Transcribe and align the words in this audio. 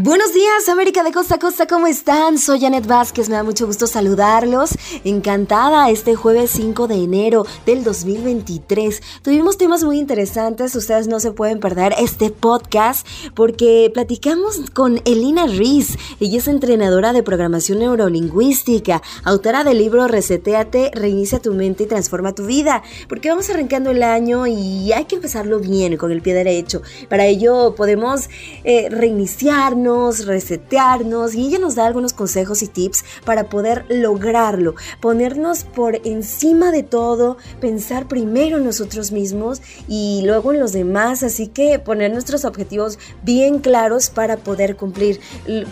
Buenos 0.00 0.32
días, 0.32 0.68
América 0.68 1.02
de 1.02 1.10
Costa 1.10 1.34
a 1.34 1.38
Costa, 1.40 1.66
¿cómo 1.66 1.88
están? 1.88 2.38
Soy 2.38 2.60
Janet 2.60 2.86
Vázquez, 2.86 3.28
me 3.28 3.34
da 3.34 3.42
mucho 3.42 3.66
gusto 3.66 3.88
saludarlos. 3.88 4.70
Encantada 5.02 5.90
este 5.90 6.14
jueves 6.14 6.52
5 6.52 6.86
de 6.86 7.02
enero 7.02 7.44
del 7.66 7.82
2023. 7.82 9.02
Tuvimos 9.22 9.58
temas 9.58 9.82
muy 9.82 9.98
interesantes, 9.98 10.76
ustedes 10.76 11.08
no 11.08 11.18
se 11.18 11.32
pueden 11.32 11.58
perder 11.58 11.96
este 11.98 12.30
podcast 12.30 13.04
porque 13.34 13.90
platicamos 13.92 14.70
con 14.72 15.00
Elina 15.04 15.48
Riz. 15.48 15.96
Ella 16.20 16.38
es 16.38 16.46
entrenadora 16.46 17.12
de 17.12 17.24
programación 17.24 17.80
neurolingüística, 17.80 19.02
autora 19.24 19.64
del 19.64 19.78
libro 19.78 20.06
Reseteate, 20.06 20.92
reinicia 20.94 21.40
tu 21.40 21.54
mente 21.54 21.82
y 21.82 21.86
transforma 21.86 22.36
tu 22.36 22.46
vida. 22.46 22.84
Porque 23.08 23.30
vamos 23.30 23.50
arrancando 23.50 23.90
el 23.90 24.04
año 24.04 24.46
y 24.46 24.92
hay 24.92 25.06
que 25.06 25.16
empezarlo 25.16 25.58
bien, 25.58 25.96
con 25.96 26.12
el 26.12 26.22
pie 26.22 26.34
derecho. 26.34 26.82
Para 27.08 27.26
ello 27.26 27.74
podemos 27.74 28.28
eh, 28.62 28.90
reiniciarnos 28.90 29.87
resetearnos 29.88 31.34
y 31.34 31.46
ella 31.46 31.58
nos 31.58 31.74
da 31.74 31.86
algunos 31.86 32.12
consejos 32.12 32.62
y 32.62 32.68
tips 32.68 33.04
para 33.24 33.48
poder 33.48 33.86
lograrlo, 33.88 34.74
ponernos 35.00 35.64
por 35.64 36.06
encima 36.06 36.70
de 36.70 36.82
todo, 36.82 37.38
pensar 37.60 38.06
primero 38.06 38.58
en 38.58 38.64
nosotros 38.64 39.12
mismos 39.12 39.62
y 39.88 40.22
luego 40.24 40.52
en 40.52 40.60
los 40.60 40.72
demás, 40.72 41.22
así 41.22 41.48
que 41.48 41.78
poner 41.78 42.12
nuestros 42.12 42.44
objetivos 42.44 42.98
bien 43.22 43.60
claros 43.60 44.10
para 44.10 44.36
poder 44.36 44.76
cumplir, 44.76 45.20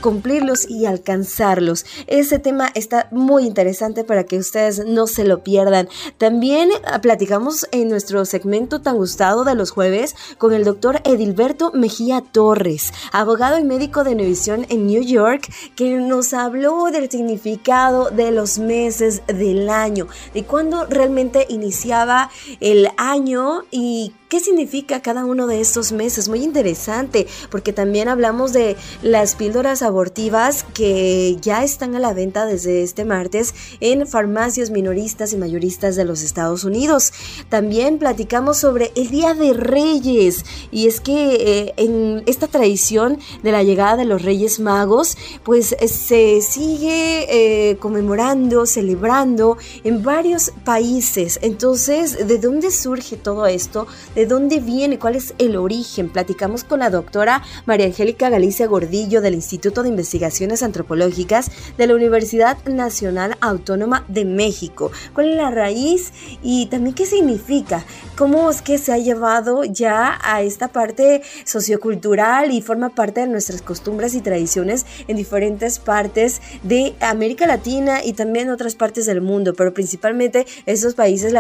cumplirlos 0.01 0.69
y 0.69 0.87
alcanzarlos. 0.87 1.85
Ese 2.07 2.39
tema 2.39 2.71
está 2.75 3.09
muy 3.11 3.45
interesante 3.45 4.05
para 4.05 4.25
que 4.25 4.39
ustedes 4.39 4.87
no 4.87 5.07
se 5.07 5.25
lo 5.25 5.43
pierdan. 5.43 5.89
También 6.19 6.71
ah, 6.87 7.01
platicamos 7.01 7.67
en 7.73 7.89
nuestro 7.89 8.25
segmento 8.25 8.81
tan 8.81 8.97
gustado 8.97 9.45
de 9.45 9.55
los 9.55 9.71
jueves 9.71 10.15
con 10.39 10.53
el 10.53 10.65
doctor 10.65 11.01
Edilberto 11.05 11.73
Mejía 11.73 12.23
Torres, 12.23 12.93
abogado 13.13 13.59
y 13.59 13.65
médico 13.65 14.05
de 14.07 14.15
Univisión 14.15 14.67
en 14.69 14.87
New 14.87 15.03
York 15.03 15.51
que 15.75 15.97
nos 15.97 16.33
habló 16.33 16.91
del 16.91 17.11
significado 17.11 18.11
de 18.11 18.31
los 18.31 18.59
meses 18.59 19.23
del 19.27 19.69
año, 19.69 20.07
de 20.33 20.45
cuándo 20.45 20.87
realmente 20.87 21.47
iniciaba 21.49 22.31
el 22.61 22.89
año 22.97 23.63
y 23.71 24.13
¿Qué 24.29 24.41
significa 24.41 25.03
cada 25.03 25.25
uno 25.25 25.47
de 25.47 25.61
estos 25.61 25.93
meses? 25.93 26.29
Muy 26.29 26.43
interesante, 26.43 27.29
porque 27.49 27.73
también 27.73 28.09
hablamos 28.09 28.53
de 28.53 28.75
las 29.01 29.37
píldoras 29.37 29.83
abortivas 29.83 30.65
que 30.75 31.37
ya 31.41 31.63
están 31.63 31.95
a 31.95 32.01
la 32.01 32.13
venta 32.13 32.45
desde 32.45 32.83
este 32.83 33.05
martes 33.05 33.55
en 33.79 34.05
farmacias 34.05 34.71
minoristas 34.71 35.33
y 35.33 35.37
mayoristas 35.37 35.95
de 35.95 36.05
los 36.05 36.23
Estados 36.23 36.65
Unidos. 36.65 37.13
También 37.51 37.99
platicamos 37.99 38.57
sobre 38.57 38.91
el 38.97 39.11
Día 39.11 39.33
de 39.35 39.53
Reyes, 39.53 40.45
y 40.73 40.89
es 40.89 41.01
que 41.01 41.35
eh, 41.35 41.75
en 41.77 42.25
esta 42.27 42.49
tradición 42.49 43.21
de 43.45 43.53
la 43.53 43.63
llegada 43.63 43.97
de 43.97 44.07
los 44.07 44.23
Reyes 44.23 44.59
Magos, 44.59 45.17
pues 45.45 45.77
eh, 45.79 45.87
se 45.87 46.43
sigue 46.43 47.71
eh, 47.71 47.77
conmemorando, 47.77 48.67
celebrando 48.67 49.57
en 49.85 50.03
varios 50.03 50.51
países. 50.65 51.39
Entonces, 51.43 52.27
¿de 52.27 52.39
dónde 52.39 52.73
surge 52.73 53.17
todo 53.17 53.47
esto? 53.47 53.87
De 54.17 54.27
dónde 54.27 54.59
viene, 54.59 54.99
cuál 54.99 55.15
es 55.15 55.35
el 55.39 55.55
origen. 55.57 56.09
Platicamos 56.09 56.65
con 56.65 56.81
la 56.81 56.91
doctora 56.91 57.43
María 57.67 57.87
Angélica 57.87 58.31
Galicia 58.31 58.67
Gordillo 58.67 59.21
del 59.21 59.35
Instituto 59.35 59.83
de 59.83 59.91
Investigaciones 59.91 60.65
Antropológicas 60.65 61.53
de 61.77 61.87
la 61.87 61.95
Universidad 61.95 62.57
Nacional 62.65 63.37
Autónoma 63.41 64.05
de 64.09 64.25
México. 64.25 64.91
¿Cuál 65.13 65.29
es 65.31 65.37
la 65.37 65.51
raíz 65.51 66.13
y 66.43 66.67
también 66.67 66.95
qué 66.95 67.07
significa? 67.07 67.85
¿Cómo 68.17 68.51
es 68.51 68.63
que 68.63 68.79
se 68.79 68.93
ha 68.93 68.99
llevado 68.99 69.65
ya 69.65 70.19
a 70.23 70.41
esta 70.43 70.69
parte 70.69 71.21
sociocultural 71.45 72.51
y 72.53 72.63
forma 72.63 72.89
parte 72.89 73.21
de 73.21 73.27
nuestras 73.27 73.61
costumbres 73.61 74.15
y 74.15 74.23
tradiciones 74.23 74.87
en 75.09 75.17
diferentes 75.17 75.79
partes 75.79 76.41
de 76.63 76.95
América 77.01 77.47
Latina 77.47 78.03
y 78.03 78.15
también 78.15 78.49
otras 78.49 78.75
partes 78.75 79.05
del 79.05 79.21
mundo, 79.21 79.53
pero 79.53 79.75
principalmente 79.75 80.47
esos 80.65 80.95
países 80.95 81.35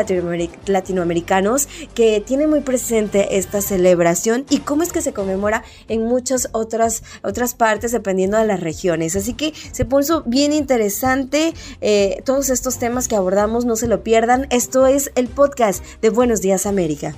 latinoamericanos 0.67 1.69
que 1.95 2.21
tienen 2.21 2.51
muy 2.51 2.61
presente 2.66 3.38
esta 3.38 3.62
celebración 3.62 4.44
y 4.50 4.59
cómo 4.59 4.82
es 4.82 4.93
que 4.93 5.00
se 5.00 5.15
conmemora 5.15 5.65
en 5.88 6.04
muchas 6.04 6.50
otras, 6.53 7.03
otras 7.22 7.54
partes 7.54 7.93
dependiendo 7.93 8.37
de 8.37 8.44
las 8.44 8.60
regiones. 8.60 9.16
Así 9.16 9.32
que 9.32 9.54
se 9.72 9.87
puso 9.87 10.22
bien 10.27 10.53
interesante 10.53 11.54
eh, 11.81 12.22
todos 12.27 12.50
estos 12.50 12.78
temas 12.78 13.09
que 13.09 13.16
abordamos, 13.16 13.65
no 13.65 13.77
se 13.77 13.87
lo 13.87 14.03
pierdan. 14.03 14.47
Esto 14.50 14.87
es 14.87 15.10
el 15.15 15.28
podcast 15.28 15.82
de 16.03 16.10
Buenos 16.10 16.43
Días 16.43 16.66
América. 16.66 17.15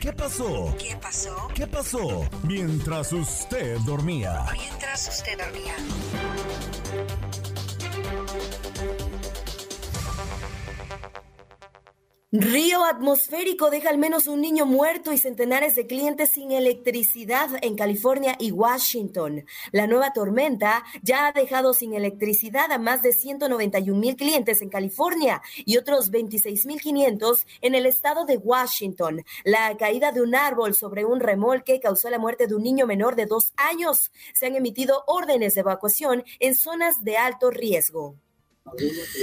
¿Qué 0.00 0.12
pasó? 0.12 0.74
¿Qué 0.78 0.96
pasó? 1.00 1.48
¿Qué 1.54 1.66
pasó? 1.66 2.24
Mientras 2.42 3.12
usted 3.12 3.78
dormía. 3.86 4.46
Mientras 4.52 5.08
usted 5.08 5.38
dormía. 5.38 5.74
Río 12.34 12.86
atmosférico 12.86 13.68
deja 13.68 13.90
al 13.90 13.98
menos 13.98 14.26
un 14.26 14.40
niño 14.40 14.64
muerto 14.64 15.12
y 15.12 15.18
centenares 15.18 15.74
de 15.74 15.86
clientes 15.86 16.30
sin 16.30 16.50
electricidad 16.50 17.50
en 17.60 17.76
California 17.76 18.36
y 18.38 18.52
Washington. 18.52 19.44
La 19.70 19.86
nueva 19.86 20.14
tormenta 20.14 20.82
ya 21.02 21.26
ha 21.26 21.32
dejado 21.32 21.74
sin 21.74 21.92
electricidad 21.92 22.72
a 22.72 22.78
más 22.78 23.02
de 23.02 23.12
191 23.12 24.00
mil 24.00 24.16
clientes 24.16 24.62
en 24.62 24.70
California 24.70 25.42
y 25.66 25.76
otros 25.76 26.08
26 26.08 26.64
mil 26.64 26.80
500 26.80 27.46
en 27.60 27.74
el 27.74 27.84
estado 27.84 28.24
de 28.24 28.38
Washington. 28.38 29.22
La 29.44 29.76
caída 29.76 30.10
de 30.10 30.22
un 30.22 30.34
árbol 30.34 30.74
sobre 30.74 31.04
un 31.04 31.20
remolque 31.20 31.80
causó 31.80 32.08
la 32.08 32.18
muerte 32.18 32.46
de 32.46 32.54
un 32.54 32.62
niño 32.62 32.86
menor 32.86 33.14
de 33.14 33.26
dos 33.26 33.52
años. 33.58 34.10
Se 34.32 34.46
han 34.46 34.56
emitido 34.56 35.04
órdenes 35.06 35.54
de 35.54 35.60
evacuación 35.60 36.24
en 36.40 36.54
zonas 36.54 37.04
de 37.04 37.18
alto 37.18 37.50
riesgo. 37.50 38.16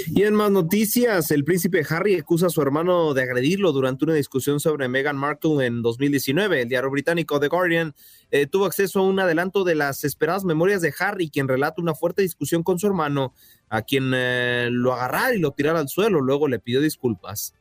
Y 0.07 0.23
en 0.23 0.35
más 0.35 0.51
noticias, 0.51 1.31
el 1.31 1.43
príncipe 1.43 1.85
Harry 1.89 2.15
acusa 2.15 2.47
a 2.47 2.49
su 2.49 2.61
hermano 2.61 3.13
de 3.13 3.23
agredirlo 3.23 3.71
durante 3.71 4.05
una 4.05 4.13
discusión 4.13 4.59
sobre 4.59 4.87
Meghan 4.87 5.17
Markle 5.17 5.65
en 5.65 5.81
2019. 5.81 6.61
El 6.61 6.69
diario 6.69 6.91
británico 6.91 7.39
The 7.39 7.47
Guardian 7.47 7.95
eh, 8.31 8.47
tuvo 8.47 8.65
acceso 8.65 8.99
a 8.99 9.03
un 9.03 9.19
adelanto 9.19 9.63
de 9.63 9.75
las 9.75 10.03
esperadas 10.03 10.43
memorias 10.43 10.81
de 10.81 10.93
Harry, 10.99 11.29
quien 11.29 11.47
relata 11.47 11.81
una 11.81 11.95
fuerte 11.95 12.21
discusión 12.21 12.63
con 12.63 12.79
su 12.79 12.87
hermano, 12.87 13.33
a 13.69 13.81
quien 13.81 14.11
eh, 14.13 14.69
lo 14.71 14.93
agarrara 14.93 15.33
y 15.33 15.39
lo 15.39 15.51
tirara 15.51 15.79
al 15.79 15.89
suelo. 15.89 16.21
Luego 16.21 16.47
le 16.47 16.59
pidió 16.59 16.81
disculpas. 16.81 17.53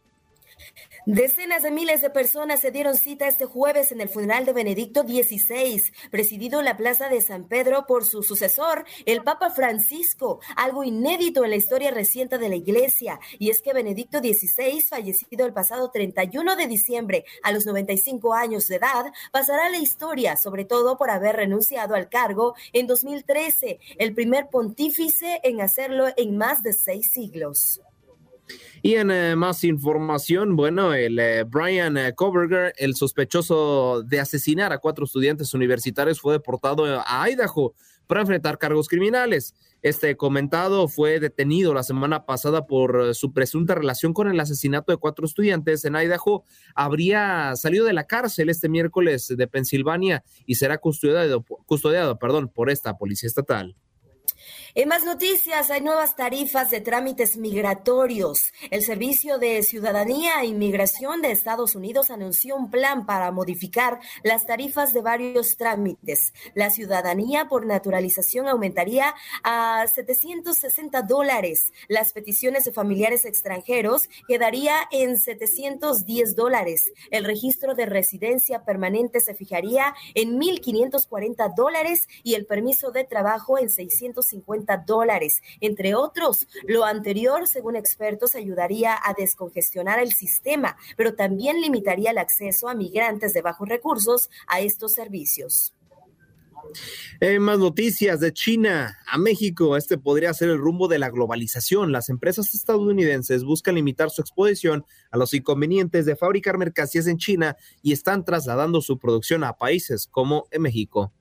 Decenas 1.11 1.63
de 1.63 1.71
miles 1.71 2.03
de 2.03 2.11
personas 2.11 2.61
se 2.61 2.71
dieron 2.71 2.95
cita 2.95 3.29
este 3.29 3.47
jueves 3.47 3.93
en 3.93 4.03
el 4.03 4.11
funeral 4.11 4.45
de 4.45 4.53
Benedicto 4.53 5.05
XVI, 5.05 5.83
presidido 6.11 6.59
en 6.59 6.67
la 6.67 6.77
Plaza 6.77 7.09
de 7.09 7.23
San 7.23 7.49
Pedro 7.49 7.87
por 7.87 8.05
su 8.05 8.23
sucesor, 8.23 8.85
el 9.07 9.25
Papa 9.25 9.49
Francisco, 9.49 10.41
algo 10.55 10.85
inédito 10.85 11.45
en 11.45 11.51
la 11.51 11.57
historia 11.57 11.93
reciente 11.93 12.37
de 12.37 12.51
la 12.51 12.57
Iglesia. 12.57 13.19
Y 13.39 13.49
es 13.49 13.63
que 13.63 13.73
Benedicto 13.73 14.19
XVI, 14.19 14.83
fallecido 14.83 15.47
el 15.47 15.55
pasado 15.55 15.91
31 15.91 16.57
de 16.57 16.67
diciembre 16.67 17.25
a 17.43 17.53
los 17.53 17.65
95 17.65 18.35
años 18.35 18.69
de 18.69 18.77
edad, 18.77 19.07
pasará 19.33 19.65
a 19.65 19.71
la 19.71 19.79
historia, 19.79 20.37
sobre 20.37 20.67
todo 20.67 20.99
por 20.99 21.09
haber 21.09 21.37
renunciado 21.37 21.95
al 21.95 22.11
cargo 22.11 22.55
en 22.75 22.87
2013, 22.87 23.81
el 23.97 24.15
primer 24.15 24.51
pontífice 24.51 25.41
en 25.43 25.63
hacerlo 25.63 26.09
en 26.19 26.37
más 26.37 26.63
de 26.63 26.75
seis 26.75 27.09
siglos. 27.11 27.81
Y 28.83 28.95
en 28.95 29.11
eh, 29.11 29.37
más 29.37 29.65
información, 29.65 30.56
bueno, 30.56 30.95
el 30.95 31.19
eh, 31.19 31.45
Brian 31.45 31.97
eh, 31.97 32.15
Koberger, 32.15 32.73
el 32.77 32.95
sospechoso 32.95 34.03
de 34.03 34.21
asesinar 34.21 34.73
a 34.73 34.79
cuatro 34.79 35.05
estudiantes 35.05 35.55
universitarios, 35.55 36.21
fue 36.21 36.35
deportado 36.35 36.85
a 37.06 37.31
Idaho 37.31 37.75
para 38.09 38.23
enfrentar 38.23 38.59
cargos 38.59 38.89
criminales. 38.89 39.55
Este 39.81 40.17
comentado 40.17 40.89
fue 40.89 41.21
detenido 41.21 41.73
la 41.73 41.85
semana 41.85 42.27
pasada 42.27 42.67
por 42.67 43.00
eh, 43.00 43.15
su 43.15 43.33
presunta 43.33 43.77
relación 43.77 44.12
con 44.12 44.29
el 44.29 44.41
asesinato 44.41 44.91
de 44.91 44.99
cuatro 44.99 45.25
estudiantes 45.25 45.85
en 45.85 45.95
Idaho. 45.95 46.45
Habría 46.75 47.55
salido 47.55 47.85
de 47.85 47.93
la 47.93 48.05
cárcel 48.05 48.49
este 48.49 48.69
miércoles 48.69 49.29
de 49.29 49.47
Pensilvania 49.47 50.25
y 50.47 50.56
será 50.56 50.79
custodiado, 50.79 51.45
custodiado 51.67 52.19
perdón, 52.19 52.49
por 52.49 52.71
esta 52.71 52.97
policía 52.97 53.29
estatal. 53.29 53.77
En 54.75 54.88
más 54.88 55.05
noticias, 55.05 55.70
hay 55.70 55.81
nuevas 55.81 56.17
tarifas 56.17 56.70
de 56.70 56.81
trámites 56.81 57.37
migratorios. 57.37 58.52
El 58.70 58.82
Servicio 58.82 59.38
de 59.38 59.62
Ciudadanía 59.62 60.43
e 60.43 60.46
Inmigración 60.46 61.23
de 61.23 61.32
Estados 61.32 61.75
Unidos 61.75 62.11
anunció 62.11 62.56
un 62.56 62.70
plan 62.70 63.06
para 63.06 63.31
modificar 63.32 63.99
las 64.23 64.46
tarifas 64.46 64.93
de 64.93 65.02
varios 65.02 65.56
trámites. 65.56 66.32
La 66.55 66.70
ciudadanía 66.70 67.46
por 67.49 67.67
naturalización 67.67 68.49
aumentaría 68.49 69.14
a 69.43 69.85
760 69.87 71.02
dólares. 71.02 71.73
Las 71.88 72.12
peticiones 72.12 72.64
de 72.64 72.73
familiares 72.73 73.25
extranjeros 73.25 74.08
quedaría 74.26 74.75
en 74.90 75.19
710 75.19 76.37
dólares. 76.37 76.93
El 77.11 77.25
registro 77.25 77.75
de 77.75 77.87
residencia 77.87 78.64
permanente 78.64 79.20
se 79.20 79.35
fijaría 79.35 79.94
en 80.14 80.38
1.540 80.38 81.55
dólares 81.56 82.06
y 82.23 82.35
el 82.35 82.46
permiso 82.46 82.90
de 82.90 83.05
trabajo 83.05 83.58
en 83.58 83.70
650 84.29 84.85
dólares. 84.87 85.43
Entre 85.61 85.95
otros, 85.95 86.47
lo 86.67 86.85
anterior, 86.85 87.47
según 87.47 87.77
expertos, 87.77 88.35
ayudaría 88.35 88.95
a 88.95 89.15
descongestionar 89.15 89.99
el 89.99 90.13
sistema, 90.13 90.77
pero 90.97 91.15
también 91.15 91.61
limitaría 91.61 92.11
el 92.11 92.19
acceso 92.19 92.69
a 92.69 92.75
migrantes 92.75 93.33
de 93.33 93.43
bajos 93.43 93.69
recursos 93.69 94.31
a 94.47 94.61
estos 94.61 94.93
servicios. 94.93 95.75
Más 97.41 97.59
noticias 97.59 98.21
de 98.21 98.33
China 98.33 98.99
a 99.07 99.17
México, 99.19 99.77
este 99.77 99.97
podría 99.97 100.35
ser 100.35 100.51
el 100.51 100.59
rumbo 100.59 100.87
de 100.87 100.99
la 100.99 101.11
globalización. 101.11 101.93
Las 101.93 102.09
empresas 102.09 102.55
estadounidenses 102.55 103.45
buscan 103.45 103.77
limitar 103.77 104.11
su 104.11 104.21
exposición 104.21 104.85
a 105.11 105.17
los 105.17 105.33
inconvenientes 105.35 106.05
de 106.05 106.17
fabricar 106.17 106.59
mercancías 106.59 107.07
en 107.07 107.17
China 107.17 107.57
y 107.83 107.93
están 107.93 108.25
trasladando 108.25 108.81
su 108.83 108.99
producción 108.99 109.45
a 109.45 109.55
países 109.55 110.07
como 110.07 110.47
México. 110.59 111.13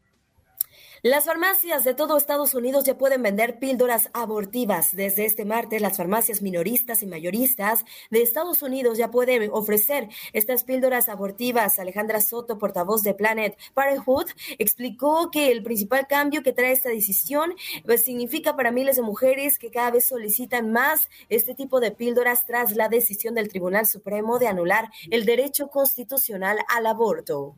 Las 1.03 1.25
farmacias 1.25 1.83
de 1.83 1.94
todo 1.94 2.17
Estados 2.17 2.55
Unidos 2.55 2.83
ya 2.85 2.97
pueden 2.97 3.21
vender 3.21 3.59
píldoras 3.59 4.09
abortivas. 4.13 4.95
Desde 4.95 5.25
este 5.25 5.45
martes, 5.45 5.79
las 5.79 5.95
farmacias 5.95 6.41
minoristas 6.41 7.03
y 7.03 7.05
mayoristas 7.05 7.85
de 8.09 8.23
Estados 8.23 8.63
Unidos 8.63 8.97
ya 8.97 9.11
pueden 9.11 9.51
ofrecer 9.53 10.09
estas 10.33 10.63
píldoras 10.63 11.07
abortivas. 11.07 11.77
Alejandra 11.77 12.19
Soto, 12.19 12.57
portavoz 12.57 13.03
de 13.03 13.13
Planet 13.13 13.55
Parenthood, 13.75 14.25
explicó 14.57 15.29
que 15.29 15.51
el 15.51 15.61
principal 15.61 16.07
cambio 16.07 16.41
que 16.41 16.51
trae 16.51 16.71
esta 16.71 16.89
decisión 16.89 17.53
pues, 17.85 18.03
significa 18.03 18.55
para 18.55 18.71
miles 18.71 18.95
de 18.95 19.03
mujeres 19.03 19.59
que 19.59 19.69
cada 19.69 19.91
vez 19.91 20.07
solicitan 20.07 20.71
más 20.71 21.09
este 21.29 21.53
tipo 21.53 21.79
de 21.79 21.91
píldoras 21.91 22.47
tras 22.47 22.75
la 22.75 22.89
decisión 22.89 23.35
del 23.35 23.50
Tribunal 23.50 23.85
Supremo 23.85 24.39
de 24.39 24.47
anular 24.47 24.89
el 25.11 25.25
derecho 25.25 25.67
constitucional 25.67 26.57
al 26.67 26.88
aborto. 26.88 27.55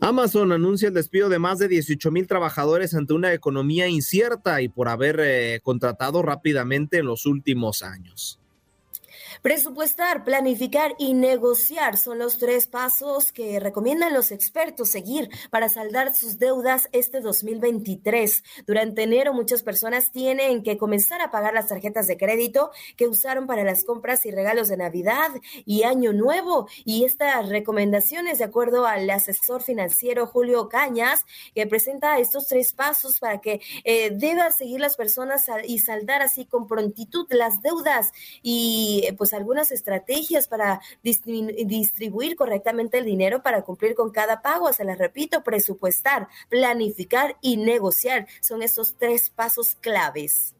Amazon 0.00 0.52
anuncia 0.52 0.88
el 0.88 0.94
despido 0.94 1.28
de 1.28 1.38
más 1.38 1.58
de 1.58 1.68
18 1.68 2.10
mil 2.10 2.26
trabajadores 2.26 2.94
ante 2.94 3.12
una 3.12 3.32
economía 3.32 3.86
incierta 3.86 4.62
y 4.62 4.68
por 4.68 4.88
haber 4.88 5.20
eh, 5.20 5.60
contratado 5.62 6.22
rápidamente 6.22 6.98
en 6.98 7.06
los 7.06 7.26
últimos 7.26 7.82
años. 7.82 8.39
Presupuestar, 9.42 10.22
planificar 10.22 10.94
y 10.98 11.14
negociar 11.14 11.96
son 11.96 12.18
los 12.18 12.36
tres 12.36 12.66
pasos 12.66 13.32
que 13.32 13.58
recomiendan 13.58 14.12
los 14.12 14.32
expertos 14.32 14.90
seguir 14.90 15.30
para 15.48 15.70
saldar 15.70 16.14
sus 16.14 16.38
deudas 16.38 16.90
este 16.92 17.20
2023. 17.20 18.42
Durante 18.66 19.04
enero 19.04 19.32
muchas 19.32 19.62
personas 19.62 20.12
tienen 20.12 20.62
que 20.62 20.76
comenzar 20.76 21.22
a 21.22 21.30
pagar 21.30 21.54
las 21.54 21.68
tarjetas 21.68 22.06
de 22.06 22.18
crédito 22.18 22.70
que 22.98 23.08
usaron 23.08 23.46
para 23.46 23.64
las 23.64 23.84
compras 23.84 24.26
y 24.26 24.30
regalos 24.30 24.68
de 24.68 24.76
Navidad 24.76 25.30
y 25.64 25.84
Año 25.84 26.12
Nuevo. 26.12 26.68
Y 26.84 27.04
estas 27.04 27.48
recomendaciones, 27.48 28.38
de 28.38 28.44
acuerdo 28.44 28.86
al 28.86 29.08
asesor 29.08 29.62
financiero 29.62 30.26
Julio 30.26 30.68
Cañas, 30.68 31.24
que 31.54 31.66
presenta 31.66 32.18
estos 32.18 32.46
tres 32.46 32.74
pasos 32.74 33.18
para 33.18 33.40
que 33.40 33.62
eh, 33.84 34.10
deban 34.12 34.52
seguir 34.52 34.80
las 34.80 34.96
personas 34.96 35.46
y 35.66 35.78
saldar 35.78 36.20
así 36.20 36.44
con 36.44 36.66
prontitud 36.66 37.26
las 37.30 37.62
deudas 37.62 38.12
y 38.42 39.08
pues 39.16 39.29
pues, 39.30 39.40
algunas 39.40 39.70
estrategias 39.70 40.48
para 40.48 40.80
distribuir 41.02 42.36
correctamente 42.36 42.98
el 42.98 43.04
dinero 43.04 43.42
para 43.42 43.62
cumplir 43.62 43.94
con 43.94 44.10
cada 44.10 44.42
pago. 44.42 44.72
Se 44.72 44.84
las 44.84 44.98
repito, 44.98 45.42
presupuestar, 45.42 46.28
planificar 46.48 47.36
y 47.40 47.56
negociar 47.56 48.26
son 48.40 48.62
esos 48.62 48.96
tres 48.98 49.30
pasos 49.30 49.76
claves. 49.80 50.54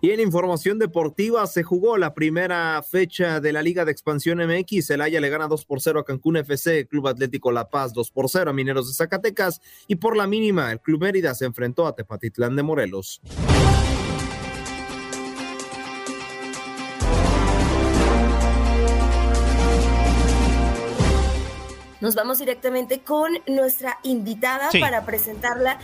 Y 0.00 0.10
en 0.10 0.20
información 0.20 0.78
deportiva 0.78 1.46
se 1.46 1.62
jugó 1.62 1.98
la 1.98 2.14
primera 2.14 2.82
fecha 2.82 3.40
de 3.40 3.52
la 3.52 3.62
Liga 3.62 3.84
de 3.84 3.92
Expansión 3.92 4.38
MX. 4.38 4.90
El 4.90 5.02
Haya 5.02 5.20
le 5.20 5.28
gana 5.28 5.48
2 5.48 5.64
por 5.64 5.80
0 5.80 6.00
a 6.00 6.04
Cancún 6.04 6.36
FC, 6.38 6.86
Club 6.86 7.08
Atlético 7.08 7.52
La 7.52 7.68
Paz 7.68 7.92
2 7.92 8.10
por 8.10 8.28
0 8.28 8.50
a 8.50 8.54
Mineros 8.54 8.88
de 8.88 8.94
Zacatecas 8.94 9.60
y 9.86 9.96
por 9.96 10.16
la 10.16 10.26
mínima 10.26 10.72
el 10.72 10.80
Club 10.80 11.02
Mérida 11.02 11.34
se 11.34 11.44
enfrentó 11.44 11.86
a 11.86 11.94
Tepatitlán 11.94 12.56
de 12.56 12.62
Morelos. 12.62 13.20
Nos 22.00 22.14
vamos 22.14 22.38
directamente 22.38 23.00
con 23.00 23.32
nuestra 23.46 23.98
invitada 24.02 24.68
para 24.80 25.04
presentarla 25.04 25.78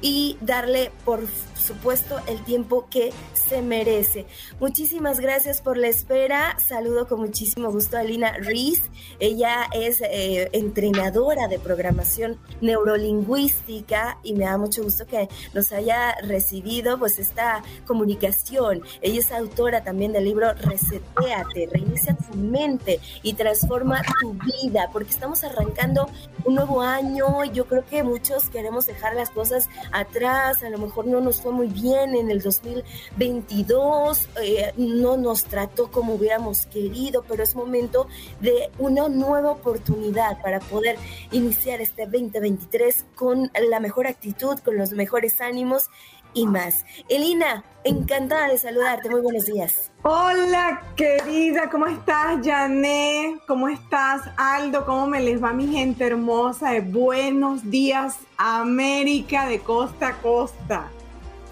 y 0.00 0.36
darle 0.40 0.92
por 1.04 1.26
supuesto 1.64 2.20
el 2.26 2.42
tiempo 2.44 2.86
que 2.90 3.12
se 3.32 3.62
merece. 3.62 4.26
Muchísimas 4.60 5.20
gracias 5.20 5.62
por 5.62 5.76
la 5.76 5.88
espera. 5.88 6.56
Saludo 6.58 7.08
con 7.08 7.20
muchísimo 7.20 7.70
gusto 7.70 7.96
a 7.96 8.02
Lina 8.02 8.32
Rees. 8.38 8.82
Ella 9.18 9.66
es 9.72 10.00
eh, 10.02 10.48
entrenadora 10.52 11.48
de 11.48 11.58
programación 11.58 12.38
neurolingüística 12.60 14.18
y 14.22 14.34
me 14.34 14.44
da 14.44 14.58
mucho 14.58 14.82
gusto 14.82 15.06
que 15.06 15.28
nos 15.52 15.72
haya 15.72 16.14
recibido 16.22 16.98
pues 16.98 17.18
esta 17.18 17.62
comunicación. 17.86 18.82
Ella 19.00 19.20
es 19.20 19.32
autora 19.32 19.82
también 19.82 20.12
del 20.12 20.24
libro 20.24 20.52
Reseteate, 20.54 21.68
reinicia 21.72 22.16
tu 22.16 22.36
mente 22.36 23.00
y 23.22 23.34
transforma 23.34 24.02
tu 24.20 24.34
vida, 24.34 24.88
porque 24.92 25.10
estamos 25.10 25.44
arrancando 25.44 26.08
un 26.44 26.54
nuevo 26.54 26.82
año. 26.82 27.44
Yo 27.52 27.66
creo 27.66 27.84
que 27.84 28.02
muchos 28.02 28.48
queremos 28.50 28.86
dejar 28.86 29.14
las 29.14 29.30
cosas 29.30 29.68
atrás, 29.92 30.62
a 30.62 30.70
lo 30.70 30.78
mejor 30.78 31.06
no 31.06 31.20
nos 31.20 31.40
fue 31.40 31.53
muy 31.54 31.68
bien 31.68 32.14
en 32.14 32.30
el 32.30 32.42
2022, 32.42 34.28
eh, 34.42 34.72
no 34.76 35.16
nos 35.16 35.44
trató 35.44 35.90
como 35.90 36.14
hubiéramos 36.14 36.66
querido, 36.66 37.24
pero 37.26 37.42
es 37.42 37.54
momento 37.54 38.06
de 38.40 38.70
una 38.78 39.08
nueva 39.08 39.52
oportunidad 39.52 40.40
para 40.42 40.60
poder 40.60 40.96
iniciar 41.30 41.80
este 41.80 42.02
2023 42.02 43.06
con 43.14 43.50
la 43.70 43.80
mejor 43.80 44.06
actitud, 44.06 44.58
con 44.58 44.76
los 44.76 44.92
mejores 44.92 45.40
ánimos 45.40 45.88
y 46.34 46.46
más. 46.46 46.84
Elina, 47.08 47.64
encantada 47.84 48.48
de 48.48 48.58
saludarte. 48.58 49.08
Muy 49.08 49.20
buenos 49.20 49.46
días. 49.46 49.90
Hola, 50.02 50.82
querida, 50.96 51.70
¿cómo 51.70 51.86
estás, 51.86 52.44
Jané? 52.44 53.38
¿Cómo 53.46 53.68
estás, 53.68 54.22
Aldo? 54.36 54.84
¿Cómo 54.84 55.06
me 55.06 55.20
les 55.20 55.42
va 55.42 55.52
mi 55.52 55.68
gente 55.68 56.04
hermosa? 56.04 56.72
Buenos 56.84 57.70
días, 57.70 58.18
América 58.36 59.46
de 59.46 59.60
costa 59.60 60.08
a 60.08 60.18
costa. 60.20 60.90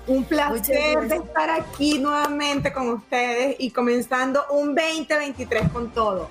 Un 0.07 0.25
placer 0.25 1.09
de 1.09 1.17
estar 1.17 1.51
aquí 1.51 1.99
nuevamente 1.99 2.73
con 2.73 2.89
ustedes 2.89 3.57
y 3.59 3.71
comenzando 3.71 4.45
un 4.51 4.75
2023 4.75 5.71
con 5.71 5.91
todo 5.91 6.29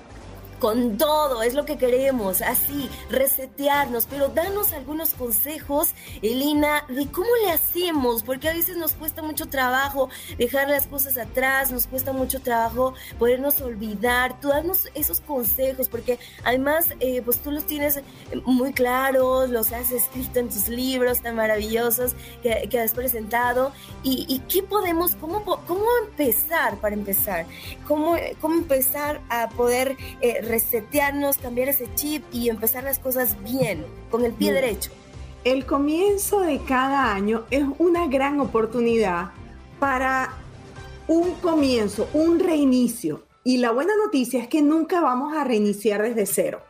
con 0.62 0.96
todo, 0.96 1.42
es 1.42 1.54
lo 1.54 1.64
que 1.64 1.76
queremos, 1.76 2.40
así, 2.40 2.88
resetearnos, 3.10 4.06
pero 4.08 4.28
danos 4.28 4.72
algunos 4.72 5.12
consejos, 5.12 5.88
Elina, 6.22 6.84
de 6.88 7.08
cómo 7.08 7.26
le 7.44 7.50
hacemos, 7.50 8.22
porque 8.22 8.48
a 8.48 8.52
veces 8.52 8.76
nos 8.76 8.92
cuesta 8.92 9.24
mucho 9.24 9.46
trabajo 9.46 10.08
dejar 10.38 10.68
las 10.68 10.86
cosas 10.86 11.18
atrás, 11.18 11.72
nos 11.72 11.88
cuesta 11.88 12.12
mucho 12.12 12.40
trabajo 12.40 12.94
podernos 13.18 13.60
olvidar, 13.60 14.40
tú 14.40 14.50
danos 14.50 14.88
esos 14.94 15.20
consejos, 15.20 15.88
porque 15.88 16.20
además, 16.44 16.86
eh, 17.00 17.22
pues 17.22 17.38
tú 17.38 17.50
los 17.50 17.66
tienes 17.66 18.00
muy 18.44 18.72
claros, 18.72 19.50
los 19.50 19.72
has 19.72 19.90
escrito 19.90 20.38
en 20.38 20.48
tus 20.48 20.68
libros 20.68 21.22
tan 21.22 21.34
maravillosos 21.34 22.14
que, 22.40 22.78
has 22.78 22.92
presentado, 22.92 23.72
y, 24.04 24.40
qué 24.48 24.62
podemos, 24.62 25.16
cómo, 25.16 25.42
cómo 25.44 25.86
empezar 26.06 26.76
para 26.76 26.94
empezar, 26.94 27.46
cómo, 27.88 28.14
cómo 28.40 28.54
empezar 28.54 29.20
a 29.28 29.48
poder... 29.48 29.96
Eh, 30.20 30.50
resetearnos, 30.52 31.38
cambiar 31.38 31.70
ese 31.70 31.88
chip 31.94 32.22
y 32.30 32.50
empezar 32.50 32.84
las 32.84 32.98
cosas 32.98 33.42
bien, 33.42 33.86
con 34.10 34.24
el 34.24 34.32
pie 34.32 34.52
derecho. 34.52 34.90
El 35.44 35.64
comienzo 35.64 36.40
de 36.40 36.60
cada 36.60 37.14
año 37.14 37.44
es 37.50 37.64
una 37.78 38.06
gran 38.06 38.38
oportunidad 38.38 39.30
para 39.80 40.34
un 41.08 41.32
comienzo, 41.36 42.06
un 42.12 42.38
reinicio. 42.38 43.24
Y 43.44 43.56
la 43.56 43.72
buena 43.72 43.94
noticia 44.04 44.40
es 44.40 44.46
que 44.46 44.60
nunca 44.62 45.00
vamos 45.00 45.34
a 45.34 45.42
reiniciar 45.42 46.02
desde 46.02 46.26
cero. 46.26 46.60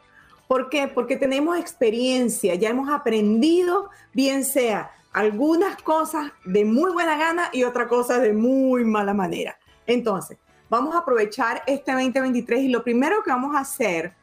¿Por 0.47 0.71
qué? 0.71 0.87
Porque 0.87 1.17
tenemos 1.17 1.59
experiencia, 1.59 2.55
ya 2.55 2.71
hemos 2.71 2.89
aprendido, 2.89 3.91
bien 4.15 4.45
sea 4.45 4.93
algunas 5.13 5.83
cosas 5.83 6.33
de 6.45 6.65
muy 6.65 6.93
buena 6.93 7.19
gana 7.19 7.51
y 7.53 7.65
otras 7.65 7.89
cosas 7.89 8.23
de 8.23 8.33
muy 8.33 8.85
mala 8.85 9.13
manera. 9.13 9.59
Entonces, 9.87 10.39
vamos 10.73 10.95
a 10.95 11.01
aprovechar 11.01 11.63
este 11.67 11.93
2023 11.93 12.63
y 12.63 12.69
lo 12.69 12.83
primero 12.83 13.23
que 13.23 13.31
vamos 13.31 13.55
a 13.55 13.59
hacer 13.59 14.15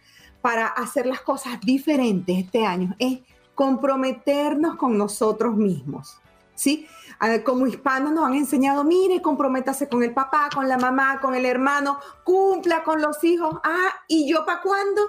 para 0.41 0.65
hacer 0.65 1.05
las 1.05 1.21
cosas 1.21 1.61
diferentes 1.61 2.39
este 2.39 2.65
año 2.65 2.95
es 2.97 3.19
comprometernos 3.53 4.75
con 4.75 4.97
nosotros 4.97 5.55
mismos. 5.55 6.17
¿Sí? 6.55 6.87
Como 7.45 7.67
hispanos 7.67 8.13
nos 8.13 8.25
han 8.25 8.33
enseñado, 8.33 8.83
mire, 8.83 9.21
comprométase 9.21 9.87
con 9.87 10.01
el 10.01 10.11
papá, 10.11 10.49
con 10.53 10.67
la 10.67 10.79
mamá, 10.79 11.21
con 11.21 11.35
el 11.35 11.45
hermano, 11.45 11.99
cumpla 12.23 12.83
con 12.83 12.99
los 12.99 13.23
hijos. 13.23 13.59
Ah, 13.63 13.93
¿y 14.07 14.27
yo 14.27 14.43
para 14.43 14.61
cuándo? 14.61 15.01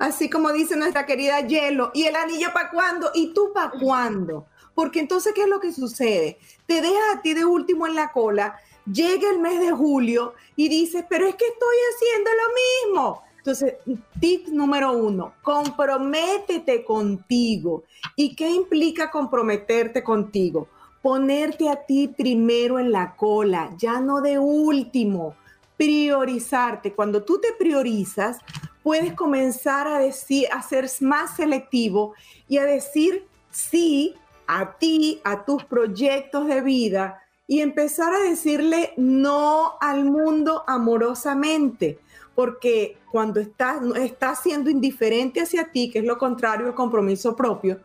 Así 0.00 0.28
como 0.28 0.52
dice 0.52 0.74
nuestra 0.76 1.06
querida 1.06 1.40
Hielo, 1.40 1.92
¿y 1.94 2.02
el 2.02 2.16
anillo 2.16 2.52
para 2.52 2.70
cuándo? 2.70 3.12
¿Y 3.14 3.32
tú 3.32 3.52
para 3.54 3.70
cuándo? 3.70 4.46
Porque 4.74 4.98
entonces, 4.98 5.32
¿qué 5.34 5.42
es 5.42 5.48
lo 5.48 5.60
que 5.60 5.72
sucede? 5.72 6.38
Te 6.66 6.80
deja 6.80 7.12
a 7.14 7.22
ti 7.22 7.32
de 7.32 7.44
último 7.44 7.86
en 7.86 7.94
la 7.94 8.10
cola, 8.10 8.58
llega 8.86 9.30
el 9.30 9.38
mes 9.38 9.60
de 9.60 9.70
julio 9.70 10.34
y 10.56 10.68
dices, 10.68 11.04
pero 11.08 11.26
es 11.26 11.34
que 11.34 11.46
estoy 11.46 11.76
haciendo 11.94 12.30
lo 12.30 12.90
mismo. 12.90 13.22
Entonces, 13.38 13.74
tip 14.20 14.48
número 14.48 14.92
uno, 14.92 15.34
comprométete 15.42 16.84
contigo. 16.84 17.84
¿Y 18.14 18.36
qué 18.36 18.48
implica 18.48 19.10
comprometerte 19.10 20.04
contigo? 20.04 20.68
Ponerte 21.02 21.68
a 21.68 21.84
ti 21.84 22.06
primero 22.06 22.78
en 22.78 22.92
la 22.92 23.16
cola, 23.16 23.74
ya 23.76 24.00
no 24.00 24.20
de 24.20 24.38
último. 24.38 25.34
Priorizarte. 25.76 26.94
Cuando 26.94 27.24
tú 27.24 27.40
te 27.40 27.48
priorizas, 27.58 28.38
puedes 28.84 29.12
comenzar 29.14 29.88
a 29.88 29.98
decir, 29.98 30.46
a 30.52 30.62
ser 30.62 30.88
más 31.00 31.34
selectivo 31.34 32.14
y 32.48 32.58
a 32.58 32.64
decir 32.64 33.26
sí 33.50 34.14
a 34.46 34.76
ti, 34.78 35.20
a 35.24 35.44
tus 35.44 35.64
proyectos 35.64 36.46
de 36.46 36.60
vida 36.60 37.22
y 37.52 37.60
empezar 37.60 38.14
a 38.14 38.30
decirle 38.30 38.94
no 38.96 39.74
al 39.78 40.06
mundo 40.06 40.64
amorosamente, 40.66 41.98
porque 42.34 42.96
cuando 43.10 43.40
estás, 43.40 43.82
estás 43.96 44.40
siendo 44.40 44.70
indiferente 44.70 45.42
hacia 45.42 45.70
ti, 45.70 45.90
que 45.90 45.98
es 45.98 46.06
lo 46.06 46.16
contrario 46.16 46.68
al 46.68 46.74
compromiso 46.74 47.36
propio, 47.36 47.78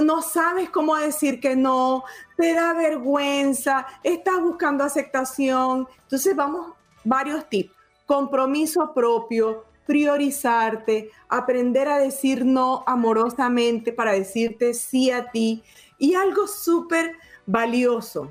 no 0.00 0.22
sabes 0.22 0.70
cómo 0.70 0.94
decir 0.94 1.40
que 1.40 1.56
no, 1.56 2.04
te 2.36 2.54
da 2.54 2.72
vergüenza, 2.72 3.84
estás 4.04 4.40
buscando 4.40 4.84
aceptación. 4.84 5.88
Entonces 6.02 6.36
vamos, 6.36 6.74
varios 7.02 7.48
tips. 7.48 7.74
Compromiso 8.06 8.94
propio, 8.94 9.64
priorizarte, 9.86 11.10
aprender 11.28 11.88
a 11.88 11.98
decir 11.98 12.44
no 12.44 12.84
amorosamente 12.86 13.92
para 13.92 14.12
decirte 14.12 14.72
sí 14.72 15.10
a 15.10 15.32
ti. 15.32 15.64
Y 15.98 16.14
algo 16.14 16.46
súper 16.46 17.16
valioso, 17.44 18.30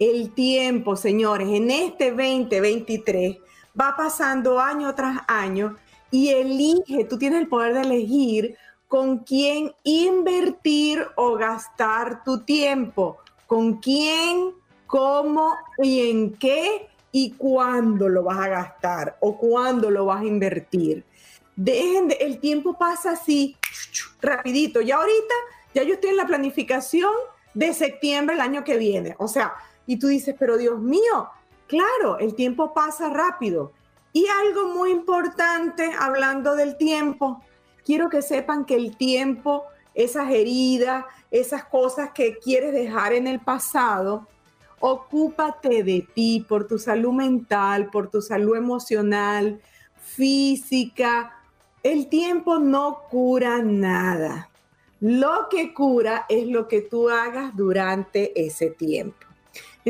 el 0.00 0.32
tiempo, 0.32 0.96
señores, 0.96 1.48
en 1.50 1.70
este 1.70 2.10
2023 2.10 3.36
va 3.78 3.94
pasando 3.96 4.58
año 4.58 4.94
tras 4.94 5.18
año 5.28 5.76
y 6.10 6.30
elige, 6.30 7.04
tú 7.04 7.18
tienes 7.18 7.42
el 7.42 7.48
poder 7.48 7.74
de 7.74 7.82
elegir 7.82 8.56
con 8.88 9.18
quién 9.18 9.72
invertir 9.84 11.06
o 11.16 11.36
gastar 11.36 12.24
tu 12.24 12.40
tiempo, 12.40 13.18
con 13.46 13.76
quién, 13.76 14.52
cómo 14.86 15.54
y 15.78 16.10
en 16.10 16.32
qué 16.32 16.88
y 17.12 17.32
cuándo 17.32 18.08
lo 18.08 18.22
vas 18.22 18.38
a 18.38 18.48
gastar 18.48 19.18
o 19.20 19.36
cuándo 19.36 19.90
lo 19.90 20.06
vas 20.06 20.22
a 20.22 20.26
invertir. 20.26 21.04
Dejen 21.54 22.08
de, 22.08 22.14
el 22.14 22.40
tiempo 22.40 22.78
pasa 22.78 23.12
así 23.12 23.54
rapidito. 24.22 24.80
Ya 24.80 24.96
ahorita 24.96 25.34
ya 25.74 25.82
yo 25.82 25.94
estoy 25.94 26.10
en 26.10 26.16
la 26.16 26.26
planificación 26.26 27.12
de 27.52 27.74
septiembre 27.74 28.34
el 28.34 28.40
año 28.40 28.64
que 28.64 28.78
viene. 28.78 29.14
O 29.18 29.28
sea, 29.28 29.52
y 29.90 29.96
tú 29.96 30.06
dices, 30.06 30.36
pero 30.38 30.56
Dios 30.56 30.78
mío, 30.78 31.30
claro, 31.66 32.20
el 32.20 32.36
tiempo 32.36 32.72
pasa 32.72 33.10
rápido. 33.10 33.72
Y 34.12 34.24
algo 34.28 34.68
muy 34.68 34.92
importante, 34.92 35.90
hablando 35.98 36.54
del 36.54 36.76
tiempo, 36.76 37.42
quiero 37.84 38.08
que 38.08 38.22
sepan 38.22 38.64
que 38.64 38.76
el 38.76 38.96
tiempo, 38.96 39.64
esas 39.92 40.30
heridas, 40.30 41.06
esas 41.32 41.64
cosas 41.64 42.12
que 42.12 42.38
quieres 42.38 42.72
dejar 42.72 43.14
en 43.14 43.26
el 43.26 43.40
pasado, 43.40 44.28
ocúpate 44.78 45.82
de 45.82 46.06
ti 46.14 46.46
por 46.48 46.68
tu 46.68 46.78
salud 46.78 47.12
mental, 47.12 47.90
por 47.90 48.08
tu 48.08 48.22
salud 48.22 48.56
emocional, 48.56 49.60
física. 49.96 51.36
El 51.82 52.08
tiempo 52.08 52.60
no 52.60 53.08
cura 53.10 53.60
nada. 53.60 54.50
Lo 55.00 55.48
que 55.50 55.74
cura 55.74 56.26
es 56.28 56.46
lo 56.46 56.68
que 56.68 56.80
tú 56.80 57.08
hagas 57.08 57.56
durante 57.56 58.40
ese 58.40 58.70
tiempo. 58.70 59.29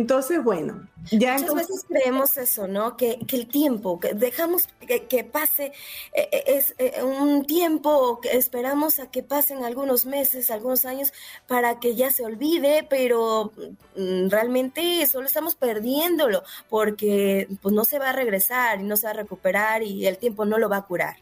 Entonces, 0.00 0.42
bueno, 0.42 0.88
ya 1.10 1.36
Muchas 1.36 1.54
veces 1.54 1.84
creemos 1.86 2.38
eso, 2.38 2.66
¿no? 2.66 2.96
Que, 2.96 3.18
el 3.32 3.46
tiempo, 3.48 4.00
que 4.00 4.14
dejamos 4.14 4.66
que, 4.86 5.24
pase, 5.24 5.72
eh, 6.14 6.28
eh, 6.32 6.44
es 6.46 6.74
eh, 6.78 7.02
un 7.02 7.44
tiempo 7.44 8.18
que 8.22 8.34
esperamos 8.38 8.98
a 8.98 9.10
que 9.10 9.22
pasen 9.22 9.62
algunos 9.62 10.06
meses, 10.06 10.50
algunos 10.50 10.86
años, 10.86 11.12
para 11.46 11.80
que 11.80 11.96
ya 11.96 12.10
se 12.10 12.24
olvide, 12.24 12.86
pero 12.88 13.52
mm, 13.94 14.30
realmente 14.30 15.06
solo 15.06 15.26
estamos 15.26 15.54
perdiéndolo, 15.54 16.42
porque 16.70 17.46
pues 17.60 17.74
no 17.74 17.84
se 17.84 17.98
va 17.98 18.08
a 18.08 18.14
regresar 18.14 18.80
y 18.80 18.84
no 18.84 18.96
se 18.96 19.06
va 19.06 19.10
a 19.10 19.22
recuperar 19.22 19.82
y 19.82 20.06
el 20.06 20.16
tiempo 20.16 20.46
no 20.46 20.56
lo 20.56 20.70
va 20.70 20.78
a 20.78 20.86
curar. 20.86 21.16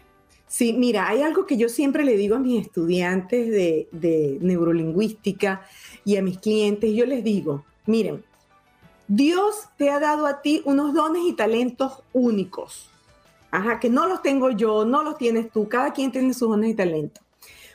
Sí, 0.46 0.72
mira, 0.72 1.08
hay 1.08 1.22
algo 1.22 1.46
que 1.46 1.56
yo 1.56 1.68
siempre 1.68 2.04
le 2.04 2.16
digo 2.16 2.36
a 2.36 2.38
mis 2.38 2.64
estudiantes 2.64 3.50
de, 3.50 4.38
neurolingüística 4.40 5.62
y 6.04 6.16
a 6.16 6.22
mis 6.22 6.38
clientes, 6.38 6.94
yo 6.94 7.06
les 7.06 7.24
digo, 7.24 7.64
miren, 7.86 8.24
Dios 9.08 9.68
te 9.76 9.90
ha 9.90 9.98
dado 9.98 10.26
a 10.26 10.42
ti 10.42 10.62
unos 10.64 10.94
dones 10.94 11.22
y 11.24 11.32
talentos 11.32 12.02
únicos. 12.12 12.88
Ajá, 13.50 13.80
que 13.80 13.88
no 13.88 14.06
los 14.06 14.22
tengo 14.22 14.50
yo, 14.50 14.84
no 14.84 15.02
los 15.02 15.16
tienes 15.16 15.50
tú, 15.50 15.68
cada 15.68 15.92
quien 15.92 16.12
tiene 16.12 16.34
sus 16.34 16.50
dones 16.50 16.70
y 16.70 16.74
talentos. 16.74 17.24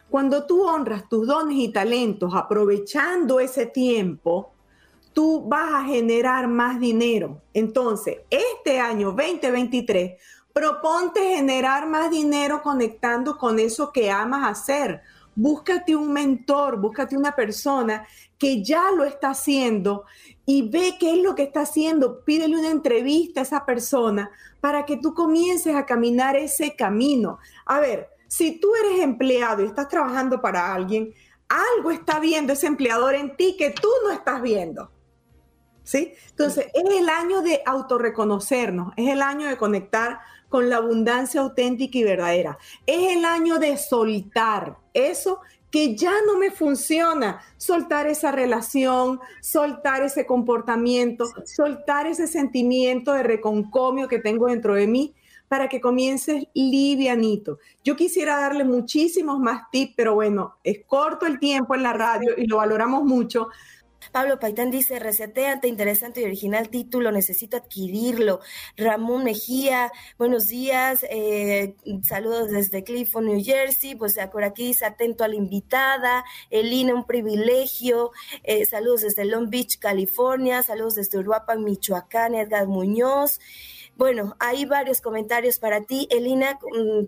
Cuando 0.09 0.45
tú 0.45 0.63
honras 0.63 1.09
tus 1.09 1.25
dones 1.25 1.57
y 1.57 1.69
talentos 1.69 2.33
aprovechando 2.35 3.39
ese 3.39 3.65
tiempo, 3.65 4.51
tú 5.11 5.43
vas 5.47 5.73
a 5.73 5.83
generar 5.85 6.47
más 6.47 6.79
dinero. 6.79 7.41
Entonces, 7.53 8.19
este 8.29 8.79
año 8.79 9.07
2023 9.11 10.13
Proponte 10.53 11.19
generar 11.35 11.87
más 11.87 12.11
dinero 12.11 12.61
conectando 12.61 13.37
con 13.39 13.57
eso 13.57 13.91
que 13.91 14.11
amas 14.11 14.51
hacer. 14.51 15.01
Búscate 15.35 15.95
un 15.95 16.13
mentor, 16.13 16.79
búscate 16.79 17.17
una 17.17 17.35
persona 17.35 18.05
que 18.37 18.63
ya 18.63 18.91
lo 18.91 19.03
está 19.03 19.31
haciendo 19.31 20.03
y 20.45 20.69
ve 20.69 20.97
qué 20.99 21.13
es 21.13 21.23
lo 21.23 21.35
que 21.35 21.43
está 21.43 21.61
haciendo. 21.61 22.23
Pídele 22.23 22.57
una 22.57 22.69
entrevista 22.69 23.39
a 23.39 23.43
esa 23.43 23.65
persona 23.65 24.31
para 24.59 24.85
que 24.85 24.97
tú 24.97 25.13
comiences 25.13 25.75
a 25.75 25.85
caminar 25.85 26.35
ese 26.35 26.75
camino. 26.75 27.39
A 27.65 27.79
ver, 27.79 28.09
si 28.27 28.59
tú 28.59 28.69
eres 28.75 29.01
empleado 29.01 29.63
y 29.63 29.67
estás 29.67 29.87
trabajando 29.87 30.41
para 30.41 30.73
alguien, 30.73 31.13
algo 31.47 31.91
está 31.91 32.19
viendo 32.19 32.53
ese 32.53 32.67
empleador 32.67 33.15
en 33.15 33.35
ti 33.35 33.55
que 33.57 33.71
tú 33.71 33.87
no 34.03 34.11
estás 34.11 34.41
viendo. 34.41 34.91
¿Sí? 35.83 36.13
Entonces, 36.29 36.67
es 36.73 36.97
el 36.97 37.09
año 37.09 37.41
de 37.41 37.61
autorreconocernos, 37.65 38.93
es 38.95 39.09
el 39.09 39.21
año 39.21 39.47
de 39.47 39.57
conectar 39.57 40.19
con 40.47 40.69
la 40.69 40.77
abundancia 40.77 41.41
auténtica 41.41 41.97
y 41.97 42.03
verdadera. 42.03 42.57
Es 42.85 43.17
el 43.17 43.25
año 43.25 43.59
de 43.59 43.77
soltar 43.77 44.77
eso 44.93 45.41
que 45.73 45.95
ya 45.95 46.13
no 46.27 46.37
me 46.37 46.51
funciona, 46.51 47.41
soltar 47.57 48.05
esa 48.05 48.31
relación, 48.31 49.19
soltar 49.41 50.03
ese 50.03 50.27
comportamiento, 50.27 51.25
soltar 51.45 52.05
ese 52.05 52.27
sentimiento 52.27 53.11
de 53.11 53.23
reconcomio 53.23 54.07
que 54.07 54.19
tengo 54.19 54.45
dentro 54.45 54.75
de 54.75 54.85
mí 54.85 55.15
para 55.47 55.69
que 55.69 55.81
comiences 55.81 56.43
livianito. 56.53 57.57
Yo 57.83 57.95
quisiera 57.95 58.39
darle 58.39 58.65
muchísimos 58.65 59.39
más 59.39 59.63
tips, 59.71 59.95
pero 59.97 60.13
bueno, 60.13 60.57
es 60.63 60.85
corto 60.85 61.25
el 61.25 61.39
tiempo 61.39 61.73
en 61.73 61.81
la 61.81 61.93
radio 61.93 62.37
y 62.37 62.45
lo 62.45 62.57
valoramos 62.57 63.03
mucho, 63.03 63.49
Pablo 64.13 64.39
Paitán 64.39 64.69
dice, 64.69 64.99
reseteante, 64.99 65.67
interesante 65.67 66.21
y 66.21 66.25
original 66.25 66.69
título, 66.69 67.11
necesito 67.11 67.57
adquirirlo. 67.57 68.41
Ramón 68.77 69.23
Mejía, 69.23 69.91
buenos 70.19 70.45
días, 70.45 71.03
eh, 71.09 71.73
saludos 72.03 72.51
desde 72.51 72.83
Clifford, 72.83 73.25
New 73.25 73.43
Jersey, 73.43 73.95
pues 73.95 74.15
por 74.31 74.43
aquí 74.43 74.67
dice, 74.67 74.85
atento 74.85 75.23
a 75.23 75.27
la 75.27 75.33
invitada, 75.33 76.23
Elina, 76.51 76.93
un 76.93 77.07
privilegio, 77.07 78.11
eh, 78.43 78.65
saludos 78.67 79.01
desde 79.01 79.25
Long 79.25 79.49
Beach, 79.49 79.79
California, 79.79 80.61
saludos 80.61 80.93
desde 80.93 81.17
Uruapan, 81.17 81.63
Michoacán, 81.63 82.35
Edgar 82.35 82.67
Muñoz. 82.67 83.39
Bueno, 83.95 84.35
hay 84.39 84.65
varios 84.65 85.01
comentarios 85.01 85.59
para 85.59 85.81
ti, 85.81 86.07
Elina, 86.09 86.57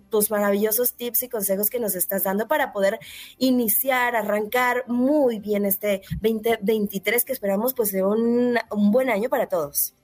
tus 0.09 0.29
maravillosos 0.29 0.93
tips 0.93 1.23
y 1.23 1.29
consejos 1.29 1.69
que 1.69 1.79
nos 1.79 1.95
estás 1.95 2.23
dando 2.23 2.47
para 2.47 2.71
poder 2.71 2.99
iniciar, 3.39 4.15
arrancar 4.15 4.83
muy 4.87 5.39
bien 5.39 5.65
este 5.65 6.01
2023 6.21 7.25
que 7.25 7.33
esperamos 7.33 7.73
pues 7.73 7.89
sea 7.89 8.05
un, 8.05 8.57
un 8.69 8.91
buen 8.91 9.09
año 9.09 9.29
para 9.29 9.47
todos. 9.47 9.95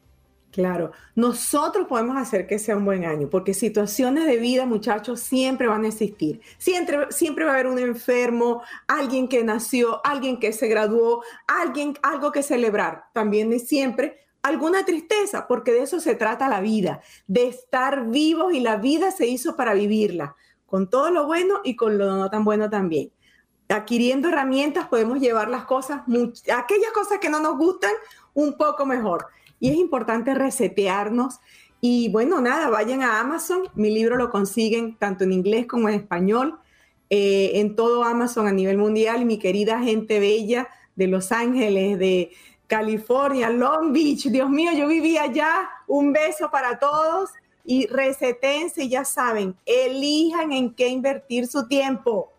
Claro, 0.52 0.92
nosotros 1.16 1.88
podemos 1.88 2.18
hacer 2.18 2.46
que 2.46 2.60
sea 2.60 2.76
un 2.76 2.84
buen 2.84 3.06
año, 3.06 3.30
porque 3.30 3.54
situaciones 3.54 4.26
de 4.26 4.36
vida, 4.36 4.66
muchachos, 4.66 5.22
siempre 5.22 5.68
van 5.68 5.86
a 5.86 5.88
existir. 5.88 6.42
Siempre, 6.58 7.08
siempre 7.10 7.46
va 7.46 7.52
a 7.52 7.54
haber 7.54 7.68
un 7.68 7.80
enfermo, 7.80 8.62
alguien 8.88 9.30
que 9.30 9.46
nació, 9.46 10.06
alguien 10.06 10.40
que 10.40 10.52
se 10.52 10.68
graduó, 10.68 11.24
alguien, 11.48 11.98
algo 12.04 12.34
que 12.34 12.44
celebrar. 12.44 13.06
También 13.14 13.58
siempre 13.62 14.18
alguna 14.44 14.86
tristeza, 14.86 15.48
porque 15.48 15.72
de 15.72 15.84
eso 15.84 16.00
se 16.00 16.16
trata 16.16 16.50
la 16.50 16.62
vida, 16.62 17.02
de 17.28 17.48
estar 17.48 18.08
vivos 18.08 18.54
y 18.54 18.60
la 18.60 18.78
vida 18.78 19.12
se 19.12 19.28
hizo 19.28 19.56
para 19.56 19.74
vivirla, 19.74 20.36
con 20.66 20.90
todo 20.90 21.12
lo 21.12 21.26
bueno 21.26 21.62
y 21.64 21.76
con 21.76 21.98
lo 21.98 22.16
no 22.16 22.30
tan 22.30 22.44
bueno 22.44 22.70
también. 22.70 23.12
Adquiriendo 23.70 24.30
herramientas 24.30 24.88
podemos 24.88 25.20
llevar 25.20 25.50
las 25.50 25.66
cosas, 25.66 26.02
aquellas 26.54 26.92
cosas 26.94 27.20
que 27.20 27.30
no 27.30 27.40
nos 27.40 27.58
gustan, 27.58 27.92
un 28.34 28.58
poco 28.58 28.86
mejor 28.86 29.28
y 29.62 29.70
es 29.70 29.78
importante 29.78 30.34
resetearnos. 30.34 31.40
Y 31.80 32.10
bueno, 32.10 32.42
nada, 32.42 32.70
vayan 32.70 33.02
a 33.02 33.22
Amazon. 33.22 33.64
Mi 33.76 33.92
libro 33.92 34.18
lo 34.18 34.30
consiguen 34.30 34.98
tanto 34.98 35.24
en 35.24 35.32
inglés 35.32 35.68
como 35.68 35.88
en 35.88 35.96
español, 35.96 36.60
eh, 37.10 37.52
en 37.56 37.76
todo 37.76 38.04
Amazon 38.04 38.48
a 38.48 38.52
nivel 38.52 38.78
mundial. 38.78 39.26
Mi 39.26 39.40
querida 39.40 39.80
gente 39.80 40.20
bella 40.20 40.68
de 40.96 41.08
Los 41.08 41.32
Ángeles, 41.32 41.98
de 41.98 42.32
California, 42.72 43.50
Long 43.50 43.92
Beach. 43.92 44.28
Dios 44.28 44.50
mío, 44.50 44.72
yo 44.72 44.88
vivía 44.88 45.24
allá. 45.24 45.70
Un 45.88 46.14
beso 46.14 46.50
para 46.50 46.80
todos 46.80 47.30
y 47.66 47.86
resetense, 47.88 48.88
ya 48.88 49.04
saben, 49.04 49.58
elijan 49.66 50.54
en 50.54 50.74
qué 50.74 50.88
invertir 50.88 51.48
su 51.48 51.68
tiempo, 51.68 52.32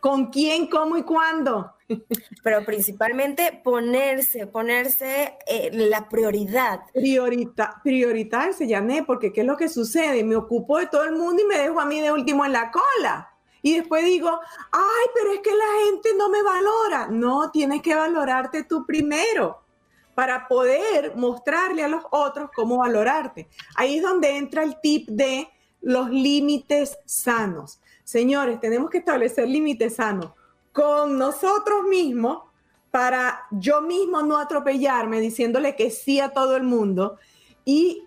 con 0.00 0.28
quién, 0.28 0.68
cómo 0.68 0.96
y 0.96 1.02
cuándo. 1.02 1.74
Pero 2.42 2.64
principalmente 2.64 3.60
ponerse, 3.62 4.46
ponerse 4.46 5.36
eh, 5.46 5.68
la 5.72 6.08
prioridad. 6.08 6.80
Priorita, 6.94 7.78
prioritarse, 7.84 8.66
Yané, 8.66 9.02
porque 9.02 9.30
¿qué 9.30 9.42
es 9.42 9.46
lo 9.46 9.58
que 9.58 9.68
sucede? 9.68 10.24
Me 10.24 10.36
ocupo 10.36 10.78
de 10.78 10.86
todo 10.86 11.04
el 11.04 11.12
mundo 11.12 11.42
y 11.42 11.46
me 11.46 11.58
dejo 11.58 11.80
a 11.80 11.84
mí 11.84 12.00
de 12.00 12.12
último 12.12 12.46
en 12.46 12.52
la 12.52 12.70
cola. 12.70 13.30
Y 13.60 13.74
después 13.74 14.06
digo, 14.06 14.40
ay, 14.72 15.06
pero 15.14 15.32
es 15.32 15.40
que 15.40 15.54
la 15.54 15.84
gente 15.84 16.14
no 16.16 16.30
me 16.30 16.42
valora. 16.42 17.08
No, 17.10 17.50
tienes 17.50 17.82
que 17.82 17.94
valorarte 17.94 18.64
tú 18.64 18.86
primero 18.86 19.65
para 20.16 20.48
poder 20.48 21.14
mostrarle 21.14 21.84
a 21.84 21.88
los 21.88 22.02
otros 22.10 22.48
cómo 22.54 22.78
valorarte. 22.78 23.48
Ahí 23.74 23.98
es 23.98 24.02
donde 24.02 24.38
entra 24.38 24.62
el 24.62 24.80
tip 24.80 25.10
de 25.10 25.46
los 25.82 26.08
límites 26.08 26.96
sanos. 27.04 27.82
Señores, 28.02 28.58
tenemos 28.58 28.88
que 28.88 28.96
establecer 28.96 29.46
límites 29.46 29.96
sanos 29.96 30.32
con 30.72 31.18
nosotros 31.18 31.82
mismos 31.84 32.44
para 32.90 33.42
yo 33.50 33.82
mismo 33.82 34.22
no 34.22 34.38
atropellarme 34.38 35.20
diciéndole 35.20 35.76
que 35.76 35.90
sí 35.90 36.18
a 36.18 36.30
todo 36.30 36.56
el 36.56 36.62
mundo 36.62 37.18
y 37.66 38.02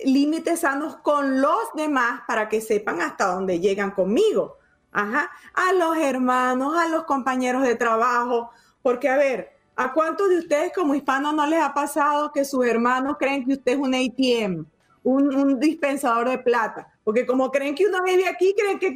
límites 0.00 0.60
sanos 0.60 0.96
con 0.96 1.40
los 1.40 1.72
demás 1.74 2.24
para 2.26 2.50
que 2.50 2.60
sepan 2.60 3.00
hasta 3.00 3.24
dónde 3.24 3.58
llegan 3.58 3.92
conmigo. 3.92 4.58
Ajá. 4.92 5.30
A 5.54 5.72
los 5.72 5.96
hermanos, 5.96 6.76
a 6.76 6.88
los 6.88 7.04
compañeros 7.04 7.62
de 7.62 7.74
trabajo, 7.74 8.50
porque 8.82 9.08
a 9.08 9.16
ver, 9.16 9.53
¿a 9.76 9.92
cuántos 9.92 10.28
de 10.28 10.38
ustedes 10.38 10.72
como 10.74 10.94
hispanos 10.94 11.34
no 11.34 11.46
les 11.46 11.60
ha 11.60 11.74
pasado 11.74 12.32
que 12.32 12.44
sus 12.44 12.66
hermanos 12.66 13.16
creen 13.18 13.44
que 13.44 13.54
usted 13.54 13.72
es 13.72 13.78
un 13.78 13.94
ATM, 13.94 14.66
un, 15.02 15.58
dispensador 15.60 16.28
de 16.28 16.38
plata? 16.38 16.88
Porque 17.02 17.26
como 17.26 17.50
creen 17.50 17.74
que 17.74 17.86
uno 17.86 18.02
vive 18.02 18.26
aquí, 18.26 18.54
creen 18.56 18.78
que, 18.78 18.94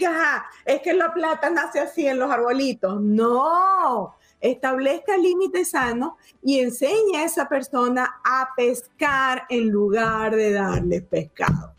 es 0.65 0.83
que 0.83 0.95
la 0.95 1.13
plata 1.13 1.51
nace 1.51 1.81
así 1.81 2.07
en 2.07 2.19
los 2.19 2.31
arbolitos. 2.31 3.01
No, 3.01 4.15
establezca 4.41 5.17
límites 5.17 5.71
sanos 5.71 6.13
y 6.43 6.61
enseña 6.61 7.21
a 7.21 7.25
esa 7.25 7.49
persona 7.49 8.21
a 8.25 8.51
pescar 8.57 9.45
en 9.49 9.69
lugar 9.69 10.35
de 10.35 10.53
darle 10.53 11.03
pescado. 11.03 11.78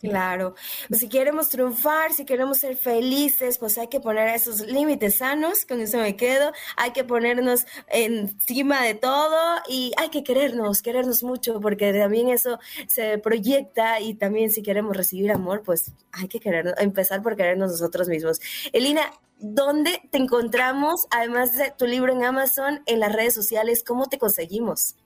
Claro, 0.00 0.54
si 0.90 1.10
queremos 1.10 1.50
triunfar, 1.50 2.14
si 2.14 2.24
queremos 2.24 2.56
ser 2.56 2.74
felices, 2.76 3.58
pues 3.58 3.76
hay 3.76 3.88
que 3.88 4.00
poner 4.00 4.28
esos 4.28 4.62
límites 4.62 5.18
sanos, 5.18 5.66
con 5.66 5.78
eso 5.82 5.98
me 5.98 6.16
quedo, 6.16 6.52
hay 6.78 6.92
que 6.92 7.04
ponernos 7.04 7.66
encima 7.88 8.82
de 8.82 8.94
todo 8.94 9.60
y 9.68 9.92
hay 9.98 10.08
que 10.08 10.24
querernos, 10.24 10.80
querernos 10.80 11.22
mucho, 11.22 11.60
porque 11.60 11.92
también 11.92 12.30
eso 12.30 12.58
se 12.86 13.18
proyecta 13.18 14.00
y 14.00 14.14
también 14.14 14.50
si 14.50 14.62
queremos 14.62 14.96
recibir 14.96 15.30
amor, 15.32 15.62
pues 15.62 15.92
hay 16.12 16.28
que 16.28 16.40
querernos, 16.40 16.74
empezar 16.78 17.22
por 17.22 17.36
querernos 17.36 17.72
nosotros 17.72 18.08
mismos. 18.08 18.40
Elina, 18.72 19.02
¿dónde 19.38 20.00
te 20.10 20.16
encontramos, 20.16 21.06
además 21.10 21.58
de 21.58 21.74
tu 21.76 21.86
libro 21.86 22.10
en 22.10 22.24
Amazon, 22.24 22.82
en 22.86 23.00
las 23.00 23.12
redes 23.12 23.34
sociales? 23.34 23.84
¿Cómo 23.86 24.06
te 24.06 24.18
conseguimos? 24.18 24.96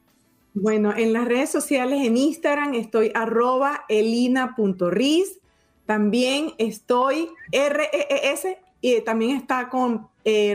Bueno, 0.57 0.95
en 0.97 1.13
las 1.13 1.27
redes 1.27 1.51
sociales, 1.51 2.07
en 2.07 2.17
Instagram, 2.17 2.75
estoy 2.75 3.11
arroba 3.13 3.85
elina.riz. 3.89 5.41
También 5.85 6.53
estoy 6.59 7.29
RES 7.51 8.47
y 8.81 9.01
también 9.01 9.37
está 9.37 9.69
con 9.69 10.07
eh, 10.25 10.55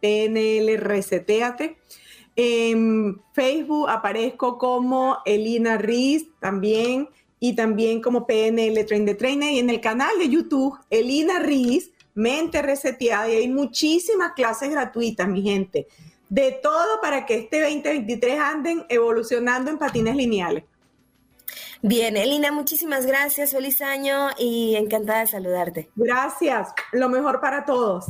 PNL 0.00 0.78
Reseteate. 0.78 1.76
En 2.36 3.20
Facebook 3.34 3.90
aparezco 3.90 4.56
como 4.56 5.18
Elina 5.26 5.76
Riz 5.76 6.28
también 6.40 7.10
y 7.38 7.54
también 7.54 8.00
como 8.00 8.26
PNL 8.26 8.82
Train 8.86 9.04
de 9.04 9.14
Trainer. 9.14 9.52
Y 9.52 9.58
en 9.58 9.68
el 9.68 9.82
canal 9.82 10.18
de 10.18 10.30
YouTube, 10.30 10.78
Elina 10.88 11.38
Riz, 11.38 11.90
Mente 12.14 12.62
Reseteada. 12.62 13.28
Y 13.28 13.36
hay 13.36 13.48
muchísimas 13.48 14.32
clases 14.32 14.70
gratuitas, 14.70 15.28
mi 15.28 15.42
gente 15.42 15.86
de 16.28 16.52
todo 16.62 17.00
para 17.00 17.26
que 17.26 17.36
este 17.36 17.60
2023 17.60 18.38
anden 18.40 18.86
evolucionando 18.88 19.70
en 19.70 19.78
patines 19.78 20.16
lineales. 20.16 20.64
Bien, 21.82 22.16
Elina, 22.16 22.50
muchísimas 22.52 23.06
gracias, 23.06 23.52
feliz 23.52 23.80
año 23.80 24.30
y 24.38 24.74
encantada 24.76 25.20
de 25.20 25.26
saludarte. 25.26 25.90
Gracias, 25.94 26.72
lo 26.92 27.08
mejor 27.08 27.40
para 27.40 27.64
todos. 27.64 28.06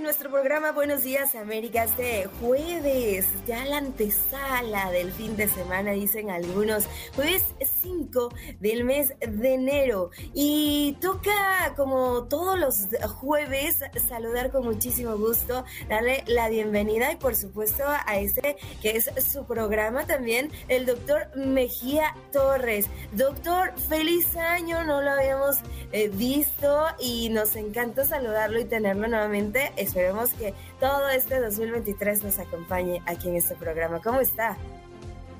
Nuestro 0.00 0.30
programa 0.30 0.72
Buenos 0.72 1.04
Días 1.04 1.34
Américas 1.34 1.96
de 1.96 2.28
jueves, 2.40 3.26
ya 3.46 3.64
la 3.64 3.78
antesala 3.78 4.90
del 4.90 5.10
fin 5.10 5.36
de 5.36 5.48
semana, 5.48 5.92
dicen 5.92 6.30
algunos, 6.30 6.84
jueves 7.14 7.42
5 7.82 8.32
del 8.60 8.84
mes 8.84 9.14
de 9.20 9.54
enero. 9.54 10.10
Y 10.34 10.98
toca, 11.00 11.72
como 11.76 12.24
todos 12.24 12.58
los 12.58 12.88
jueves, 13.08 13.78
saludar 14.06 14.50
con 14.50 14.64
muchísimo 14.64 15.16
gusto, 15.16 15.64
darle 15.88 16.24
la 16.26 16.48
bienvenida 16.48 17.12
y 17.12 17.16
por 17.16 17.34
supuesto 17.34 17.84
a 17.86 18.18
ese 18.18 18.56
que 18.82 18.96
es 18.96 19.10
su 19.32 19.46
programa 19.46 20.06
también, 20.06 20.50
el 20.68 20.84
doctor 20.84 21.34
Mejía 21.36 22.14
Torres. 22.32 22.86
Doctor, 23.12 23.72
feliz 23.88 24.36
año, 24.36 24.84
no 24.84 25.00
lo 25.00 25.10
habíamos 25.10 25.56
eh, 25.92 26.08
visto 26.08 26.84
y 26.98 27.30
nos 27.30 27.56
encanta 27.56 28.04
saludarlo 28.04 28.60
y 28.60 28.64
tenerlo 28.64 29.08
nuevamente 29.08 29.72
esperemos 29.86 30.30
que 30.34 30.54
todo 30.80 31.08
este 31.08 31.40
2023 31.40 32.24
nos 32.24 32.38
acompañe 32.38 33.02
aquí 33.06 33.28
en 33.28 33.36
este 33.36 33.54
programa. 33.54 34.00
¿Cómo 34.00 34.20
está? 34.20 34.56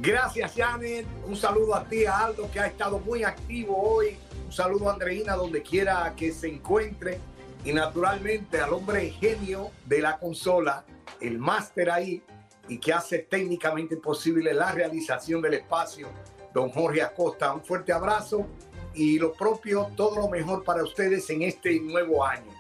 Gracias, 0.01 0.53
Janet. 0.55 1.07
Un 1.27 1.37
saludo 1.37 1.75
a 1.75 1.85
ti, 1.85 2.05
a 2.05 2.27
Aldo, 2.27 2.51
que 2.51 2.61
ha 2.61 2.67
estado 2.67 2.99
muy 2.99 3.25
activo 3.25 3.77
hoy. 3.77 4.17
Un 4.45 4.53
saludo 4.53 4.89
a 4.89 4.93
Andreina, 4.93 5.35
donde 5.35 5.63
quiera 5.63 6.13
que 6.17 6.33
se 6.33 6.49
encuentre. 6.49 7.19
Y 7.65 7.73
naturalmente 7.73 8.61
al 8.61 8.73
hombre 8.73 9.11
genio 9.11 9.71
de 9.87 10.01
la 10.01 10.19
consola, 10.19 10.85
el 11.21 11.39
máster 11.39 11.91
ahí, 11.91 12.23
y 12.69 12.79
que 12.79 12.93
hace 12.93 13.21
técnicamente 13.21 13.97
posible 13.97 14.53
la 14.55 14.73
realización 14.73 15.41
del 15.41 15.55
espacio, 15.55 16.09
don 16.53 16.71
Jorge 16.71 17.03
Acosta. 17.03 17.53
Un 17.53 17.65
fuerte 17.65 17.93
abrazo 17.93 18.47
y 18.95 19.19
lo 19.19 19.33
propio, 19.33 19.91
todo 19.97 20.17
lo 20.17 20.29
mejor 20.29 20.63
para 20.65 20.83
ustedes 20.83 21.29
en 21.31 21.43
este 21.43 21.81
nuevo 21.81 22.25
año. 22.25 22.56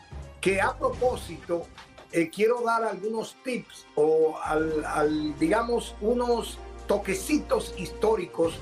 Que 0.46 0.60
a 0.60 0.78
propósito, 0.78 1.66
eh, 2.12 2.30
quiero 2.30 2.60
dar 2.60 2.84
algunos 2.84 3.34
tips 3.42 3.84
o 3.96 4.38
al, 4.44 5.36
digamos, 5.40 5.96
unos 6.00 6.60
toquecitos 6.86 7.74
históricos 7.76 8.54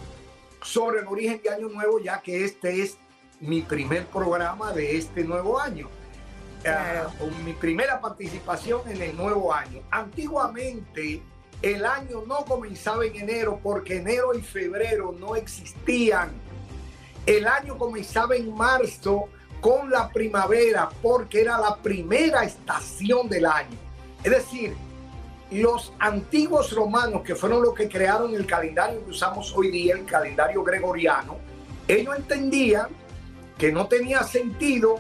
sobre 0.63 1.01
el 1.01 1.07
origen 1.07 1.43
de 1.43 1.51
Año 1.51 1.69
Nuevo, 1.69 2.01
ya 2.01 2.23
que 2.23 2.43
este 2.47 2.81
es 2.81 2.97
mi 3.39 3.61
primer 3.61 4.07
programa 4.07 4.73
de 4.73 4.97
este 4.97 5.25
nuevo 5.25 5.61
año. 5.61 5.91
Ah, 6.67 7.09
mi 7.45 7.53
primera 7.53 8.01
participación 8.01 8.81
en 8.89 9.03
el 9.03 9.15
nuevo 9.15 9.53
año. 9.53 9.83
Antiguamente 9.91 11.21
el 11.61 11.85
año 11.85 12.23
no 12.27 12.47
comenzaba 12.47 13.05
en 13.05 13.15
enero 13.17 13.61
porque 13.63 13.97
enero 13.97 14.33
y 14.33 14.41
febrero 14.41 15.15
no 15.21 15.37
existían. 15.37 16.33
El 17.27 17.47
año 17.47 17.77
comenzaba 17.77 18.37
en 18.37 18.55
marzo 18.55 19.29
con 19.65 19.89
la 19.89 20.11
primavera 20.11 20.91
porque 21.01 21.41
era 21.41 21.59
la 21.59 21.75
primera 21.77 22.45
estación 22.45 23.31
del 23.31 23.47
año. 23.47 23.79
Es 24.23 24.31
decir, 24.31 24.77
los 25.51 25.95
antiguos 25.99 26.71
romanos, 26.73 27.23
que 27.23 27.35
fueron 27.35 27.63
los 27.63 27.73
que 27.73 27.89
crearon 27.89 28.35
el 28.35 28.45
calendario 28.45 29.03
que 29.03 29.13
usamos 29.13 29.55
hoy 29.57 29.71
día, 29.71 29.95
el 29.95 30.05
calendario 30.05 30.63
gregoriano, 30.63 31.39
ellos 31.89 32.15
entendían 32.15 32.89
que 33.57 33.73
no 33.73 33.87
tenía 33.87 34.23
sentido 34.25 34.97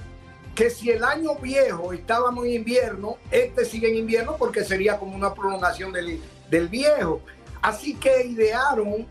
que 0.54 0.70
si 0.70 0.90
el 0.90 1.04
año 1.04 1.34
viejo 1.34 1.92
estábamos 1.92 2.46
en 2.46 2.52
invierno, 2.52 3.18
este 3.30 3.66
sigue 3.66 3.90
en 3.90 3.96
invierno 3.96 4.36
porque 4.38 4.64
sería 4.64 4.98
como 4.98 5.14
una 5.14 5.34
prolongación 5.34 5.92
del, 5.92 6.22
del 6.48 6.68
viejo. 6.68 7.20
Así 7.60 7.96
que 7.96 8.24
idearon, 8.28 9.06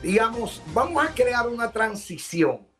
digamos, 0.00 0.62
vamos 0.72 1.04
a 1.04 1.12
crear 1.12 1.48
una 1.48 1.72
transición. 1.72 2.70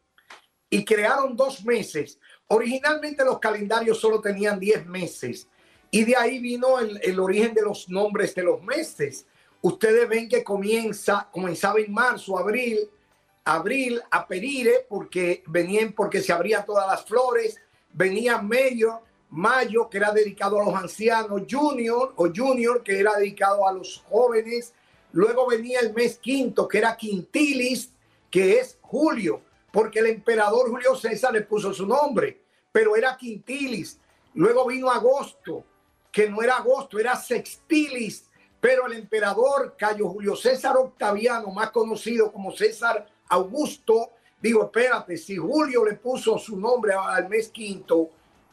Y 0.73 0.87
crearon 0.87 1.37
dos 1.37 1.67
meses. 1.67 2.19
Originalmente 2.49 3.23
los 3.27 3.39
calendarios 3.39 4.01
solo 4.01 4.23
tenían 4.23 4.59
10 4.59 4.87
meses. 4.87 5.47
Y 5.91 6.03
de 6.05 6.17
ahí 6.17 6.39
vino 6.39 6.79
el, 6.79 7.21
origen 7.21 7.53
de 7.53 7.61
los 7.61 7.91
nombres 7.91 8.35
de 8.35 8.43
los 8.43 8.63
meses. 8.63 9.27
Ustedes 9.61 10.09
ven 10.09 10.31
que 10.31 10.43
comienza, 10.43 11.29
comenzaba 11.31 11.79
en 11.79 11.93
marzo, 11.93 12.39
abril, 12.39 12.89
abril 13.45 14.01
a 14.11 14.27
perire 14.27 14.87
porque 14.89 15.43
venían 15.47 15.93
porque 15.93 16.23
se 16.23 16.33
abrían 16.33 16.65
todas 16.65 16.87
las 16.87 17.05
flores, 17.05 17.61
venía 17.93 18.41
medio, 18.41 19.03
mayo 19.29 19.91
que 19.91 19.99
era 19.99 20.11
dedicado 20.11 20.59
a 20.59 20.65
los 20.65 20.75
ancianos, 20.75 21.43
junior 21.51 22.15
o 22.17 22.33
junior 22.35 22.83
que 22.83 22.99
era 22.99 23.13
dedicado 23.19 23.69
a 23.69 23.75
los 23.75 24.03
jóvenes, 24.09 24.73
luego 25.13 25.47
venía 25.47 25.81
el 25.81 25.93
mes 25.93 26.17
quinto 26.17 26.67
que 26.67 26.79
era 26.79 26.97
quintilis, 26.97 27.91
que 28.31 28.59
es 28.59 28.79
julio, 28.81 29.43
porque 29.73 30.01
el 30.01 30.07
emperador 30.07 30.71
Julio 30.71 30.95
César 30.95 31.33
le 31.33 31.43
puso 31.43 31.73
su 31.73 31.87
nombre, 31.87 32.43
pero 32.71 32.95
era 32.95 33.17
quintilis, 33.17 33.99
luego 34.35 34.67
vino 34.67 34.91
agosto, 34.91 35.65
que 36.13 36.29
no 36.29 36.43
era 36.43 36.59
agosto, 36.59 36.99
era 36.99 37.17
sextilis, 37.17 38.27
pero 38.61 38.87
el 38.87 38.93
emperador 38.93 39.75
Cayo 39.77 40.09
Julio 40.09 40.37
César 40.37 40.77
Octaviano, 40.77 41.51
más 41.51 41.71
conocido 41.71 42.31
como 42.31 42.53
César 42.53 43.09
Augusto, 43.29 44.11
digo, 44.41 44.65
espérate, 44.67 45.17
si 45.17 45.37
Julio 45.37 45.85
le 45.85 45.95
puso 45.95 46.39
su 46.39 46.57
nombre 46.57 46.93
al 46.95 47.29
mes 47.29 47.49
quinto, 47.49 48.11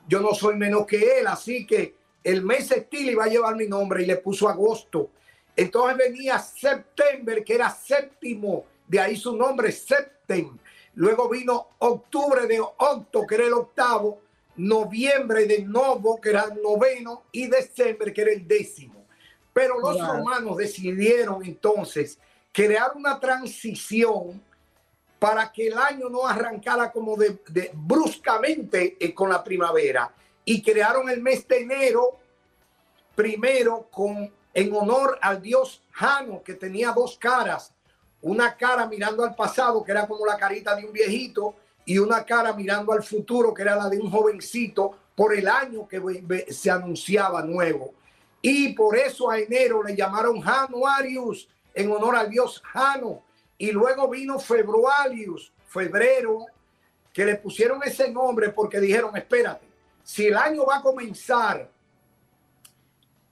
yo 0.08 0.22
no 0.22 0.34
soy 0.34 0.56
menos 0.56 0.88
que 0.88 1.20
él, 1.20 1.28
así 1.28 1.68
que 1.68 1.96
el 2.24 2.42
mes 2.44 2.68
sextil 2.68 3.12
iba 3.12 3.26
a 3.26 3.30
llevar 3.30 3.56
mi 3.56 3.68
nombre 3.68 4.04
y 4.04 4.06
le 4.06 4.18
puso 4.18 4.48
agosto. 4.48 5.10
Entonces 5.56 5.98
venía 5.98 6.40
septiembre, 6.40 7.44
que 7.44 7.56
era 7.56 7.70
séptimo, 7.70 8.66
de 8.88 9.00
ahí 9.00 9.16
su 9.16 9.36
nombre, 9.36 9.72
septem. 9.72 10.58
Luego 10.96 11.30
vino 11.30 11.70
octubre 11.80 12.46
de 12.48 12.60
octo, 12.60 13.26
que 13.26 13.36
era 13.36 13.46
el 13.46 13.54
octavo, 13.54 14.22
noviembre 14.58 15.46
de 15.46 15.64
novo, 15.64 16.20
que 16.20 16.30
era 16.30 16.46
el 16.52 16.62
noveno, 16.62 17.24
y 17.32 17.48
diciembre, 17.48 18.14
que 18.14 18.22
era 18.22 18.32
el 18.32 18.48
décimo. 18.48 19.06
Pero 19.54 19.80
los 19.80 20.00
romanos 20.00 20.58
decidieron 20.58 21.44
entonces 21.46 22.20
crear 22.52 22.92
una 22.96 23.20
transición 23.20 24.42
para 25.18 25.52
que 25.52 25.68
el 25.68 25.78
año 25.78 26.10
no 26.10 26.26
arrancara 26.26 26.92
como 26.92 27.18
de, 27.18 27.42
de 27.50 27.72
bruscamente 27.74 28.98
eh, 29.00 29.14
con 29.14 29.30
la 29.30 29.44
primavera 29.44 30.14
y 30.46 30.62
crearon 30.62 31.10
el 31.10 31.22
mes 31.22 31.46
de 31.48 31.60
enero 31.60 32.18
primero 33.16 33.88
con 33.92 34.32
en 34.54 34.74
honor 34.74 35.20
al 35.22 35.42
dios 35.42 35.84
Jano 35.92 36.42
que 36.42 36.54
tenía 36.54 36.92
dos 36.92 37.18
caras, 37.18 37.74
una 38.22 38.56
cara 38.56 38.88
mirando 38.88 39.24
al 39.24 39.36
pasado 39.36 39.84
que 39.84 39.92
era 39.92 40.08
como 40.08 40.26
la 40.26 40.38
carita 40.38 40.76
de 40.76 40.86
un 40.86 40.92
viejito 40.92 41.56
y 41.86 41.98
una 41.98 42.24
cara 42.26 42.54
mirando 42.54 42.92
al 42.92 43.04
futuro 43.04 43.54
que 43.54 43.62
era 43.62 43.76
la 43.76 43.90
de 43.90 44.00
un 44.00 44.12
jovencito 44.12 44.96
por 45.16 45.34
el 45.36 45.48
año 45.48 45.88
que 45.88 46.46
se 46.50 46.70
anunciaba 46.70 47.42
nuevo. 47.44 47.94
Y 48.42 48.74
por 48.74 48.98
eso 48.98 49.30
a 49.30 49.40
enero 49.40 49.84
le 49.84 49.96
llamaron 49.96 50.40
Januarius 50.40 51.50
en 51.74 51.92
honor 51.92 52.16
al 52.16 52.30
dios 52.30 52.62
Jano 52.64 53.24
y 53.58 53.72
luego 53.72 54.10
vino 54.10 54.40
Februarius, 54.40 55.52
febrero, 55.66 56.46
que 57.12 57.26
le 57.26 57.36
pusieron 57.36 57.82
ese 57.84 58.10
nombre 58.12 58.50
porque 58.50 58.80
dijeron, 58.80 59.16
espérate, 59.18 59.68
si 60.04 60.28
el 60.28 60.38
año 60.38 60.66
va 60.66 60.78
a 60.78 60.82
comenzar 60.82 61.70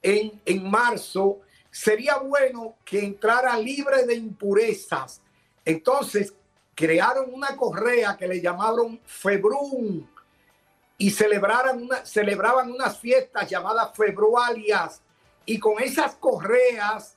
en, 0.02 0.40
en 0.44 0.70
marzo, 0.70 1.40
sería 1.78 2.16
bueno 2.16 2.74
que 2.84 2.98
entrara 2.98 3.56
libre 3.56 4.04
de 4.04 4.16
impurezas. 4.16 5.22
Entonces 5.64 6.34
crearon 6.74 7.32
una 7.32 7.56
correa 7.56 8.16
que 8.16 8.26
le 8.26 8.40
llamaron 8.40 9.00
Februm 9.04 10.04
y 10.96 11.10
celebraron 11.10 11.84
una, 11.84 12.04
celebraban 12.04 12.72
unas 12.72 12.98
fiestas 12.98 13.48
llamadas 13.48 13.90
februalias 13.94 15.02
y 15.46 15.60
con 15.60 15.80
esas 15.80 16.16
correas 16.16 17.16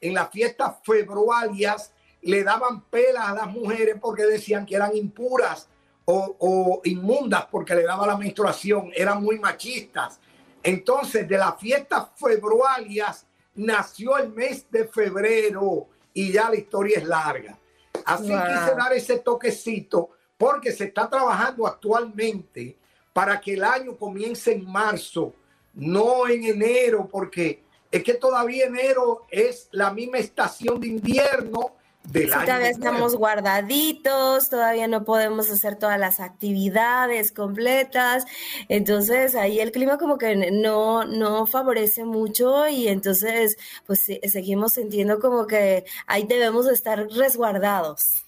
en 0.00 0.14
las 0.14 0.30
fiestas 0.30 0.76
februalias 0.82 1.92
le 2.22 2.42
daban 2.42 2.80
pelas 2.80 3.28
a 3.28 3.34
las 3.34 3.48
mujeres 3.48 3.96
porque 4.00 4.24
decían 4.24 4.64
que 4.64 4.76
eran 4.76 4.96
impuras 4.96 5.68
o, 6.06 6.34
o, 6.38 6.80
inmundas 6.84 7.44
porque 7.50 7.74
le 7.74 7.82
daba 7.82 8.06
la 8.06 8.16
menstruación, 8.16 8.90
eran 8.94 9.22
muy 9.22 9.38
machistas. 9.38 10.18
Entonces, 10.62 11.28
de 11.28 11.36
las 11.36 11.60
fiestas 11.60 12.06
februalias 12.16 13.26
nació 13.56 14.18
el 14.18 14.32
mes 14.32 14.66
de 14.70 14.86
febrero 14.86 15.88
y 16.12 16.32
ya 16.32 16.50
la 16.50 16.56
historia 16.56 16.98
es 16.98 17.04
larga. 17.04 17.58
Así 18.04 18.28
wow. 18.28 18.40
quise 18.40 18.74
dar 18.76 18.92
ese 18.92 19.18
toquecito 19.18 20.10
porque 20.38 20.72
se 20.72 20.84
está 20.84 21.08
trabajando 21.08 21.66
actualmente 21.66 22.76
para 23.12 23.40
que 23.40 23.54
el 23.54 23.64
año 23.64 23.96
comience 23.96 24.52
en 24.52 24.70
marzo, 24.70 25.32
no 25.74 26.28
en 26.28 26.44
enero, 26.44 27.08
porque 27.10 27.64
es 27.90 28.02
que 28.02 28.14
todavía 28.14 28.66
enero 28.66 29.26
es 29.30 29.68
la 29.72 29.90
misma 29.90 30.18
estación 30.18 30.80
de 30.80 30.88
invierno 30.88 31.76
Sí, 32.12 32.26
todavía 32.26 32.70
estamos 32.70 33.16
guardaditos, 33.16 34.48
todavía 34.48 34.88
no 34.88 35.04
podemos 35.04 35.50
hacer 35.50 35.76
todas 35.76 35.98
las 35.98 36.20
actividades 36.20 37.32
completas, 37.32 38.24
entonces 38.68 39.34
ahí 39.34 39.60
el 39.60 39.72
clima 39.72 39.98
como 39.98 40.16
que 40.16 40.36
no, 40.50 41.04
no 41.04 41.46
favorece 41.46 42.04
mucho 42.04 42.68
y 42.68 42.88
entonces 42.88 43.56
pues 43.86 44.06
seguimos 44.22 44.74
sintiendo 44.74 45.18
como 45.20 45.46
que 45.46 45.84
ahí 46.06 46.24
debemos 46.24 46.68
estar 46.68 47.06
resguardados. 47.08 48.24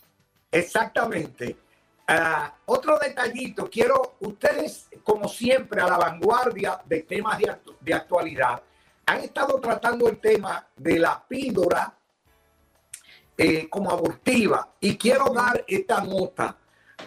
Exactamente. 0.51 1.57
Uh, 2.09 2.49
otro 2.67 2.99
detallito, 2.99 3.69
quiero, 3.69 4.17
ustedes 4.21 4.89
como 5.03 5.29
siempre 5.29 5.83
a 5.83 5.87
la 5.89 5.99
vanguardia 5.99 6.81
de 6.87 7.03
temas 7.03 7.39
de, 7.39 7.51
actu 7.51 7.75
de 7.81 7.95
actualidad, 7.95 8.63
han 9.05 9.21
estado 9.21 9.61
tratando 9.61 10.09
el 10.09 10.19
tema 10.19 10.67
de 10.75 10.99
la 10.99 11.23
píldora 11.27 11.98
eh, 13.41 13.69
como 13.69 13.93
abortiva. 13.93 14.75
Y 14.81 14.97
quiero 14.99 15.31
dar 15.31 15.65
esta 15.69 16.03
nota 16.03 16.59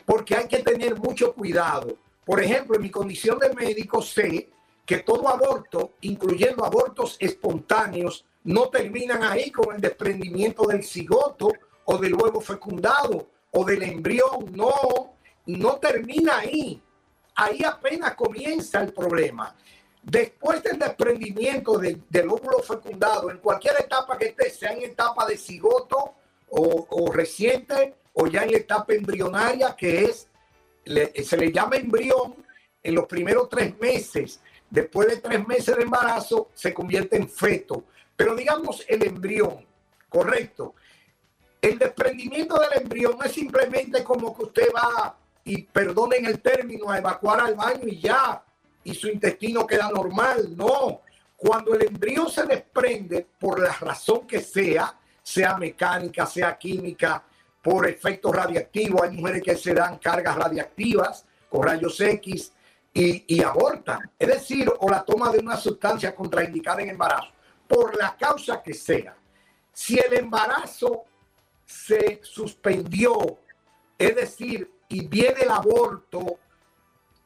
porque 0.05 0.33
hay 0.35 0.47
que 0.47 0.59
tener 0.59 0.97
mucho 0.97 1.33
cuidado. 1.33 1.97
Por 2.23 2.41
ejemplo, 2.41 2.77
en 2.77 2.83
mi 2.83 2.89
condición 2.89 3.37
de 3.37 3.53
médico 3.53 4.01
sé 4.01 4.49
que 4.85 4.99
todo 4.99 5.27
aborto, 5.27 5.91
incluyendo 5.99 6.63
abortos 6.63 7.17
espontáneos, 7.19 8.25
no 8.45 8.69
terminan 8.69 9.23
ahí 9.23 9.51
con 9.51 9.75
el 9.75 9.81
desprendimiento 9.81 10.63
del 10.67 10.85
cigoto 10.85 11.51
o 11.83 11.97
del 11.97 12.15
huevo 12.15 12.39
fecundado 12.39 13.27
o 13.51 13.65
del 13.65 13.83
embrión. 13.83 14.53
No, 14.53 15.17
no 15.47 15.75
termina 15.79 16.39
ahí. 16.39 16.81
Ahí 17.35 17.61
apenas 17.65 18.15
comienza 18.15 18.81
el 18.81 18.93
problema. 18.93 19.53
Después 20.01 20.63
del 20.63 20.79
desprendimiento 20.79 21.77
de, 21.77 22.01
del 22.09 22.29
óvulo 22.29 22.59
fecundado, 22.59 23.29
en 23.29 23.37
cualquier 23.39 23.75
etapa 23.81 24.17
que 24.17 24.27
esté, 24.27 24.49
sea 24.49 24.71
en 24.71 24.83
etapa 24.83 25.25
de 25.25 25.37
cigoto 25.37 26.15
o, 26.51 27.11
reciente 27.11 27.95
o 28.13 28.27
ya 28.27 28.43
en 28.43 28.51
la 28.51 28.57
etapa 28.57 28.93
embrionaria, 28.93 29.75
que 29.75 30.05
es, 30.05 30.27
se 30.85 31.37
le 31.37 31.51
llama 31.51 31.77
embrión 31.77 32.35
en 32.83 32.95
los 32.95 33.05
primeros 33.05 33.49
tres 33.49 33.77
meses. 33.79 34.41
Después 34.69 35.07
de 35.07 35.17
tres 35.17 35.47
meses 35.47 35.75
de 35.75 35.83
embarazo, 35.83 36.49
se 36.53 36.73
convierte 36.73 37.17
en 37.17 37.29
feto. 37.29 37.85
Pero 38.15 38.35
digamos 38.35 38.85
el 38.87 39.03
embrión, 39.03 39.65
correcto. 40.09 40.75
El 41.61 41.77
desprendimiento 41.77 42.59
del 42.59 42.81
embrión 42.81 43.17
no 43.17 43.23
es 43.23 43.31
simplemente 43.31 44.03
como 44.03 44.35
que 44.35 44.43
usted 44.43 44.67
va, 44.75 45.17
y 45.43 45.63
perdonen 45.63 46.25
el 46.25 46.41
término, 46.41 46.89
a 46.89 46.97
evacuar 46.97 47.39
al 47.41 47.55
baño 47.55 47.87
y 47.87 47.99
ya, 47.99 48.43
y 48.83 48.93
su 48.93 49.07
intestino 49.07 49.65
queda 49.65 49.89
normal. 49.89 50.55
No, 50.55 51.01
cuando 51.35 51.73
el 51.73 51.87
embrión 51.87 52.29
se 52.29 52.45
desprende, 52.45 53.27
por 53.39 53.59
la 53.59 53.73
razón 53.73 54.27
que 54.27 54.41
sea, 54.41 54.95
sea 55.21 55.57
mecánica, 55.57 56.25
sea 56.25 56.57
química, 56.57 57.23
por 57.61 57.87
efectos 57.87 58.35
radiactivos. 58.35 59.01
Hay 59.03 59.11
mujeres 59.11 59.43
que 59.43 59.55
se 59.55 59.73
dan 59.73 59.97
cargas 59.97 60.35
radiactivas 60.35 61.25
con 61.49 61.63
rayos 61.63 61.99
X 61.99 62.51
y, 62.93 63.35
y 63.35 63.43
abortan. 63.43 64.11
Es 64.17 64.27
decir, 64.27 64.71
o 64.79 64.89
la 64.89 65.03
toma 65.03 65.31
de 65.31 65.39
una 65.39 65.57
sustancia 65.57 66.15
contraindicada 66.15 66.81
en 66.81 66.89
embarazo, 66.89 67.31
por 67.67 67.95
la 67.97 68.15
causa 68.17 68.61
que 68.61 68.73
sea. 68.73 69.15
Si 69.73 69.97
el 69.97 70.13
embarazo 70.13 71.05
se 71.65 72.19
suspendió, 72.23 73.39
es 73.97 74.15
decir, 74.15 74.69
y 74.89 75.07
viene 75.07 75.43
el 75.43 75.51
aborto, 75.51 76.39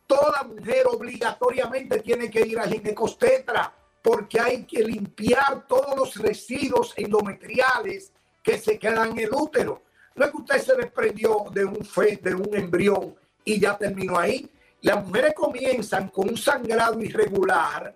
toda 0.06 0.44
mujer 0.44 0.86
obligatoriamente 0.88 2.00
tiene 2.00 2.30
que 2.30 2.42
ir 2.42 2.60
a 2.60 2.68
ginecostetra 2.68 3.74
porque 4.06 4.40
hay 4.40 4.66
que 4.66 4.84
limpiar 4.84 5.66
todos 5.68 5.96
los 5.98 6.16
residuos 6.18 6.94
endometriales 6.96 8.14
que 8.44 8.60
se 8.60 8.78
quedan 8.78 9.14
en 9.14 9.22
el 9.22 9.34
útero. 9.34 9.82
No 10.14 10.26
es 10.26 10.32
que 10.32 10.38
usted 10.38 10.62
se 10.62 10.76
desprendió 10.76 11.46
de 11.52 11.66
un 11.66 11.84
fe, 11.84 12.20
de 12.22 12.36
un 12.36 12.56
embrión 12.56 13.16
y 13.44 13.60
ya 13.60 13.76
terminó 13.76 14.20
ahí. 14.20 14.48
las 14.82 15.04
mujeres 15.04 15.34
comienzan 15.34 16.10
con 16.10 16.30
un 16.30 16.38
sangrado 16.38 17.02
irregular 17.02 17.96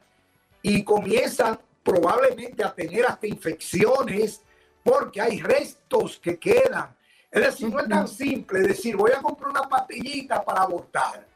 y 0.64 0.84
comienzan 0.84 1.60
probablemente 1.84 2.64
a 2.64 2.74
tener 2.74 3.06
hasta 3.06 3.28
infecciones 3.28 4.42
porque 4.84 5.22
hay 5.22 5.40
restos 5.40 6.18
que 6.18 6.40
quedan. 6.40 6.98
Es 7.30 7.44
decir, 7.44 7.70
no 7.70 7.82
es 7.82 7.88
tan 7.88 8.08
simple 8.08 8.62
decir, 8.62 8.96
voy 8.96 9.12
a 9.12 9.22
comprar 9.22 9.52
una 9.52 9.70
pastillita 9.70 10.44
para 10.44 10.64
abortar. 10.64 11.28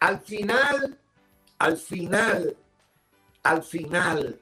Al 0.00 0.18
final, 0.18 0.98
al 1.56 1.76
final, 1.76 2.56
al 3.42 3.62
final, 3.62 4.40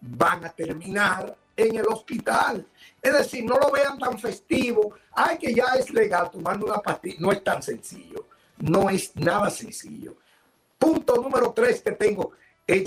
van 0.00 0.44
a 0.44 0.50
terminar 0.50 1.36
en 1.56 1.76
el 1.76 1.86
hospital. 1.86 2.66
Es 3.00 3.12
decir, 3.12 3.44
no 3.44 3.58
lo 3.58 3.70
vean 3.70 3.98
tan 3.98 4.18
festivo. 4.18 4.94
Ay, 5.12 5.38
que 5.38 5.54
ya 5.54 5.66
es 5.78 5.90
legal 5.90 6.30
tomando 6.30 6.66
una 6.66 6.78
pastilla. 6.78 7.16
No 7.20 7.32
es 7.32 7.44
tan 7.44 7.62
sencillo. 7.62 8.26
No 8.58 8.90
es 8.90 9.14
nada 9.16 9.50
sencillo. 9.50 10.16
Punto 10.78 11.16
número 11.16 11.52
tres 11.52 11.82
que 11.82 11.92
tengo. 11.92 12.32
Eh, 12.66 12.84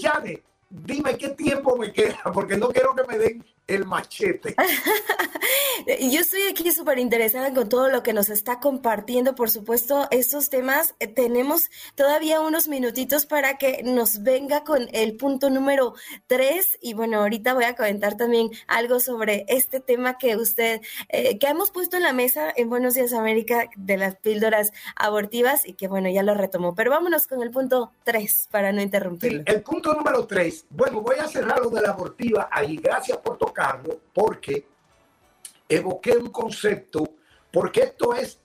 dime 0.69 1.17
qué 1.17 1.29
tiempo 1.29 1.77
me 1.77 1.91
queda, 1.91 2.21
porque 2.33 2.57
no 2.57 2.69
quiero 2.69 2.95
que 2.95 3.03
me 3.03 3.17
den 3.17 3.45
el 3.67 3.85
machete. 3.85 4.55
Yo 5.85 6.21
estoy 6.21 6.41
aquí 6.49 6.71
súper 6.71 6.99
interesada 6.99 7.53
con 7.53 7.69
todo 7.69 7.89
lo 7.89 8.01
que 8.01 8.13
nos 8.13 8.29
está 8.29 8.59
compartiendo. 8.59 9.35
Por 9.35 9.49
supuesto, 9.49 10.07
estos 10.09 10.49
temas, 10.49 10.95
eh, 10.99 11.07
tenemos 11.07 11.69
todavía 11.95 12.41
unos 12.41 12.67
minutitos 12.67 13.25
para 13.25 13.57
que 13.57 13.83
nos 13.83 14.23
venga 14.23 14.63
con 14.63 14.87
el 14.93 15.15
punto 15.15 15.49
número 15.49 15.93
tres. 16.27 16.77
Y 16.81 16.93
bueno, 16.93 17.19
ahorita 17.19 17.53
voy 17.53 17.65
a 17.65 17.75
comentar 17.75 18.17
también 18.17 18.49
algo 18.67 18.99
sobre 18.99 19.45
este 19.47 19.79
tema 19.79 20.17
que 20.17 20.37
usted, 20.37 20.81
eh, 21.09 21.37
que 21.37 21.47
hemos 21.47 21.71
puesto 21.71 21.97
en 21.97 22.03
la 22.03 22.13
mesa 22.13 22.51
en 22.55 22.69
Buenos 22.69 22.93
Días 22.93 23.13
América 23.13 23.69
de 23.75 23.97
las 23.97 24.15
píldoras 24.15 24.71
abortivas 24.95 25.67
y 25.67 25.73
que 25.73 25.87
bueno, 25.87 26.09
ya 26.09 26.23
lo 26.23 26.33
retomó. 26.33 26.73
Pero 26.73 26.91
vámonos 26.91 27.27
con 27.27 27.41
el 27.43 27.51
punto 27.51 27.91
tres 28.03 28.47
para 28.49 28.71
no 28.71 28.81
interrumpirlo. 28.81 29.43
el 29.45 29.61
punto 29.61 29.93
número 29.93 30.25
tres. 30.25 30.65
Bueno, 30.69 31.01
voy 31.01 31.17
a 31.19 31.27
cerrar 31.27 31.59
lo 31.59 31.69
de 31.69 31.81
la 31.81 31.89
abortiva 31.89 32.49
ahí. 32.51 32.77
Gracias 32.77 33.17
por 33.19 33.37
tocarlo, 33.55 34.01
porque 34.13 34.67
evoqué 35.69 36.17
un 36.17 36.29
concepto, 36.29 37.15
porque 37.51 37.81
esto 37.81 38.13
es 38.13 38.39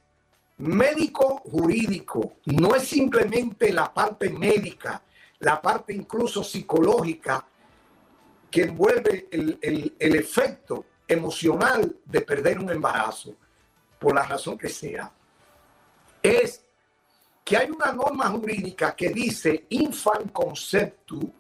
médico 0.59 1.39
jurídico, 1.51 2.35
no 2.47 2.75
es 2.75 2.87
simplemente 2.87 3.73
la 3.73 3.93
parte 3.93 4.31
médica, 4.31 5.03
la 5.41 5.61
parte 5.61 5.93
incluso 5.93 6.45
psicológica 6.45 7.45
que 8.51 8.63
envuelve 8.63 9.29
el, 9.31 9.97
efecto 9.99 10.85
emocional 11.09 11.97
de 12.05 12.21
perder 12.21 12.59
un 12.59 12.71
embarazo, 12.71 13.35
por 13.99 14.15
la 14.15 14.23
razón 14.23 14.57
que 14.57 14.69
sea, 14.69 15.13
es 16.23 16.65
que 17.45 17.57
hay 17.57 17.71
una 17.71 17.93
norma 17.93 18.29
jurídica 18.29 18.95
que 18.95 19.09
dice 19.09 19.67
infant 19.71 20.31
conceptu 20.33 21.33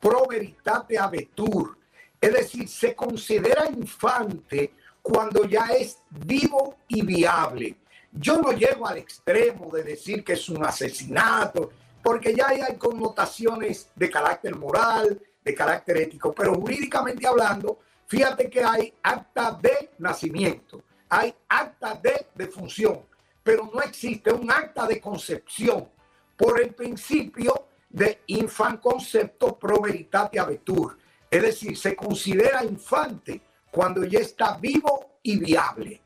pro 0.00 0.26
veritate 0.26 0.98
abetur, 0.98 1.78
es 2.22 2.32
decir, 2.32 2.68
se 2.68 2.94
considera 2.94 3.68
infante 3.68 4.72
cuando 5.02 5.44
ya 5.44 5.66
es 5.76 5.98
vivo 6.08 6.76
y 6.86 7.02
viable. 7.02 7.76
Yo 8.12 8.40
no 8.40 8.52
llego 8.52 8.86
al 8.86 8.98
extremo 8.98 9.68
de 9.72 9.82
decir 9.82 10.22
que 10.22 10.34
es 10.34 10.48
un 10.48 10.64
asesinato, 10.64 11.72
porque 12.00 12.32
ya 12.32 12.46
hay 12.48 12.76
connotaciones 12.76 13.90
de 13.96 14.08
carácter 14.08 14.54
moral, 14.54 15.20
de 15.44 15.54
carácter 15.54 15.96
ético, 15.96 16.32
pero 16.32 16.54
jurídicamente 16.54 17.26
hablando, 17.26 17.80
fíjate 18.06 18.48
que 18.48 18.62
hay 18.62 18.94
acta 19.02 19.58
de 19.60 19.90
nacimiento, 19.98 20.80
hay 21.08 21.34
acta 21.48 21.94
de 21.94 22.28
defunción, 22.36 23.00
pero 23.42 23.68
no 23.74 23.80
existe 23.82 24.32
un 24.32 24.48
acta 24.48 24.86
de 24.86 25.00
concepción 25.00 25.88
por 26.36 26.60
el 26.60 26.72
principio 26.72 27.66
de 27.90 28.20
infant 28.28 28.80
concepto 28.80 29.58
pro 29.58 29.80
veritate 29.80 30.38
abetur. 30.38 31.01
Es 31.32 31.40
decir, 31.40 31.78
se 31.78 31.96
considera 31.96 32.62
infante 32.62 33.40
cuando 33.70 34.04
ya 34.04 34.18
está 34.18 34.58
vivo 34.58 35.16
y 35.22 35.38
viable. 35.38 35.98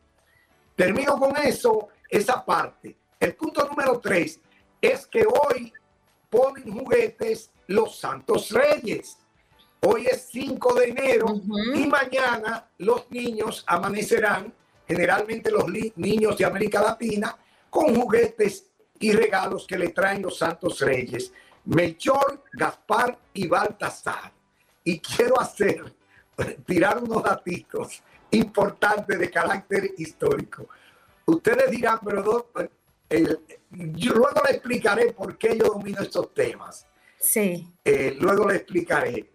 Termino 0.76 1.18
con 1.18 1.36
eso, 1.36 1.88
esa 2.08 2.44
parte. 2.44 2.96
El 3.18 3.34
punto 3.34 3.66
número 3.66 3.98
tres 3.98 4.38
es 4.80 5.04
que 5.08 5.26
hoy 5.26 5.72
ponen 6.30 6.70
juguetes 6.70 7.50
los 7.66 7.98
Santos 7.98 8.52
Reyes. 8.52 9.18
Hoy 9.80 10.06
es 10.06 10.28
5 10.30 10.74
de 10.74 10.90
enero 10.90 11.40
y 11.74 11.86
mañana 11.88 12.70
los 12.78 13.10
niños 13.10 13.64
amanecerán, 13.66 14.54
generalmente 14.86 15.50
los 15.50 15.66
niños 15.96 16.38
de 16.38 16.44
América 16.44 16.80
Latina, 16.80 17.36
con 17.68 17.96
juguetes 17.96 18.68
y 19.00 19.10
regalos 19.10 19.66
que 19.66 19.76
le 19.76 19.88
traen 19.88 20.22
los 20.22 20.38
Santos 20.38 20.78
Reyes. 20.78 21.32
Melchor, 21.64 22.44
Gaspar 22.52 23.18
y 23.34 23.48
Baltasar. 23.48 24.35
Y 24.86 25.00
quiero 25.00 25.40
hacer 25.40 25.92
tirar 26.64 27.02
unos 27.02 27.20
datos 27.24 28.02
importantes 28.30 29.18
de 29.18 29.28
carácter 29.28 29.90
histórico. 29.98 30.68
Ustedes 31.24 31.68
dirán, 31.72 31.98
pero 32.04 32.48
yo 33.68 34.14
luego 34.14 34.40
le 34.46 34.52
explicaré 34.52 35.12
por 35.12 35.36
qué 35.36 35.58
yo 35.58 35.64
domino 35.74 36.00
estos 36.00 36.32
temas. 36.32 36.86
Sí. 37.18 37.68
Eh, 37.84 38.16
luego 38.20 38.48
le 38.48 38.58
explicaré. 38.58 39.28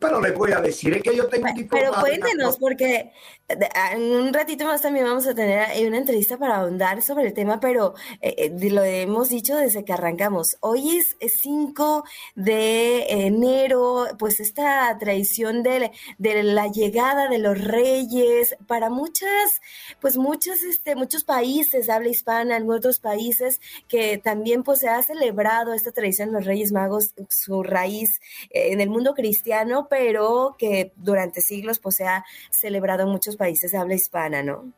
Pero 0.00 0.20
les 0.20 0.34
voy 0.34 0.52
a 0.52 0.60
decir, 0.60 0.94
es 0.94 1.02
que 1.02 1.14
yo 1.14 1.26
tengo 1.28 1.46
un 1.48 1.68
Pero 1.68 1.92
cuéntenos, 2.00 2.56
porque 2.58 3.12
en 3.48 4.02
un 4.02 4.32
ratito 4.32 4.64
más 4.64 4.82
también 4.82 5.04
vamos 5.04 5.26
a 5.26 5.34
tener 5.34 5.68
una 5.86 5.98
entrevista 5.98 6.36
para 6.36 6.56
ahondar 6.56 7.02
sobre 7.02 7.26
el 7.26 7.34
tema, 7.34 7.60
pero 7.60 7.94
eh, 8.20 8.34
eh, 8.38 8.70
lo 8.70 8.82
hemos 8.82 9.28
dicho 9.28 9.56
desde 9.56 9.84
que 9.84 9.92
arrancamos. 9.92 10.56
Hoy 10.60 10.98
es 10.98 11.16
5 11.20 12.04
de 12.34 13.06
enero, 13.08 14.06
pues 14.18 14.40
esta 14.40 14.96
tradición 14.98 15.62
de, 15.62 15.92
de, 16.18 16.42
la 16.42 16.66
llegada 16.68 17.28
de 17.28 17.38
los 17.38 17.58
reyes 17.62 18.56
para 18.66 18.90
muchas, 18.90 19.60
pues 20.00 20.16
muchas, 20.16 20.62
este, 20.62 20.96
muchos 20.96 21.24
países, 21.24 21.88
habla 21.88 22.08
hispana, 22.08 22.56
en 22.56 22.70
otros 22.70 22.98
países, 22.98 23.60
que 23.88 24.18
también 24.18 24.62
pues 24.62 24.80
se 24.80 24.88
ha 24.88 25.02
celebrado 25.02 25.72
esta 25.72 25.92
tradición 25.92 26.28
de 26.30 26.34
los 26.34 26.44
reyes 26.44 26.72
magos, 26.72 27.14
su 27.28 27.62
raíz 27.62 28.20
eh, 28.50 28.72
en 28.72 28.80
el 28.80 28.90
mundo 28.90 29.14
cristiano, 29.14 29.75
pero 29.84 30.56
que 30.58 30.92
durante 30.96 31.42
siglos 31.42 31.78
pues 31.78 31.96
se 31.96 32.06
ha 32.06 32.24
celebrado 32.50 33.02
en 33.02 33.10
muchos 33.10 33.36
países 33.36 33.74
habla 33.74 33.94
hispana, 33.94 34.42
¿no? 34.42 34.72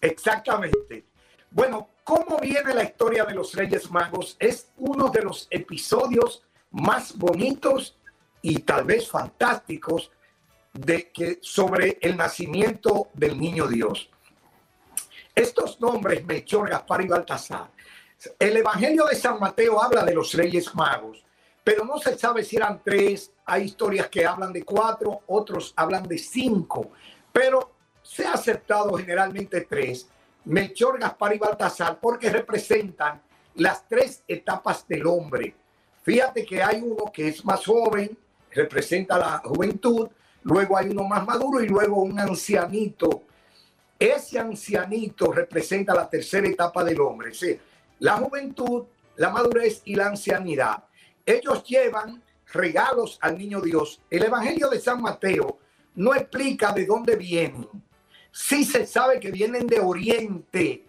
Exactamente. 0.00 1.04
Bueno, 1.52 1.90
¿cómo 2.04 2.38
viene 2.38 2.74
la 2.74 2.84
historia 2.84 3.24
de 3.24 3.34
los 3.34 3.54
Reyes 3.54 3.90
Magos? 3.90 4.36
Es 4.38 4.68
uno 4.76 5.08
de 5.10 5.22
los 5.22 5.46
episodios 5.50 6.42
más 6.70 7.16
bonitos 7.16 7.96
y 8.42 8.60
tal 8.60 8.84
vez 8.84 9.08
fantásticos 9.08 10.10
de 10.72 11.10
que 11.10 11.38
sobre 11.42 11.98
el 12.00 12.16
nacimiento 12.16 13.08
del 13.14 13.38
niño 13.38 13.66
Dios. 13.66 14.10
Estos 15.34 15.80
nombres, 15.80 16.24
Melchor, 16.24 16.70
Gaspar 16.70 17.02
y 17.02 17.08
Baltasar, 17.08 17.70
el 18.38 18.56
Evangelio 18.56 19.06
de 19.06 19.16
San 19.16 19.40
Mateo 19.40 19.82
habla 19.82 20.04
de 20.04 20.14
los 20.14 20.34
Reyes 20.34 20.74
Magos, 20.74 21.24
pero 21.64 21.84
no 21.84 21.98
se 21.98 22.18
sabe 22.18 22.44
si 22.44 22.56
eran 22.56 22.82
tres, 22.84 23.32
hay 23.50 23.64
historias 23.64 24.08
que 24.08 24.24
hablan 24.24 24.52
de 24.52 24.64
cuatro, 24.64 25.22
otros 25.26 25.72
hablan 25.74 26.06
de 26.06 26.18
cinco, 26.18 26.92
pero 27.32 27.72
se 28.00 28.24
ha 28.24 28.34
aceptado 28.34 28.92
generalmente 28.96 29.62
tres, 29.62 30.08
Melchor, 30.44 31.00
Gaspar 31.00 31.34
y 31.34 31.38
Baltasar, 31.38 31.98
porque 32.00 32.30
representan 32.30 33.20
las 33.56 33.88
tres 33.88 34.22
etapas 34.28 34.86
del 34.86 35.04
hombre. 35.04 35.56
Fíjate 36.04 36.46
que 36.46 36.62
hay 36.62 36.80
uno 36.80 37.10
que 37.12 37.26
es 37.26 37.44
más 37.44 37.66
joven, 37.66 38.16
representa 38.52 39.18
la 39.18 39.38
juventud, 39.38 40.08
luego 40.44 40.76
hay 40.76 40.90
uno 40.90 41.02
más 41.02 41.26
maduro 41.26 41.60
y 41.60 41.66
luego 41.66 42.02
un 42.02 42.20
ancianito. 42.20 43.24
Ese 43.98 44.38
ancianito 44.38 45.32
representa 45.32 45.92
la 45.92 46.08
tercera 46.08 46.46
etapa 46.46 46.84
del 46.84 47.00
hombre, 47.00 47.30
es 47.30 47.56
la 47.98 48.16
juventud, 48.16 48.84
la 49.16 49.30
madurez 49.30 49.82
y 49.86 49.96
la 49.96 50.06
ancianidad. 50.06 50.84
Ellos 51.26 51.64
llevan 51.64 52.22
regalos 52.52 53.18
al 53.20 53.38
niño 53.38 53.60
Dios. 53.60 54.00
El 54.10 54.24
Evangelio 54.24 54.68
de 54.68 54.80
San 54.80 55.00
Mateo 55.00 55.58
no 55.96 56.14
explica 56.14 56.72
de 56.72 56.86
dónde 56.86 57.16
vienen. 57.16 57.68
Sí 58.32 58.64
se 58.64 58.86
sabe 58.86 59.18
que 59.18 59.30
vienen 59.30 59.66
de 59.66 59.80
Oriente, 59.80 60.84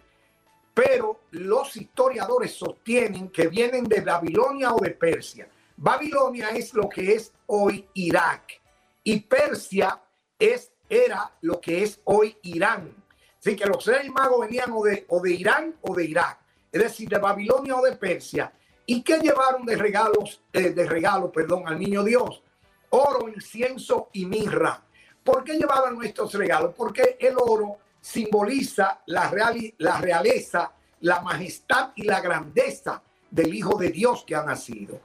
pero 0.74 1.22
los 1.32 1.76
historiadores 1.76 2.52
sostienen 2.52 3.28
que 3.30 3.48
vienen 3.48 3.84
de 3.84 4.00
Babilonia 4.00 4.72
o 4.72 4.78
de 4.78 4.90
Persia. 4.90 5.48
Babilonia 5.76 6.50
es 6.50 6.72
lo 6.74 6.88
que 6.88 7.14
es 7.14 7.32
hoy 7.46 7.88
Irak 7.94 8.60
y 9.04 9.20
Persia 9.20 10.00
es, 10.38 10.72
era 10.88 11.32
lo 11.40 11.60
que 11.60 11.82
es 11.82 12.00
hoy 12.04 12.36
Irán. 12.42 12.94
Así 13.38 13.56
que 13.56 13.66
los 13.66 13.84
reyes 13.84 14.10
magos 14.12 14.40
venían 14.40 14.70
o 14.72 14.84
de, 14.84 15.04
o 15.08 15.20
de 15.20 15.32
Irán 15.32 15.74
o 15.80 15.94
de 15.94 16.04
Irak, 16.04 16.38
es 16.70 16.82
decir, 16.82 17.08
de 17.08 17.18
Babilonia 17.18 17.76
o 17.76 17.82
de 17.82 17.96
Persia. 17.96 18.52
¿Y 18.92 19.00
qué 19.00 19.18
llevaron 19.20 19.64
de 19.64 19.74
regalos, 19.74 20.42
eh, 20.52 20.68
de 20.68 20.86
regalo, 20.86 21.32
perdón, 21.32 21.66
al 21.66 21.78
niño 21.78 22.04
Dios? 22.04 22.42
Oro, 22.90 23.26
incienso 23.26 24.10
y 24.12 24.26
mirra. 24.26 24.82
¿Por 25.24 25.42
qué 25.44 25.54
llevaban 25.54 25.94
nuestros 25.94 26.34
regalos? 26.34 26.74
Porque 26.76 27.16
el 27.18 27.36
oro 27.38 27.78
simboliza 28.02 29.00
la, 29.06 29.32
la 29.78 29.98
realeza, 29.98 30.72
la 31.00 31.22
majestad 31.22 31.92
y 31.96 32.02
la 32.02 32.20
grandeza 32.20 33.02
del 33.30 33.54
Hijo 33.54 33.78
de 33.78 33.88
Dios 33.88 34.24
que 34.26 34.34
ha 34.34 34.42
nacido. 34.42 35.00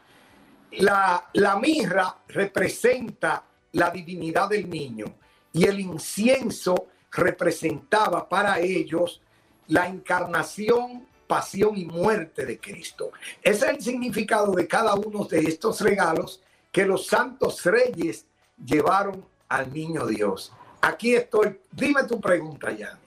La, 0.71 1.29
la 1.31 1.55
mirra 1.55 2.13
representa 2.27 3.41
la 3.71 3.89
divinidad 3.89 4.49
del 4.49 4.69
niño 4.69 5.05
y 5.53 5.63
el 5.63 5.79
incienso 5.79 6.87
representaba 7.09 8.27
para 8.27 8.59
ellos 8.59 9.21
la 9.67 9.87
encarnación, 9.87 11.06
pasión 11.27 11.77
y 11.77 11.85
muerte 11.85 12.45
de 12.45 12.59
Cristo. 12.59 13.11
Ese 13.41 13.65
es 13.65 13.71
el 13.71 13.81
significado 13.81 14.53
de 14.53 14.67
cada 14.67 14.95
uno 14.95 15.25
de 15.25 15.39
estos 15.39 15.81
regalos 15.81 16.41
que 16.71 16.85
los 16.85 17.07
santos 17.07 17.63
reyes 17.65 18.25
llevaron 18.63 19.25
al 19.49 19.73
niño 19.73 20.05
Dios. 20.05 20.53
Aquí 20.81 21.15
estoy. 21.15 21.59
Dime 21.71 22.03
tu 22.03 22.19
pregunta, 22.19 22.71
ya. 22.71 22.97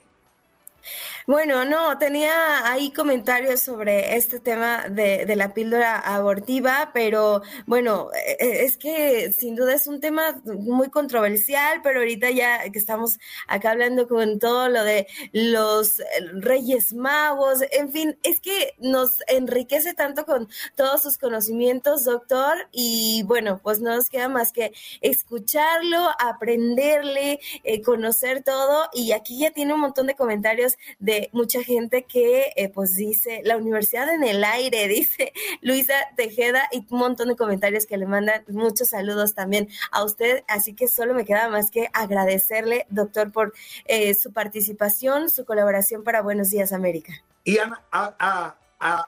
Bueno, 1.30 1.64
no, 1.64 1.96
tenía 1.96 2.68
ahí 2.68 2.90
comentarios 2.90 3.62
sobre 3.62 4.16
este 4.16 4.40
tema 4.40 4.88
de, 4.88 5.32
la 5.36 5.54
píldora 5.54 5.96
abortiva, 5.96 6.90
pero 6.92 7.42
bueno, 7.66 8.08
e, 8.26 8.44
e, 8.44 8.64
es 8.64 8.76
que 8.76 9.30
sin 9.30 9.54
duda 9.54 9.74
es 9.74 9.86
un 9.86 10.00
tema 10.00 10.42
muy 10.44 10.90
controversial, 10.90 11.82
pero 11.84 12.00
ahorita 12.00 12.30
ya 12.32 12.68
que 12.72 12.80
estamos 12.80 13.20
acá 13.46 13.70
hablando 13.70 14.08
con 14.08 14.40
todo 14.40 14.68
lo 14.68 14.82
de 14.82 15.06
los 15.30 16.02
reyes 16.32 16.94
magos, 16.94 17.60
en 17.70 17.92
fin, 17.92 18.18
es 18.24 18.40
que 18.40 18.74
nos 18.80 19.22
enriquece 19.28 19.94
tanto 19.94 20.24
con 20.26 20.48
todos 20.74 21.00
sus 21.00 21.16
conocimientos, 21.16 22.04
doctor, 22.04 22.56
y 22.72 23.22
bueno, 23.22 23.60
pues 23.62 23.78
no 23.80 23.94
nos 23.94 24.10
queda 24.10 24.28
más 24.28 24.50
que 24.50 24.72
escucharlo, 25.00 26.08
aprenderle, 26.18 27.38
eh, 27.62 27.82
conocer 27.82 28.42
todo, 28.42 28.88
y 28.92 29.12
aquí 29.12 29.38
ya 29.38 29.52
tiene 29.52 29.74
un 29.74 29.80
montón 29.80 30.08
de 30.08 30.16
comentarios 30.16 30.76
de 30.98 31.19
mucha 31.32 31.62
gente 31.62 32.04
que 32.04 32.52
eh, 32.56 32.68
pues 32.68 32.94
dice, 32.94 33.42
la 33.44 33.56
universidad 33.56 34.12
en 34.12 34.24
el 34.24 34.44
aire, 34.44 34.88
dice 34.88 35.32
Luisa 35.60 35.94
Tejeda 36.16 36.62
y 36.72 36.86
un 36.90 36.98
montón 36.98 37.28
de 37.28 37.36
comentarios 37.36 37.86
que 37.86 37.96
le 37.96 38.06
mandan. 38.06 38.44
Muchos 38.48 38.88
saludos 38.88 39.34
también 39.34 39.68
a 39.90 40.04
usted, 40.04 40.44
así 40.48 40.74
que 40.74 40.88
solo 40.88 41.14
me 41.14 41.24
queda 41.24 41.48
más 41.48 41.70
que 41.70 41.88
agradecerle, 41.92 42.86
doctor, 42.90 43.32
por 43.32 43.52
eh, 43.86 44.14
su 44.14 44.32
participación, 44.32 45.30
su 45.30 45.44
colaboración 45.44 46.04
para 46.04 46.22
Buenos 46.22 46.50
Días 46.50 46.72
América. 46.72 47.12
Y 47.44 47.58
a, 47.58 48.56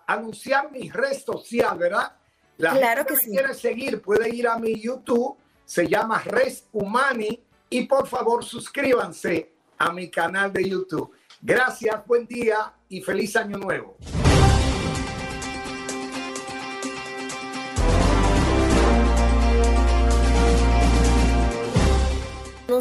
anunciar 0.07 0.71
mi 0.71 0.91
red 0.91 1.19
social, 1.19 1.79
¿verdad? 1.79 2.13
La 2.59 2.73
claro 2.73 3.07
que, 3.07 3.15
que 3.15 3.31
quiere 3.31 3.55
seguir 3.55 4.03
puede 4.03 4.35
ir 4.35 4.47
a 4.47 4.59
mi 4.59 4.79
YouTube, 4.79 5.37
se 5.65 5.89
llama 5.89 6.23
Res 6.23 6.67
Humani 6.73 7.43
y 7.71 7.87
por 7.87 8.07
favor 8.07 8.45
suscríbanse 8.45 9.51
a 9.79 9.93
mi 9.93 10.09
canal 10.11 10.53
de 10.53 10.69
YouTube. 10.69 11.13
Gracias, 11.45 12.07
buen 12.07 12.25
día 12.25 12.73
y 12.89 13.01
feliz 13.01 13.35
año 13.35 13.59
nuevo. 13.59 13.97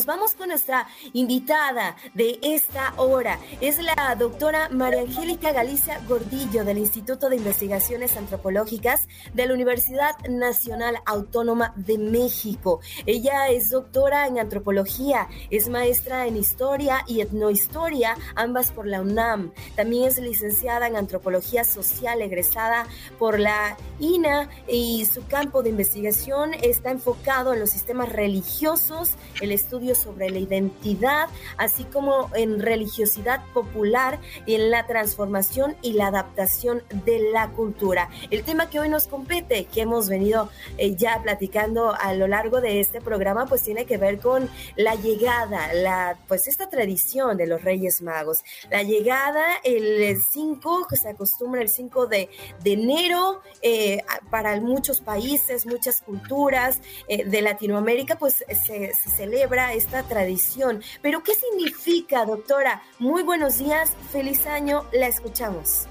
Vamos 0.05 0.35
con 0.35 0.49
nuestra 0.49 0.87
invitada 1.13 1.95
de 2.13 2.39
esta 2.41 2.93
hora. 2.97 3.39
Es 3.59 3.81
la 3.81 4.15
doctora 4.17 4.69
María 4.69 5.01
Angélica 5.01 5.51
Galicia 5.51 6.01
Gordillo 6.07 6.63
del 6.63 6.77
Instituto 6.77 7.29
de 7.29 7.35
Investigaciones 7.35 8.17
Antropológicas 8.17 9.07
de 9.33 9.45
la 9.45 9.53
Universidad 9.53 10.17
Nacional 10.29 10.97
Autónoma 11.05 11.73
de 11.75 11.97
México. 11.97 12.79
Ella 13.05 13.49
es 13.49 13.69
doctora 13.69 14.27
en 14.27 14.39
antropología, 14.39 15.27
es 15.49 15.69
maestra 15.69 16.25
en 16.25 16.37
historia 16.37 17.03
y 17.07 17.21
etnohistoria, 17.21 18.15
ambas 18.35 18.71
por 18.71 18.87
la 18.87 19.01
UNAM. 19.01 19.51
También 19.75 20.05
es 20.05 20.19
licenciada 20.19 20.87
en 20.87 20.95
antropología 20.95 21.63
social, 21.63 22.21
egresada 22.21 22.87
por 23.19 23.39
la 23.39 23.77
INA 23.99 24.49
y 24.67 25.05
su 25.05 25.25
campo 25.27 25.63
de 25.63 25.69
investigación 25.69 26.53
está 26.53 26.91
enfocado 26.91 27.53
en 27.53 27.59
los 27.59 27.69
sistemas 27.69 28.09
religiosos, 28.09 29.11
el 29.41 29.51
estudio 29.51 29.90
sobre 29.95 30.30
la 30.30 30.39
identidad, 30.39 31.30
así 31.58 31.84
como 31.86 32.30
en 32.36 32.60
religiosidad 32.60 33.43
popular 33.54 34.19
y 34.45 34.56
en 34.56 34.71
la 34.71 34.88
transformación 34.88 35.75
y 35.82 35.93
la 35.93 36.08
adaptación 36.08 36.84
de 37.06 37.19
la 37.32 37.49
cultura. 37.49 38.10
El 38.30 38.43
tema 38.43 38.69
que 38.69 38.80
hoy 38.80 38.89
nos 38.89 39.08
compete, 39.08 39.65
que 39.65 39.82
hemos 39.82 40.10
venido 40.10 40.49
eh, 40.77 40.95
ya 40.95 41.21
platicando 41.21 41.93
a 41.93 42.13
lo 42.13 42.27
largo 42.27 42.62
de 42.62 42.80
este 42.80 43.01
programa, 43.01 43.45
pues 43.45 43.63
tiene 43.63 43.86
que 43.86 43.97
ver 43.97 44.19
con 44.19 44.49
la 44.75 44.95
llegada, 44.95 45.73
la, 45.73 46.17
pues 46.27 46.47
esta 46.47 46.69
tradición 46.69 47.38
de 47.38 47.47
los 47.47 47.63
Reyes 47.63 48.01
Magos. 48.01 48.43
La 48.69 48.84
llegada 48.84 49.43
el 49.63 50.17
5, 50.32 50.88
que 50.89 50.95
se 50.95 51.10
acostumbra 51.10 51.62
el 51.62 51.69
5 51.69 52.08
de, 52.08 52.30
de 52.63 52.73
enero, 52.73 53.41
eh, 53.62 54.04
para 54.30 54.60
muchos 54.60 55.01
países, 55.01 55.65
muchas 55.65 56.01
culturas 56.01 56.80
eh, 57.08 57.25
de 57.25 57.41
Latinoamérica, 57.41 58.17
pues 58.17 58.43
se, 58.65 58.93
se 58.93 59.10
celebra 59.10 59.73
esta 59.81 60.03
tradición. 60.03 60.81
Pero 61.01 61.23
¿qué 61.23 61.33
significa, 61.33 62.25
doctora? 62.25 62.83
Muy 62.99 63.23
buenos 63.23 63.57
días, 63.57 63.91
feliz 64.11 64.45
año, 64.45 64.85
la 64.93 65.07
escuchamos. 65.07 65.87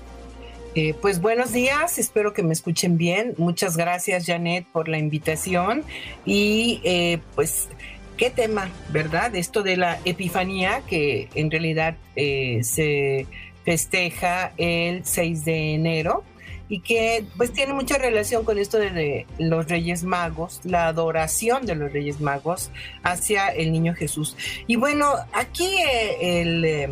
Eh, 0.76 0.94
pues 1.00 1.20
buenos 1.20 1.52
días, 1.52 1.98
espero 1.98 2.32
que 2.32 2.44
me 2.44 2.52
escuchen 2.52 2.96
bien. 2.96 3.34
Muchas 3.38 3.76
gracias, 3.76 4.26
Janet, 4.26 4.66
por 4.72 4.88
la 4.88 4.98
invitación. 4.98 5.82
Y 6.24 6.80
eh, 6.84 7.18
pues, 7.34 7.68
¿qué 8.16 8.30
tema, 8.30 8.70
verdad? 8.90 9.34
Esto 9.34 9.64
de 9.64 9.76
la 9.76 9.98
Epifanía, 10.04 10.82
que 10.86 11.28
en 11.34 11.50
realidad 11.50 11.96
eh, 12.14 12.60
se 12.62 13.26
festeja 13.64 14.52
el 14.56 15.04
6 15.04 15.44
de 15.44 15.74
enero 15.74 16.24
y 16.70 16.80
que 16.80 17.26
pues 17.36 17.52
tiene 17.52 17.74
mucha 17.74 17.98
relación 17.98 18.44
con 18.44 18.56
esto 18.56 18.78
de, 18.78 19.26
los 19.38 19.68
Reyes 19.68 20.04
Magos, 20.04 20.60
la 20.64 20.86
adoración 20.86 21.66
de 21.66 21.74
los 21.74 21.92
Reyes 21.92 22.20
Magos 22.20 22.70
hacia 23.02 23.48
el 23.48 23.72
niño 23.72 23.92
Jesús. 23.94 24.36
Y 24.66 24.76
bueno, 24.76 25.12
aquí 25.32 25.66
eh, 25.66 26.40
el, 26.40 26.64
eh, 26.64 26.90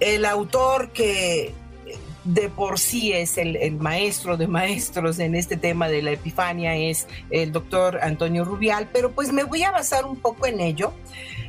el 0.00 0.24
autor 0.24 0.90
que 0.90 1.52
de 2.24 2.48
por 2.48 2.78
sí 2.78 3.12
es 3.12 3.36
el, 3.36 3.76
maestro 3.76 4.36
de 4.36 4.46
maestros 4.46 5.18
en 5.18 5.34
este 5.34 5.58
tema 5.58 5.88
de 5.88 6.00
la 6.00 6.12
Epifania 6.12 6.74
es 6.74 7.06
el 7.30 7.52
doctor 7.52 8.00
Antonio 8.02 8.44
Rubial, 8.44 8.88
pero 8.92 9.12
pues 9.12 9.32
me 9.32 9.44
voy 9.44 9.62
a 9.62 9.70
basar 9.70 10.06
un 10.06 10.16
poco 10.16 10.46
en 10.46 10.60
ello 10.60 10.94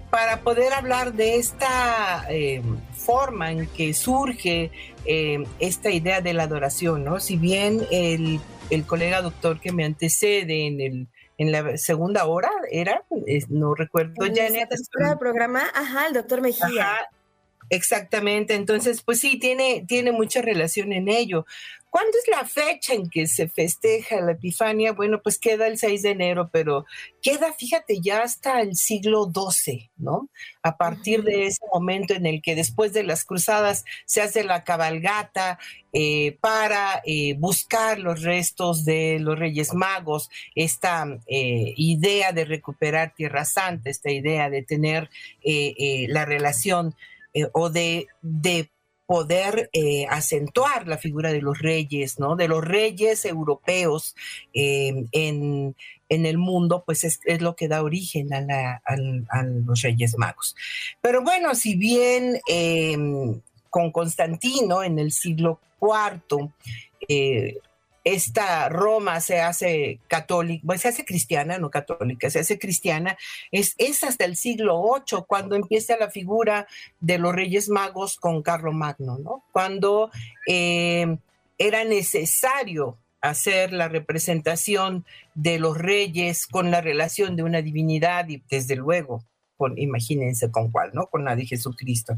para 0.09 0.41
poder 0.41 0.73
hablar 0.73 1.13
de 1.13 1.37
esta 1.37 2.25
eh, 2.29 2.61
forma 3.05 3.51
en 3.51 3.67
que 3.67 3.93
surge 3.93 4.71
eh, 5.05 5.43
esta 5.59 5.91
idea 5.91 6.21
de 6.21 6.33
la 6.33 6.43
adoración, 6.43 7.03
¿no? 7.03 7.19
Si 7.19 7.37
bien 7.37 7.85
el, 7.91 8.39
colega 8.87 9.21
doctor 9.21 9.59
que 9.59 9.71
me 9.71 9.85
antecede 9.85 10.67
en 10.67 10.81
el 10.81 11.07
en 11.37 11.51
la 11.51 11.77
segunda 11.77 12.25
hora 12.25 12.49
era, 12.71 13.03
no 13.49 13.75
recuerdo 13.75 14.25
ya 14.27 14.47
en 14.47 14.55
el 14.55 15.17
programa, 15.19 15.63
ajá, 15.73 16.07
el 16.07 16.13
doctor 16.13 16.41
Mejía. 16.41 16.97
exactamente, 17.69 18.53
entonces 18.53 19.01
pues 19.01 19.19
sí, 19.19 19.37
tiene, 19.37 19.83
tiene 19.85 20.13
mucha 20.13 20.41
relación 20.41 20.93
en 20.93 21.09
ello. 21.09 21.45
¿Cuándo 21.95 22.17
es 22.17 22.27
la 22.27 22.43
fecha 22.43 22.93
en 22.93 23.09
que 23.09 23.25
se 23.25 23.47
festeja 23.47 24.19
la 24.19 24.33
Epifania? 24.33 24.91
Bueno, 24.91 25.21
pues 25.21 25.39
queda 25.39 25.65
el 25.65 25.77
6 25.77 26.01
de 26.01 26.09
enero, 26.09 26.49
pero 26.51 26.85
queda, 27.21 27.53
fíjate, 27.53 28.01
ya 28.01 28.21
hasta 28.21 28.59
el 28.59 28.75
siglo 28.75 29.31
XII, 29.33 29.91
¿no? 29.95 30.27
A 30.61 30.75
partir 30.75 31.23
de 31.23 31.45
ese 31.45 31.61
momento 31.71 32.13
en 32.13 32.25
el 32.25 32.41
que 32.41 32.53
después 32.53 32.91
de 32.91 33.03
las 33.03 33.23
cruzadas 33.23 33.85
se 34.05 34.21
hace 34.21 34.43
la 34.43 34.65
cabalgata 34.65 35.57
eh, 35.93 36.37
para 36.41 37.01
eh, 37.05 37.35
buscar 37.39 37.97
los 37.97 38.23
restos 38.23 38.83
de 38.83 39.19
los 39.21 39.39
Reyes 39.39 39.73
Magos, 39.73 40.29
esta 40.53 41.07
eh, 41.27 41.73
idea 41.77 42.33
de 42.33 42.43
recuperar 42.43 43.13
Tierra 43.15 43.45
Santa, 43.45 43.89
esta 43.89 44.11
idea 44.11 44.49
de 44.49 44.63
tener 44.63 45.09
la 46.09 46.25
relación 46.25 46.93
o 47.53 47.69
de, 47.69 48.07
de 48.21 48.69
poder 49.05 49.69
eh, 49.73 50.05
acentuar 50.09 50.87
la 50.87 50.97
figura 50.97 51.31
de 51.31 51.41
los 51.41 51.59
reyes, 51.59 52.19
¿no? 52.19 52.35
De 52.35 52.47
los 52.47 52.63
reyes 52.63 53.25
europeos 53.25 54.15
em, 54.53 55.07
en, 55.11 55.75
el 56.09 56.37
mundo, 56.37 56.83
pues 56.85 57.03
es, 57.03 57.19
lo 57.41 57.55
que 57.55 57.67
da 57.67 57.83
origen 57.83 58.33
a, 58.33 58.81
los 59.65 59.81
reyes 59.81 60.17
magos. 60.17 60.55
Pero 61.01 61.21
bueno, 61.21 61.53
si 61.55 61.75
bien 61.75 62.39
em, 62.47 63.41
con 63.69 63.91
Constantino 63.91 64.83
en 64.83 64.97
el 64.99 65.11
siglo 65.11 65.59
IV, 65.81 66.51
esta 68.05 68.69
Roma 68.69 69.19
se 69.19 69.41
hace 69.41 69.99
católica, 70.07 70.77
se 70.77 70.87
hace 70.87 71.03
cristiana, 71.03 71.57
no 71.57 71.71
católica, 71.71 72.29
se 72.29 72.39
hace 72.39 72.59
cristiana, 72.59 73.17
es, 73.51 73.75
hasta 74.03 74.25
el 74.25 74.37
siglo 74.37 74.81
VIII 74.81 75.23
cuando 75.27 75.55
empieza 75.55 75.97
la 75.97 76.11
figura 76.11 76.67
de 76.99 77.17
los 77.17 77.33
Reyes 77.33 77.67
Magos 77.67 78.17
con 78.17 78.43
Magno, 78.73 79.17
¿no? 79.17 79.43
Cuando 79.51 80.11
eh, 80.47 81.17
era 81.57 81.83
necesario 81.83 82.97
hacer 83.21 83.73
la 83.73 83.87
representación 83.87 85.03
de 85.33 85.57
los 85.57 85.75
reyes 85.75 86.45
con 86.45 86.69
la 86.69 86.81
relación 86.81 87.35
de 87.35 87.41
una 87.41 87.63
divinidad 87.63 88.29
y 88.29 88.43
desde 88.49 88.75
luego 88.75 89.23
con, 89.57 89.77
imagínense 89.77 90.51
con 90.51 90.71
cuál, 90.71 90.91
¿no? 90.93 91.07
Con 91.07 91.23
la 91.25 91.35
de 91.35 91.45
Jesucristo. 91.45 92.17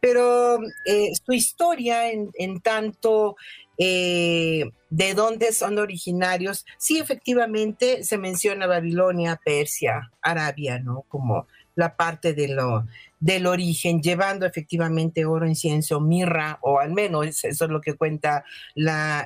Pero 0.00 0.58
eh, 0.86 1.12
su 1.24 1.32
historia 1.32 2.10
en, 2.10 2.60
tanto 2.60 3.36
eh, 3.78 4.70
de 4.90 5.14
dónde 5.14 5.52
son 5.52 5.78
originarios, 5.78 6.66
sí, 6.78 6.98
efectivamente 6.98 8.04
se 8.04 8.18
menciona 8.18 8.66
Babilonia, 8.66 9.40
Persia, 9.42 10.10
Arabia, 10.20 10.78
¿no? 10.78 11.04
Como 11.08 11.46
la 11.74 11.96
parte 11.96 12.34
de 12.34 12.48
lo, 12.48 12.86
del 13.18 13.46
origen, 13.46 14.02
llevando 14.02 14.44
efectivamente 14.44 15.24
oro, 15.24 15.46
incienso, 15.46 16.00
mirra, 16.00 16.58
o 16.60 16.78
al 16.80 16.92
menos 16.92 17.44
eso 17.44 17.64
es 17.64 17.70
lo 17.70 17.80
que 17.80 17.94
cuenta 17.94 18.44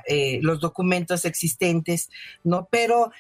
eh, 0.07 0.39
los 0.43 0.61
documentos 0.61 1.25
existentes, 1.25 2.11
¿no? 2.45 2.69
Pero 2.71 3.11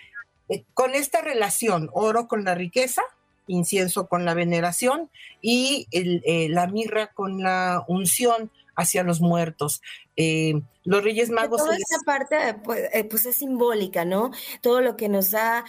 con 0.75 0.95
esta 0.95 1.23
relación, 1.23 1.91
oro 1.93 2.29
con 2.29 2.45
la 2.45 2.55
riqueza, 2.55 3.03
incienso 3.47 4.09
con 4.09 4.25
la 4.25 4.35
veneración 4.35 5.11
y 5.41 5.87
eh, 5.93 6.49
la 6.51 6.67
mirra 6.67 7.09
con 7.09 7.43
la 7.43 7.85
unción 7.89 8.51
hacia 8.77 9.03
los 9.03 9.21
muertos. 9.21 9.83
Eh, 10.17 10.63
los 10.85 11.03
Reyes 11.03 11.31
Magos. 11.31 11.63
Toda 11.63 11.77
esta 11.77 11.99
parte 12.05 12.37
pues, 12.63 12.89
eh, 12.93 13.05
pues, 13.05 13.27
es 13.27 13.37
simbólica, 13.37 14.05
¿no? 14.05 14.31
Todo 14.61 14.81
lo 14.81 14.97
que 14.97 15.09
nos 15.09 15.33
da 15.33 15.65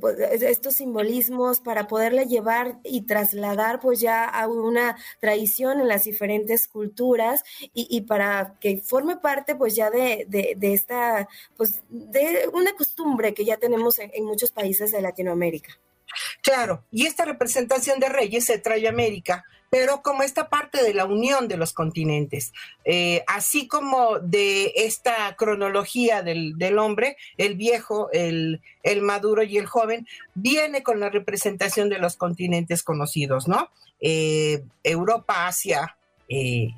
pues, 0.00 0.18
estos 0.42 0.76
simbolismos 0.76 1.60
para 1.60 1.86
poderle 1.86 2.26
llevar 2.26 2.78
y 2.82 3.02
trasladar 3.02 3.80
pues 3.80 4.00
ya 4.00 4.24
a 4.24 4.48
una 4.48 4.96
tradición 5.20 5.80
en 5.80 5.88
las 5.88 6.04
diferentes 6.04 6.66
culturas 6.66 7.42
y, 7.74 8.00
para 8.02 8.56
que 8.58 8.78
forme 8.78 9.16
parte 9.16 9.54
pues 9.54 9.76
ya 9.76 9.90
de, 9.90 10.56
esta, 10.60 11.28
pues 11.56 11.82
de 11.90 12.48
una 12.52 12.72
costumbre 12.72 13.34
que 13.34 13.44
ya 13.44 13.58
tenemos 13.58 13.98
en 13.98 14.24
muchos 14.24 14.50
países 14.50 14.92
de 14.92 15.02
Latinoamérica. 15.02 15.78
Claro, 16.44 16.84
y 16.92 17.06
esta 17.06 17.24
representación 17.24 17.98
de 18.00 18.10
reyes 18.10 18.44
se 18.44 18.58
trae 18.58 18.86
a 18.86 18.90
América, 18.90 19.46
pero 19.70 20.02
como 20.02 20.22
esta 20.22 20.50
parte 20.50 20.82
de 20.82 20.92
la 20.92 21.06
unión 21.06 21.48
de 21.48 21.56
los 21.56 21.72
continentes, 21.72 22.52
eh, 22.84 23.24
así 23.26 23.66
como 23.66 24.18
de 24.18 24.70
esta 24.76 25.34
cronología 25.36 26.22
del, 26.22 26.78
hombre, 26.78 27.16
el 27.38 27.54
viejo, 27.54 28.10
el, 28.12 28.60
maduro 29.00 29.42
y 29.42 29.56
el 29.56 29.64
joven, 29.64 30.06
viene 30.34 30.82
con 30.82 31.00
la 31.00 31.08
representación 31.08 31.88
de 31.88 31.98
los 31.98 32.16
continentes 32.16 32.82
conocidos, 32.82 33.48
¿no? 33.48 33.70
Eh, 34.00 34.62
Europa, 34.82 35.46
Asia, 35.46 35.96
eh, 36.28 36.68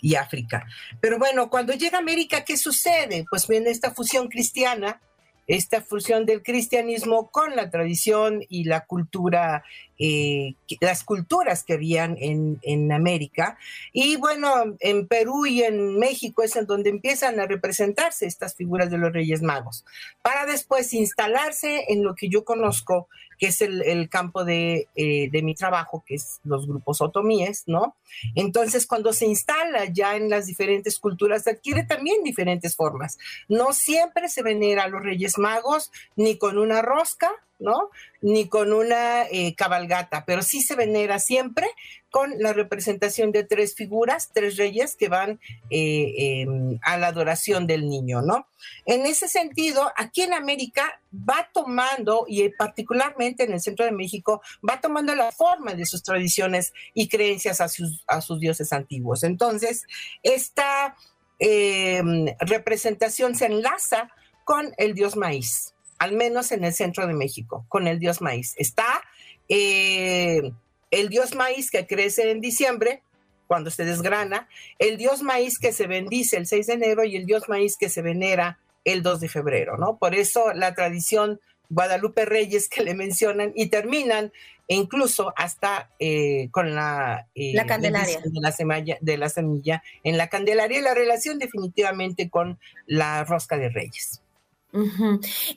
y 0.00 0.14
África. 0.16 0.66
Pero 1.00 1.18
bueno, 1.18 1.48
cuando 1.48 1.74
llega 1.74 1.98
América, 1.98 2.44
¿qué 2.44 2.56
sucede? 2.56 3.24
Pues 3.30 3.46
viene 3.46 3.70
esta 3.70 3.94
fusión 3.94 4.26
cristiana 4.28 5.00
esta 5.46 5.80
fusión 5.80 6.26
del 6.26 6.42
cristianismo 6.42 7.30
con 7.30 7.54
la 7.54 7.70
tradición 7.70 8.42
y 8.48 8.64
la 8.64 8.86
cultura 8.86 9.64
eh, 9.98 10.54
las 10.80 11.04
culturas 11.04 11.64
que 11.64 11.74
habían 11.74 12.16
en, 12.20 12.92
América. 12.92 13.58
Y 13.92 14.16
bueno, 14.16 14.76
en 14.80 15.06
Perú 15.06 15.46
y 15.46 15.62
en 15.62 15.98
México 15.98 16.42
es 16.42 16.56
en 16.56 16.66
donde 16.66 16.90
empiezan 16.90 17.40
a 17.40 17.46
representarse 17.46 18.26
estas 18.26 18.54
figuras 18.54 18.90
de 18.90 18.98
los 18.98 19.12
Reyes 19.12 19.42
Magos, 19.42 19.84
para 20.22 20.46
después 20.46 20.92
instalarse 20.92 21.84
en 21.88 22.04
lo 22.04 22.14
que 22.14 22.28
yo 22.28 22.44
conozco, 22.44 23.08
que 23.38 23.48
es 23.48 23.60
el, 23.60 23.82
el 23.82 24.08
campo 24.08 24.44
de, 24.44 24.88
eh, 24.94 25.28
de, 25.30 25.42
mi 25.42 25.54
trabajo, 25.54 26.02
que 26.06 26.14
es 26.14 26.40
los 26.44 26.66
grupos 26.66 27.00
otomíes, 27.00 27.64
¿no? 27.66 27.94
Entonces, 28.34 28.86
cuando 28.86 29.12
se 29.12 29.26
instala 29.26 29.86
ya 29.86 30.16
en 30.16 30.30
las 30.30 30.46
diferentes 30.46 30.98
culturas, 30.98 31.46
adquiere 31.46 31.84
también 31.84 32.22
diferentes 32.22 32.74
formas. 32.74 33.18
No 33.48 33.72
siempre 33.72 34.28
se 34.28 34.42
venera 34.42 34.84
a 34.84 34.88
los 34.88 35.02
Reyes 35.02 35.38
Magos 35.38 35.90
ni 36.16 36.38
con 36.38 36.58
una 36.58 36.82
rosca, 36.82 37.30
¿no? 37.58 37.90
Ni 38.20 38.48
con 38.48 38.72
una 38.72 39.24
eh, 39.24 39.54
cabalgata, 39.54 40.24
pero 40.26 40.42
sí 40.42 40.62
se 40.62 40.76
venera 40.76 41.18
siempre 41.18 41.66
con 42.10 42.32
la 42.38 42.52
representación 42.52 43.32
de 43.32 43.44
tres 43.44 43.74
figuras, 43.74 44.30
tres 44.32 44.56
reyes 44.56 44.96
que 44.96 45.08
van 45.08 45.40
eh, 45.70 46.40
em, 46.40 46.78
a 46.82 46.96
la 46.96 47.08
adoración 47.08 47.66
del 47.66 47.88
niño, 47.88 48.22
¿no? 48.22 48.48
En 48.84 49.06
ese 49.06 49.28
sentido, 49.28 49.90
aquí 49.96 50.22
en 50.22 50.32
América 50.32 51.00
va 51.12 51.48
tomando, 51.52 52.24
y 52.28 52.48
particularmente 52.50 53.44
en 53.44 53.52
el 53.52 53.60
centro 53.60 53.84
de 53.84 53.92
México, 53.92 54.40
va 54.66 54.80
tomando 54.80 55.14
la 55.14 55.32
forma 55.32 55.74
de 55.74 55.86
sus 55.86 56.02
tradiciones 56.02 56.72
y 56.94 57.08
creencias 57.08 57.60
a 57.60 57.68
sus, 57.68 58.02
a 58.06 58.20
sus 58.20 58.40
dioses 58.40 58.72
antiguos. 58.72 59.22
Entonces, 59.22 59.84
esta 60.22 60.96
em, 61.38 62.26
representación 62.40 63.34
se 63.34 63.46
enlaza 63.46 64.10
con 64.44 64.72
el 64.78 64.94
dios 64.94 65.16
maíz 65.16 65.75
al 65.98 66.12
menos 66.12 66.52
en 66.52 66.64
el 66.64 66.72
centro 66.72 67.06
de 67.06 67.14
México, 67.14 67.64
con 67.68 67.86
el 67.86 67.98
dios 67.98 68.20
maíz. 68.20 68.54
Está 68.56 69.02
eh, 69.48 70.52
el 70.90 71.08
dios 71.08 71.34
maíz 71.34 71.70
que 71.70 71.86
crece 71.86 72.30
en 72.30 72.40
diciembre, 72.40 73.02
cuando 73.46 73.70
se 73.70 73.84
desgrana, 73.84 74.48
el 74.78 74.96
dios 74.96 75.22
maíz 75.22 75.58
que 75.58 75.72
se 75.72 75.86
bendice 75.86 76.36
el 76.36 76.46
6 76.46 76.66
de 76.66 76.72
enero 76.72 77.04
y 77.04 77.16
el 77.16 77.26
dios 77.26 77.48
maíz 77.48 77.76
que 77.76 77.88
se 77.88 78.02
venera 78.02 78.58
el 78.84 79.02
2 79.02 79.20
de 79.20 79.28
febrero, 79.28 79.76
¿no? 79.76 79.98
Por 79.98 80.14
eso 80.14 80.52
la 80.52 80.74
tradición 80.74 81.40
Guadalupe 81.68 82.24
Reyes 82.24 82.68
que 82.68 82.82
le 82.82 82.94
mencionan 82.94 83.52
y 83.54 83.66
terminan 83.66 84.32
incluso 84.68 85.32
hasta 85.36 85.90
eh, 85.98 86.48
con 86.50 86.74
la, 86.74 87.28
eh, 87.34 87.52
la 87.54 87.66
Candelaria 87.66 88.20
de 88.24 88.40
la, 88.40 88.52
semilla, 88.52 88.98
de 89.00 89.16
la 89.16 89.28
semilla 89.28 89.82
en 90.02 90.16
la 90.16 90.28
Candelaria 90.28 90.78
y 90.78 90.82
la 90.82 90.94
relación 90.94 91.38
definitivamente 91.38 92.30
con 92.30 92.58
la 92.86 93.24
rosca 93.24 93.56
de 93.56 93.68
Reyes 93.68 94.22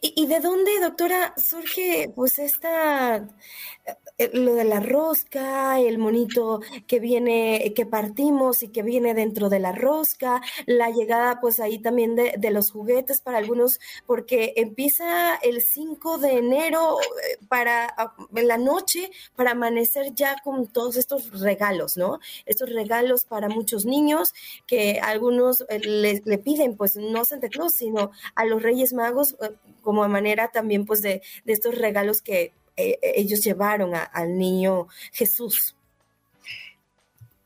¿Y, 0.01 0.27
de 0.27 0.39
dónde, 0.39 0.79
doctora, 0.79 1.33
surge 1.35 2.11
pues 2.15 2.39
esta 2.39 3.27
eh, 4.17 4.29
lo 4.33 4.53
de 4.53 4.65
la 4.65 4.79
rosca, 4.79 5.79
el 5.79 5.97
monito 5.97 6.59
que 6.87 6.99
viene, 6.99 7.73
que 7.75 7.85
partimos 7.85 8.63
y 8.63 8.69
que 8.69 8.83
viene 8.83 9.13
dentro 9.13 9.49
de 9.49 9.59
la 9.59 9.71
rosca, 9.71 10.41
la 10.65 10.89
llegada 10.89 11.39
pues 11.39 11.59
ahí 11.59 11.79
también 11.79 12.15
de, 12.15 12.51
los 12.51 12.71
juguetes 12.71 13.21
para 13.21 13.37
algunos, 13.37 13.79
porque 14.05 14.53
empieza 14.57 15.35
el 15.35 15.61
5 15.61 16.17
de 16.17 16.37
enero 16.37 16.99
eh, 16.99 17.37
para 17.47 17.87
ah, 17.97 18.15
en 18.35 18.47
la 18.47 18.57
noche 18.57 19.11
para 19.35 19.51
amanecer 19.51 20.13
ya 20.13 20.35
con 20.43 20.67
todos 20.67 20.97
estos 20.97 21.39
regalos, 21.39 21.95
¿no? 21.95 22.19
Estos 22.45 22.69
regalos 22.69 23.25
para 23.25 23.47
muchos 23.47 23.85
niños 23.85 24.33
que 24.67 24.99
algunos 24.99 25.61
eh, 25.69 25.79
le, 25.79 26.37
piden 26.39 26.75
pues 26.75 26.95
no 26.95 27.23
Santa 27.25 27.49
Claus, 27.49 27.73
sino 27.73 28.11
a 28.35 28.45
los 28.45 28.61
Reyes 28.61 28.93
como 29.81 30.07
manera 30.07 30.49
también 30.51 30.85
pues 30.85 31.01
de, 31.01 31.21
de 31.45 31.53
estos 31.53 31.77
regalos 31.77 32.21
que 32.21 32.53
eh, 32.77 32.99
eh, 33.01 33.13
ellos 33.15 33.41
llevaron 33.41 33.93
al 33.95 34.37
niño 34.37 34.87
Jesús 35.11 35.75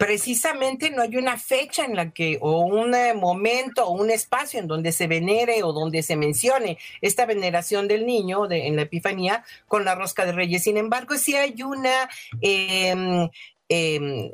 precisamente 0.03 0.89
no 0.89 1.01
hay 1.01 1.15
una 1.15 1.37
fecha 1.37 1.85
en 1.85 1.95
la 1.95 2.11
que, 2.11 2.37
o 2.41 2.65
un 2.65 2.93
eh, 2.93 3.13
momento, 3.13 3.85
o 3.85 3.91
un 3.91 4.11
espacio 4.11 4.59
en 4.59 4.67
donde 4.67 4.91
se 4.91 5.07
venere 5.07 5.63
o 5.63 5.71
donde 5.71 6.03
se 6.03 6.17
mencione 6.17 6.77
esta 6.99 7.25
veneración 7.25 7.87
del 7.87 8.05
niño 8.05 8.51
en 8.51 8.75
la 8.75 8.81
Epifanía 8.81 9.45
con 9.65 9.85
la 9.85 9.95
rosca 9.95 10.25
de 10.25 10.33
reyes. 10.33 10.63
Sin 10.63 10.75
embargo, 10.75 11.15
sí 11.15 11.37
hay 11.37 11.63
una, 11.63 12.09
em, 12.41 13.29
em, 13.69 14.31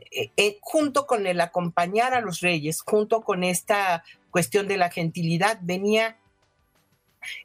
junto 0.61 1.05
con 1.05 1.27
el 1.27 1.39
acompañar 1.39 2.15
a 2.15 2.21
los 2.21 2.39
reyes, 2.39 2.81
junto 2.81 3.21
con 3.21 3.43
esta 3.43 4.03
cuestión 4.31 4.67
de 4.67 4.77
la 4.77 4.89
gentilidad, 4.89 5.59
venía 5.61 6.17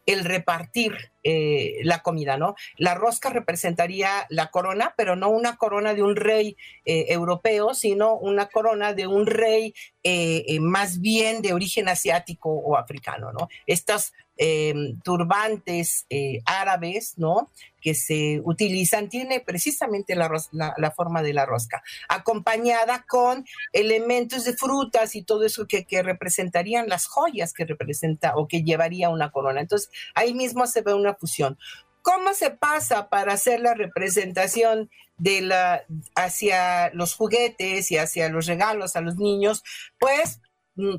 el 0.07 0.25
repartir 0.25 1.13
eh, 1.23 1.79
la 1.83 2.03
comida, 2.03 2.37
¿no? 2.37 2.55
La 2.77 2.95
rosca 2.95 3.31
representaría 3.31 4.27
la 4.29 4.51
corona, 4.51 4.95
pero 4.97 5.17
no 5.17 5.31
una 5.31 5.57
corona 5.57 5.95
de 5.95 6.03
un 6.03 6.17
rey 6.17 6.57
eh, 6.85 7.07
europeo, 7.09 7.75
sino 7.75 8.15
una 8.15 8.47
corona 8.47 8.93
de 8.93 9.07
un 9.07 9.27
rey 9.27 9.75
eh, 10.03 10.59
más 10.61 11.01
bien 11.01 11.41
de 11.41 11.55
origen 11.55 11.89
asiático 11.89 12.51
o 12.51 12.77
africano, 12.77 13.33
¿no? 13.33 13.49
Estas 13.67 14.13
em, 14.37 14.99
turbantes 15.01 16.07
árabes, 16.45 17.15
¿no? 17.17 17.51
Que 17.81 17.95
se 17.95 18.41
utilizan, 18.45 19.09
tiene 19.09 19.41
precisamente 19.41 20.15
la, 20.15 20.31
forma 20.97 21.23
de 21.23 21.35
la 21.35 21.47
rosca, 21.47 21.83
acompañada 22.09 23.05
con 23.09 23.45
elementos 23.73 24.45
de 24.45 24.55
frutas 24.55 25.15
y 25.15 25.23
todo 25.23 25.45
eso 25.45 25.67
que, 25.67 25.85
que 25.85 26.03
representarían 26.03 26.89
las 26.89 27.07
joyas 27.07 27.53
que 27.53 27.65
representa 27.65 28.37
o 28.37 28.49
que 28.49 28.63
llevaría 28.63 29.11
una 29.11 29.31
corona. 29.31 29.61
Entonces, 29.61 29.91
ahí 30.15 30.35
mismo 30.35 30.67
se 30.67 30.83
ve 30.83 30.95
una 30.95 31.15
fusión. 31.15 31.59
¿Cómo 32.05 32.35
se 32.35 32.51
pasa 32.51 33.09
para 33.09 33.33
hacer 33.33 33.61
la 33.61 33.73
representación 33.73 34.91
de 35.17 35.41
la 35.41 35.85
hacia 36.15 36.91
los 36.93 37.15
juguetes 37.15 37.91
y 37.91 37.97
hacia 37.97 38.29
los 38.29 38.45
regalos 38.45 38.95
a 38.95 39.01
los 39.01 39.17
niños? 39.17 39.65
Pues 39.99 40.43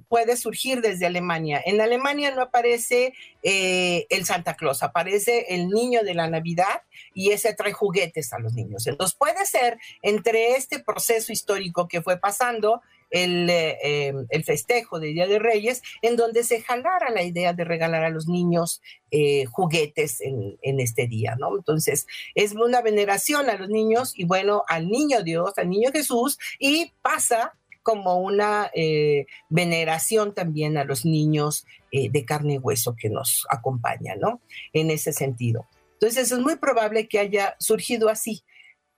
puede 0.07 0.38
surgir 0.38 0.82
desde 0.82 1.05
Alemania. 1.05 1.61
En 1.65 1.82
Alemania 1.82 2.32
no 2.32 2.41
aparece 2.41 3.13
eh, 3.43 4.05
el 4.09 4.26
Santa 4.26 4.55
Claus, 4.55 4.84
aparece 4.84 5.47
el 5.49 5.69
niño 5.69 6.03
de 6.03 6.13
la 6.13 6.30
Navidad 6.30 6.82
y 7.13 7.32
ese 7.32 7.53
trae 7.53 7.73
juguetes 7.73 8.32
a 8.34 8.39
los 8.39 8.53
niños. 8.53 8.88
Entonces 8.88 9.15
puede 9.17 9.45
ser 9.45 9.78
entre 10.01 10.55
este 10.55 10.80
proceso 10.80 11.32
histórico 11.32 11.88
que 11.88 12.01
fue 12.01 12.17
pasando 12.17 12.82
el, 13.11 13.49
eh, 13.49 14.09
em, 14.30 14.43
festejo 14.43 14.99
de 14.99 15.07
Día 15.07 15.28
de 15.28 15.39
Reyes, 15.39 15.82
en 16.01 16.15
donde 16.15 16.43
se 16.43 16.61
jalara 16.61 17.11
la 17.11 17.23
idea 17.23 17.53
de 17.53 17.63
regalar 17.63 18.03
a 18.03 18.09
los 18.09 18.28
niños 18.28 18.82
eh, 19.11 19.45
juguetes 19.45 20.21
en, 20.21 20.57
en, 20.61 20.80
este 20.80 21.07
día, 21.07 21.36
¿no? 21.39 21.55
Entonces, 21.55 22.07
es 22.34 22.53
una 22.53 22.82
veneración 22.82 23.49
a 23.49 23.55
los 23.55 23.69
niños 23.69 24.13
y 24.15 24.26
bueno, 24.26 24.63
al 24.67 24.89
niño 24.89 25.23
Dios, 25.23 25.53
al 25.57 25.69
niño 25.69 25.91
Jesús, 25.93 26.38
y 26.59 26.91
pasa 27.01 27.53
como 27.86 28.18
una 28.18 28.72
eh, 28.74 29.28
veneración 29.48 30.34
también 30.34 30.78
a 30.78 30.84
los 30.84 31.06
niños 31.06 31.66
de 31.92 32.26
carne 32.26 32.56
y 32.56 32.58
hueso 32.58 32.94
que 33.00 33.10
nos 33.10 33.46
acompañan, 33.50 34.20
¿no? 34.20 34.42
En 34.74 34.92
ese 34.92 35.14
sentido. 35.14 35.66
Entonces, 35.94 36.30
es 36.30 36.40
muy 36.40 36.58
probable 36.58 37.08
que 37.08 37.20
haya 37.20 37.56
surgido 37.58 38.10
así. 38.10 38.44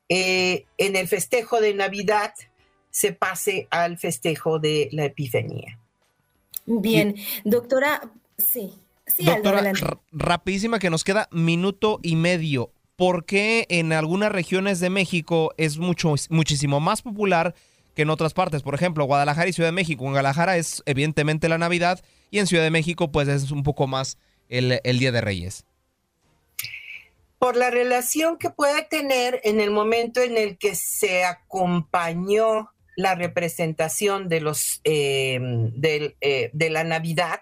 en 0.09 0.95
el 0.95 1.07
festejo 1.07 1.61
de 1.61 1.75
Navidad, 1.75 2.33
se 2.89 3.13
pase 3.13 3.67
al 3.69 3.99
festejo 3.99 4.57
de 4.57 4.89
la 4.91 5.05
Epifanía. 5.05 5.77
Bien, 6.65 7.15
doctora, 7.43 8.11
sí. 8.37 8.73
Sí, 9.05 9.23
doctora, 9.23 9.71
rapidísima 10.11 10.79
que 10.79 10.89
nos 10.89 11.03
queda 11.03 11.29
minuto 11.31 11.99
y 12.03 12.15
medio. 12.15 12.71
¿Por 12.95 13.25
qué 13.25 13.67
en 13.69 13.93
algunas 13.93 14.31
regiones 14.31 14.79
de 14.79 14.89
México 14.89 15.53
es 15.57 15.77
mucho, 15.77 16.15
muchísimo 16.29 16.79
más 16.79 17.03
popular 17.03 17.53
que 17.97 18.03
en 18.03 18.11
otras 18.11 18.35
partes? 18.35 18.61
Por 18.61 18.75
ejemplo, 18.75 19.05
Guadalajara 19.05 19.49
y 19.49 19.53
Ciudad 19.53 19.69
de 19.69 19.73
México. 19.73 20.03
En 20.03 20.11
Guadalajara 20.11 20.55
es 20.55 20.83
evidentemente 20.85 21.49
la 21.49 21.57
Navidad 21.57 21.99
y 22.29 22.37
en 22.37 22.45
Ciudad 22.45 22.61
de 22.61 22.69
México 22.69 23.11
pues 23.11 23.27
es 23.27 23.49
un 23.49 23.63
poco 23.63 23.87
más 23.87 24.19
el, 24.49 24.79
el 24.83 24.99
Día 24.99 25.11
de 25.11 25.19
Reyes 25.19 25.65
por 27.39 27.55
la 27.55 27.69
relación 27.69 28.37
que 28.37 28.49
puede 28.49 28.83
tener 28.83 29.41
en 29.43 29.59
el 29.59 29.69
momento 29.69 30.21
en 30.21 30.37
el 30.37 30.57
que 30.57 30.73
se 30.73 31.23
acompañó 31.23 32.71
la 32.95 33.13
representación 33.13 34.27
de 34.27 34.41
los 34.41 34.81
eh, 34.83 35.39
eh, 35.83 36.49
de 36.51 36.69
la 36.71 36.83
Navidad 36.83 37.41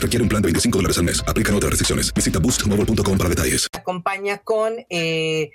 requiere 0.00 0.22
un 0.22 0.28
plan 0.28 0.42
de 0.42 0.46
25 0.46 0.78
dólares 0.78 0.98
al 0.98 1.04
mes. 1.04 1.22
Aplican 1.26 1.54
otras 1.54 1.70
restricciones. 1.70 2.12
Visita 2.12 2.38
boostmobile.com 2.38 3.18
para 3.18 3.30
detalles. 3.30 3.68
Acompaña 3.72 4.38
con 4.38 4.74
eh, 4.88 5.50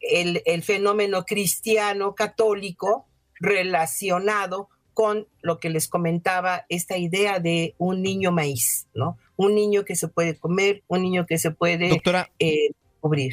el, 0.00 0.42
el 0.44 0.62
fenómeno 0.62 1.24
cristiano 1.24 2.14
católico 2.14 3.06
relacionado 3.40 4.68
con 4.98 5.28
lo 5.42 5.60
que 5.60 5.70
les 5.70 5.86
comentaba, 5.86 6.66
esta 6.68 6.96
idea 6.96 7.38
de 7.38 7.76
un 7.78 8.02
niño 8.02 8.32
maíz, 8.32 8.88
¿no? 8.94 9.16
Un 9.36 9.54
niño 9.54 9.84
que 9.84 9.94
se 9.94 10.08
puede 10.08 10.36
comer, 10.36 10.82
un 10.88 11.02
niño 11.02 11.24
que 11.24 11.38
se 11.38 11.52
puede 11.52 11.90
Doctora. 11.90 12.32
Eh, 12.40 12.70
cubrir. 12.98 13.32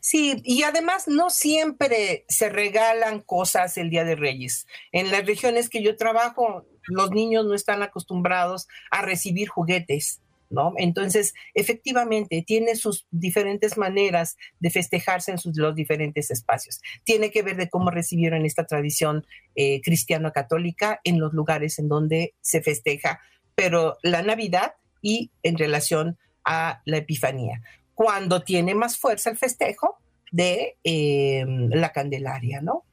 Sí, 0.00 0.40
y 0.42 0.62
además 0.62 1.06
no 1.06 1.28
siempre 1.28 2.24
se 2.28 2.48
regalan 2.48 3.20
cosas 3.20 3.76
el 3.76 3.90
Día 3.90 4.04
de 4.04 4.16
Reyes. 4.16 4.66
En 4.90 5.10
las 5.10 5.26
regiones 5.26 5.68
que 5.68 5.82
yo 5.82 5.96
trabajo, 5.96 6.64
los 6.86 7.10
niños 7.10 7.46
no 7.46 7.54
están 7.54 7.82
acostumbrados 7.82 8.68
a 8.90 9.02
recibir 9.02 9.48
juguetes. 9.48 10.20
¿No? 10.52 10.72
Entonces, 10.78 11.32
efectivamente, 11.54 12.42
tiene 12.44 12.74
sus 12.74 13.06
diferentes 13.12 13.78
maneras 13.78 14.36
de 14.58 14.70
festejarse 14.70 15.30
en 15.30 15.38
sus, 15.38 15.56
los 15.56 15.76
diferentes 15.76 16.28
espacios. 16.32 16.80
Tiene 17.04 17.30
que 17.30 17.42
ver 17.42 17.56
de 17.56 17.70
cómo 17.70 17.92
recibieron 17.92 18.44
esta 18.44 18.66
tradición 18.66 19.24
eh, 19.54 19.80
cristiano-católica 19.80 21.00
en 21.04 21.20
los 21.20 21.32
lugares 21.34 21.78
en 21.78 21.88
donde 21.88 22.34
se 22.40 22.62
festeja, 22.62 23.20
pero 23.54 23.96
la 24.02 24.22
Navidad 24.22 24.74
y 25.00 25.30
en 25.44 25.56
relación 25.56 26.18
a 26.44 26.82
la 26.84 26.96
Epifanía, 26.96 27.62
cuando 27.94 28.42
tiene 28.42 28.74
más 28.74 28.98
fuerza 28.98 29.30
el 29.30 29.36
festejo 29.36 29.98
de 30.32 30.76
eh, 30.84 31.44
la 31.46 31.92
Candelaria, 31.92 32.60
¿no? 32.60 32.84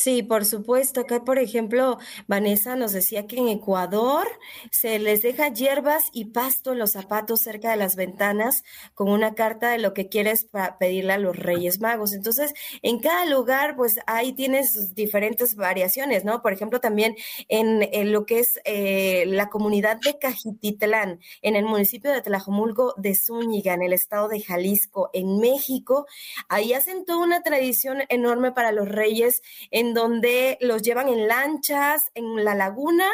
Sí, 0.00 0.22
por 0.22 0.46
supuesto. 0.46 1.02
Acá, 1.02 1.24
por 1.26 1.38
ejemplo, 1.38 1.98
Vanessa 2.26 2.74
nos 2.74 2.92
decía 2.92 3.26
que 3.26 3.36
en 3.36 3.48
Ecuador 3.48 4.26
se 4.70 4.98
les 4.98 5.20
deja 5.20 5.52
hierbas 5.52 6.08
y 6.14 6.26
pasto 6.26 6.72
en 6.72 6.78
los 6.78 6.92
zapatos 6.92 7.42
cerca 7.42 7.70
de 7.70 7.76
las 7.76 7.96
ventanas 7.96 8.64
con 8.94 9.10
una 9.10 9.34
carta 9.34 9.72
de 9.72 9.78
lo 9.78 9.92
que 9.92 10.08
quieres 10.08 10.46
para 10.46 10.78
pedirle 10.78 11.12
a 11.12 11.18
los 11.18 11.36
Reyes 11.36 11.80
Magos. 11.80 12.14
Entonces, 12.14 12.54
en 12.80 13.00
cada 13.00 13.26
lugar, 13.26 13.76
pues 13.76 14.00
ahí 14.06 14.32
tienes 14.32 14.94
diferentes 14.94 15.54
variaciones, 15.54 16.24
¿no? 16.24 16.40
Por 16.40 16.54
ejemplo, 16.54 16.80
también 16.80 17.14
en, 17.48 18.10
lo 18.10 18.24
que 18.24 18.38
es 18.38 18.58
eh, 18.64 19.24
la 19.26 19.50
comunidad 19.50 19.98
de 20.02 20.18
Cajititlán, 20.18 21.20
en 21.42 21.56
el 21.56 21.66
municipio 21.66 22.10
de 22.10 22.22
Tlajomulco 22.22 22.94
de 22.96 23.14
Zúñiga, 23.14 23.74
en 23.74 23.82
el 23.82 23.92
estado 23.92 24.28
de 24.28 24.40
Jalisco, 24.40 25.10
en 25.12 25.40
México, 25.40 26.06
ahí 26.48 26.72
hacen 26.72 27.04
toda 27.04 27.18
una 27.18 27.42
tradición 27.42 27.98
enorme 28.08 28.52
para 28.52 28.72
los 28.72 28.88
Reyes 28.88 29.42
en 29.70 29.89
donde 29.94 30.58
los 30.60 30.82
llevan 30.82 31.08
en 31.08 31.28
lanchas, 31.28 32.10
en 32.14 32.44
la 32.44 32.54
laguna, 32.54 33.06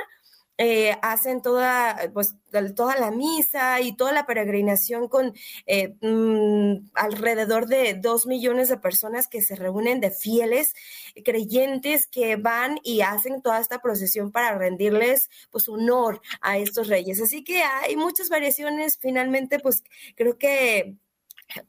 eh, 0.59 0.97
hacen 1.03 1.43
toda, 1.43 2.11
pues, 2.15 2.35
toda 2.75 2.97
la 2.97 3.11
misa 3.11 3.83
y 3.83 3.95
toda 3.95 4.13
la 4.13 4.25
peregrinación 4.25 5.07
con 5.07 5.35
eh, 5.67 5.95
mm, 6.01 6.93
alrededor 6.95 7.67
de 7.67 7.93
dos 7.93 8.27
millones 8.27 8.71
de 8.71 8.79
personas 8.79 9.29
que 9.29 9.43
se 9.43 9.55
reúnen 9.55 10.01
de 10.01 10.11
fieles 10.11 10.73
creyentes 11.25 12.07
que 12.07 12.37
van 12.37 12.79
y 12.83 13.03
hacen 13.03 13.43
toda 13.43 13.61
esta 13.61 13.81
procesión 13.81 14.33
para 14.33 14.57
rendirles 14.57 15.29
pues 15.51 15.69
honor 15.69 16.23
a 16.41 16.57
estos 16.57 16.89
reyes. 16.89 17.21
Así 17.21 17.45
que 17.45 17.63
hay 17.63 17.97
muchas 17.97 18.31
variaciones. 18.31 18.97
Finalmente, 18.99 19.59
pues 19.61 19.83
creo 20.15 20.39
que 20.39 20.97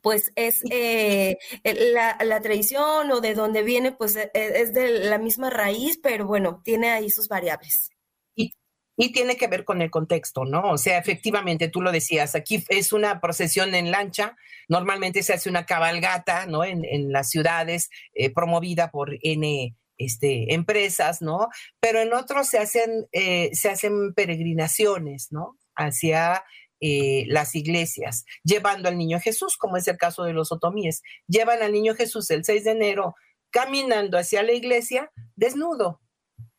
pues 0.02 0.32
es 0.36 0.62
eh, 0.72 1.38
la, 1.64 2.18
la, 2.24 2.42
tradición 2.42 3.12
o 3.12 3.22
de 3.22 3.34
dónde 3.34 3.64
viene, 3.64 3.92
pues 3.92 4.16
e, 4.16 4.32
e, 4.34 4.62
es 4.62 4.74
de 4.74 5.06
la 5.06 5.18
misma 5.18 5.50
raíz, 5.50 6.00
pero 6.02 6.26
bueno, 6.26 6.62
tiene 6.64 6.90
ahí 6.90 7.10
sus 7.10 7.28
variables. 7.28 7.90
Y, 8.36 8.54
y, 8.96 9.12
tiene 9.12 9.38
que 9.38 9.48
ver 9.48 9.66
con 9.66 9.82
el 9.82 9.92
contexto, 9.92 10.46
¿no? 10.46 10.72
O 10.72 10.78
sea, 10.78 10.98
efectivamente, 10.98 11.70
tú 11.70 11.82
lo 11.82 11.92
decías, 11.92 12.36
aquí 12.36 12.66
es 12.70 12.92
una 12.94 13.22
procesión 13.22 13.76
en 13.76 13.92
lancha, 13.92 14.36
normalmente 14.68 15.24
se 15.24 15.34
hace 15.34 15.50
una 15.50 15.66
cabalgata, 15.66 16.46
¿no? 16.46 16.64
En, 16.64 16.84
en 16.84 17.12
las 17.12 17.30
ciudades, 17.30 17.90
eh, 18.14 18.34
promovida 18.34 18.92
por 18.92 19.18
N 19.22 19.76
este, 19.98 20.54
empresas, 20.54 21.22
¿no? 21.22 21.50
Pero 21.80 22.00
en 22.00 22.14
otros 22.14 22.48
se 22.48 22.60
hacen, 22.60 23.08
eh, 23.12 23.50
se 23.54 23.70
hacen 23.70 24.14
peregrinaciones, 24.14 25.32
¿no? 25.32 25.58
Hacia 25.76 26.44
eh, 26.80 27.26
las 27.28 27.56
iglesias, 27.56 28.26
llevando 28.44 28.90
al 28.90 28.98
niño 28.98 29.20
Jesús, 29.20 29.58
como 29.58 29.78
es 29.78 29.88
el 29.88 29.98
caso 29.98 30.24
de 30.24 30.34
los 30.34 30.52
otomíes. 30.52 31.02
Llevan 31.28 31.62
al 31.62 31.72
niño 31.72 31.96
Jesús 31.96 32.30
el 32.32 32.44
6 32.44 32.64
de 32.64 32.72
enero 32.72 33.16
caminando 33.50 34.18
hacia 34.18 34.44
la 34.44 34.54
iglesia 34.54 35.12
desnudo. 35.36 36.02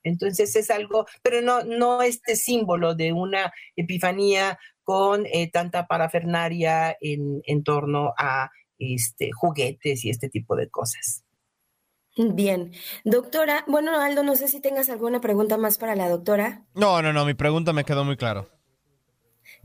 Entonces 0.03 0.55
es 0.57 0.71
algo, 0.71 1.07
pero 1.23 1.41
no, 1.43 1.63
no 1.65 2.03
este 2.03 2.37
símbolo 2.37 2.95
de 2.95 3.13
una 3.13 3.53
epifanía 3.77 4.59
con 4.83 5.27
eh, 5.27 5.51
tanta 5.51 5.87
parafernaria 5.87 6.97
en, 7.01 7.43
en 7.45 7.63
torno 7.63 8.15
a 8.17 8.51
este, 8.79 9.31
juguetes 9.33 10.05
y 10.05 10.11
este 10.11 10.29
tipo 10.29 10.57
de 10.57 10.69
cosas. 10.71 11.25
Bien, 12.17 12.73
doctora, 13.05 13.65
bueno, 13.69 14.01
Aldo, 14.01 14.25
no 14.25 14.35
sé 14.35 14.49
si 14.49 14.61
tengas 14.61 14.89
alguna 14.89 15.21
pregunta 15.21 15.57
más 15.57 15.79
para 15.79 15.95
la 15.95 16.09
doctora. 16.09 16.65
No, 16.75 17.01
no, 17.01 17.13
no, 17.13 17.25
mi 17.25 17.35
pregunta 17.35 17.73
me 17.73 17.85
quedó 17.85 18.05
muy 18.05 18.17
claro. 18.17 18.49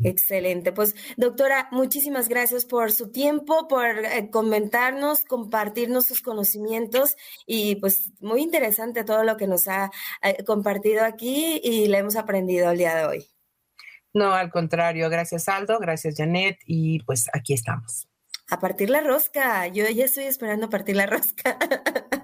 Excelente. 0.02 0.72
Pues, 0.72 0.96
doctora, 1.18 1.68
muchísimas 1.72 2.30
gracias 2.30 2.66
por 2.66 2.92
su 2.92 3.12
tiempo, 3.12 3.68
por 3.68 3.86
eh, 3.86 4.30
comentarnos, 4.32 5.24
compartirnos 5.24 6.06
sus 6.06 6.22
conocimientos 6.22 7.16
y 7.46 7.76
pues 7.76 8.12
muy 8.20 8.42
interesante 8.42 9.04
todo 9.04 9.24
lo 9.24 9.38
que 9.38 9.48
nos 9.48 9.68
ha 9.68 9.92
eh, 10.22 10.44
compartido 10.46 11.04
aquí 11.04 11.62
y 11.64 11.88
le 11.88 12.00
hemos 12.00 12.16
aprendido 12.16 12.72
el 12.72 12.78
día 12.78 12.96
de 12.96 13.06
hoy. 13.06 13.28
No, 14.14 14.34
al 14.34 14.52
contrario, 14.52 15.10
gracias 15.10 15.48
Aldo, 15.48 15.80
gracias 15.80 16.16
Janet 16.18 16.60
y 16.66 17.00
pues 17.04 17.30
aquí 17.34 17.54
estamos 17.54 18.08
a 18.54 18.60
partir 18.60 18.90
la 18.90 19.02
rosca. 19.02 19.68
Yo 19.68 19.88
ya 19.90 20.06
estoy 20.06 20.26
esperando 20.26 20.68
a 20.68 20.70
partir 20.70 20.96
la 20.96 21.08
rosca. 21.08 21.58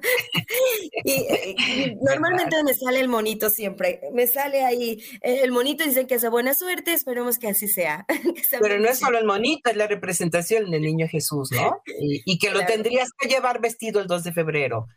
y, 1.03 1.95
normalmente 2.01 2.63
me 2.63 2.73
sale 2.73 2.99
el 2.99 3.07
monito 3.07 3.49
siempre. 3.49 4.01
Me 4.13 4.27
sale 4.27 4.63
ahí 4.63 4.97
eh, 5.21 5.41
el 5.43 5.51
monito, 5.51 5.83
dicen 5.83 6.07
que 6.07 6.15
es 6.15 6.29
buena 6.29 6.53
suerte, 6.53 6.93
esperemos 6.93 7.37
que 7.37 7.47
así 7.49 7.67
sea. 7.67 8.05
Pero 8.61 8.79
no 8.79 8.89
es 8.89 8.99
solo 8.99 9.17
el 9.17 9.25
monito, 9.25 9.69
es 9.69 9.77
la 9.77 9.87
representación 9.87 10.69
del 10.71 10.81
niño 10.81 11.07
Jesús, 11.07 11.51
¿no? 11.51 11.81
Y, 11.85 12.37
que 12.39 12.51
lo 12.51 12.65
tendrías 12.65 13.09
que 13.17 13.27
llevar 13.27 13.59
vestido 13.59 13.99
el 13.99 14.07
2 14.07 14.23
de 14.23 14.31
febrero 14.31 14.87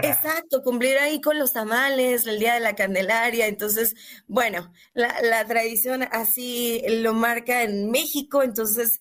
Exacto, 0.00 0.62
cumplir 0.62 0.98
ahí 0.98 1.20
con 1.20 1.38
los 1.38 1.52
tamales, 1.52 2.26
el 2.26 2.38
Día 2.38 2.54
de 2.54 2.60
la 2.60 2.74
Candelaria. 2.74 3.46
Entonces, 3.46 3.94
bueno, 4.26 4.72
la, 4.94 5.44
tradición 5.46 6.02
así 6.10 6.82
lo 6.88 7.12
marca 7.14 7.62
en 7.62 7.90
México, 7.90 8.42
entonces, 8.42 9.00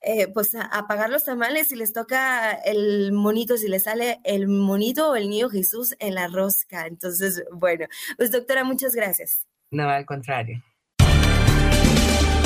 eh, 0.00 0.28
pues 0.28 0.54
a, 0.54 0.86
pagar 0.86 1.10
los 1.10 1.24
tamales 1.24 1.68
si 1.68 1.76
les 1.76 1.92
toca 1.92 2.52
el 2.52 3.12
monito, 3.12 3.56
si 3.56 3.68
le 3.68 3.80
sale 3.80 4.20
el 4.24 4.48
monito 4.48 5.10
o 5.10 5.16
el 5.16 5.28
niño 5.28 5.48
Jesús 5.48 5.96
en 5.98 6.14
la 6.14 6.28
rosca. 6.28 6.86
Entonces, 6.86 7.44
bueno, 7.52 7.86
pues 8.16 8.30
doctora, 8.30 8.64
muchas 8.64 8.94
gracias. 8.94 9.46
No, 9.70 9.88
al 9.88 10.06
contrario. 10.06 10.62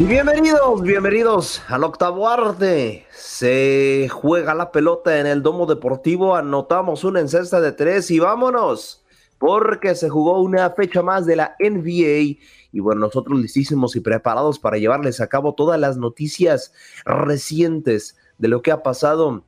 Y 0.00 0.06
bienvenidos, 0.06 0.80
bienvenidos 0.80 1.62
al 1.68 1.84
octavo 1.84 2.26
arte. 2.26 3.04
Se 3.12 4.08
juega 4.10 4.54
la 4.54 4.72
pelota 4.72 5.20
en 5.20 5.26
el 5.26 5.42
domo 5.42 5.66
deportivo, 5.66 6.34
anotamos 6.34 7.04
una 7.04 7.20
encesta 7.20 7.60
de 7.60 7.72
tres 7.72 8.10
y 8.10 8.18
vámonos, 8.18 9.04
porque 9.36 9.94
se 9.94 10.08
jugó 10.08 10.40
una 10.40 10.70
fecha 10.70 11.02
más 11.02 11.26
de 11.26 11.36
la 11.36 11.54
NBA. 11.60 12.40
Y 12.72 12.80
bueno, 12.80 13.02
nosotros 13.02 13.38
listísimos 13.38 13.94
y 13.94 14.00
preparados 14.00 14.58
para 14.58 14.78
llevarles 14.78 15.20
a 15.20 15.26
cabo 15.26 15.54
todas 15.54 15.78
las 15.78 15.98
noticias 15.98 16.72
recientes 17.04 18.16
de 18.38 18.48
lo 18.48 18.62
que 18.62 18.72
ha 18.72 18.82
pasado 18.82 19.44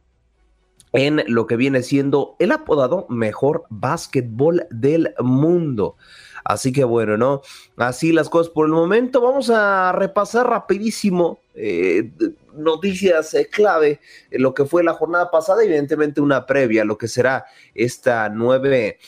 en 0.92 1.22
lo 1.28 1.46
que 1.46 1.56
viene 1.56 1.82
siendo 1.82 2.36
el 2.38 2.52
apodado 2.52 3.06
mejor 3.08 3.64
básquetbol 3.70 4.66
del 4.70 5.14
mundo. 5.18 5.96
Así 6.44 6.72
que 6.72 6.84
bueno, 6.84 7.16
¿no? 7.16 7.42
Así 7.76 8.12
las 8.12 8.28
cosas 8.28 8.52
por 8.52 8.66
el 8.66 8.72
momento. 8.72 9.20
Vamos 9.20 9.50
a 9.50 9.92
repasar 9.92 10.48
rapidísimo 10.48 11.38
eh, 11.54 12.10
noticias 12.54 13.34
eh, 13.34 13.48
clave 13.50 14.00
lo 14.30 14.54
que 14.54 14.64
fue 14.64 14.82
la 14.82 14.94
jornada 14.94 15.30
pasada, 15.30 15.62
evidentemente 15.62 16.20
una 16.20 16.46
previa 16.46 16.84
lo 16.84 16.96
que 16.96 17.08
será 17.08 17.44
esta 17.74 18.28
nueve 18.28 18.98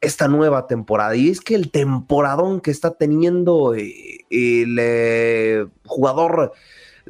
esta 0.00 0.28
nueva 0.28 0.66
temporada. 0.66 1.14
Y 1.14 1.28
es 1.28 1.40
que 1.40 1.54
el 1.54 1.70
temporadón 1.70 2.60
que 2.60 2.70
está 2.70 2.92
teniendo 2.92 3.74
eh, 3.74 4.24
el 4.30 5.70
jugador 5.84 6.52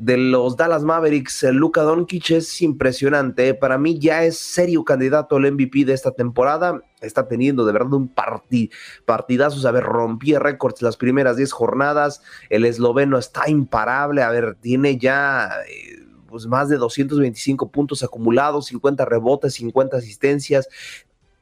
de 0.00 0.16
los 0.16 0.56
Dallas 0.56 0.82
Mavericks, 0.82 1.42
Luka 1.52 1.82
Doncic, 1.82 2.30
es 2.30 2.62
impresionante. 2.62 3.52
Para 3.52 3.76
mí 3.76 3.98
ya 3.98 4.24
es 4.24 4.38
serio 4.38 4.82
candidato 4.82 5.36
al 5.36 5.52
MVP 5.52 5.84
de 5.84 5.92
esta 5.92 6.12
temporada. 6.12 6.80
Está 7.02 7.28
teniendo 7.28 7.66
de 7.66 7.74
verdad 7.74 7.92
un 7.92 8.08
partid, 8.08 8.70
partidazo. 9.04 9.68
A 9.68 9.72
ver, 9.72 9.84
rompía 9.84 10.38
récords 10.38 10.80
las 10.80 10.96
primeras 10.96 11.36
10 11.36 11.52
jornadas. 11.52 12.22
El 12.48 12.64
esloveno 12.64 13.18
está 13.18 13.50
imparable. 13.50 14.22
A 14.22 14.30
ver, 14.30 14.56
tiene 14.60 14.96
ya... 14.96 15.50
Eh, 15.68 15.98
pues 16.28 16.46
más 16.46 16.68
de 16.68 16.76
225 16.76 17.72
puntos 17.72 18.04
acumulados, 18.04 18.66
50 18.66 19.04
rebotes, 19.04 19.54
50 19.54 19.96
asistencias, 19.96 20.68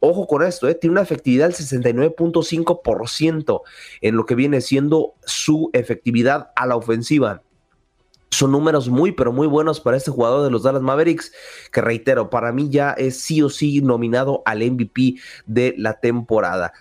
Ojo 0.01 0.29
con 0.29 0.45
esto, 0.45 0.69
eh, 0.69 0.77
tiene 0.77 0.93
una 0.93 1.03
efectividad 1.03 1.49
del 1.49 1.57
69.5% 1.57 3.63
en 4.01 4.17
lo 4.17 4.27
que 4.27 4.37
viene 4.37 4.61
siendo 4.61 5.15
su 5.25 5.71
efectividad 5.73 6.53
a 6.55 6.67
la 6.67 6.77
ofensiva. 6.77 7.43
Son 8.31 8.53
números 8.53 8.89
muy, 8.89 9.13
pero 9.13 9.33
muy 9.33 9.47
buenos 9.47 9.81
para 9.81 9.97
este 9.97 10.11
jugador 10.11 10.45
de 10.45 10.51
los 10.51 10.63
Dallas 10.63 10.83
Mavericks, 10.83 11.33
que 11.73 11.81
reitero, 11.81 12.31
para 12.31 12.53
mí 12.53 12.69
ya 12.71 12.91
es 12.93 13.21
sí 13.21 13.43
o 13.43 13.49
sí 13.49 13.81
nominado 13.81 14.43
al 14.45 14.59
MVP 14.59 15.15
de 15.47 15.75
la 15.79 16.01
temporada. 16.01 16.73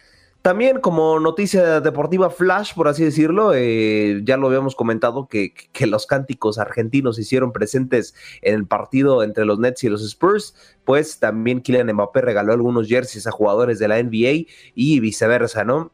También 0.48 0.80
como 0.80 1.20
noticia 1.20 1.82
deportiva 1.82 2.30
flash, 2.30 2.74
por 2.74 2.88
así 2.88 3.04
decirlo, 3.04 3.52
eh, 3.54 4.22
ya 4.24 4.38
lo 4.38 4.48
habíamos 4.48 4.76
comentado 4.76 5.28
que, 5.28 5.54
que, 5.74 5.88
los 5.88 6.06
cánticos 6.06 6.58
argentinos 6.58 7.20
hicieron 7.20 7.52
presentes 7.52 8.16
en 8.41 8.56
el 8.56 8.66
partido 8.66 9.24
entre 9.24 9.43
los 9.43 9.60
Nets 9.60 9.84
y 9.84 9.89
los 9.89 10.02
Spurs, 10.06 10.56
pues 10.86 11.20
también 11.20 11.60
Kylian 11.60 11.91
Mbappé 11.91 12.22
regaló 12.22 12.54
algunos 12.54 12.88
jerseys 12.88 13.28
a 13.28 13.32
jugadores 13.32 13.78
de 13.78 13.89
la 13.89 14.02
NBA 14.02 14.48
y 14.74 15.00
viceversa, 15.02 15.66
¿no? 15.66 15.91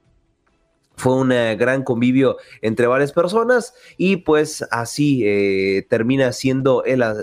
Fue 0.96 1.16
un 1.16 1.32
eh, 1.32 1.56
gran 1.56 1.84
convivio 1.84 2.38
entre 2.62 2.88
varias 2.88 3.12
personas 3.12 3.74
y 3.98 4.18
pues 4.18 4.66
así 4.72 5.24
eh, 5.26 5.86
termina 5.90 6.32
siendo 6.32 6.84
la, 6.86 7.16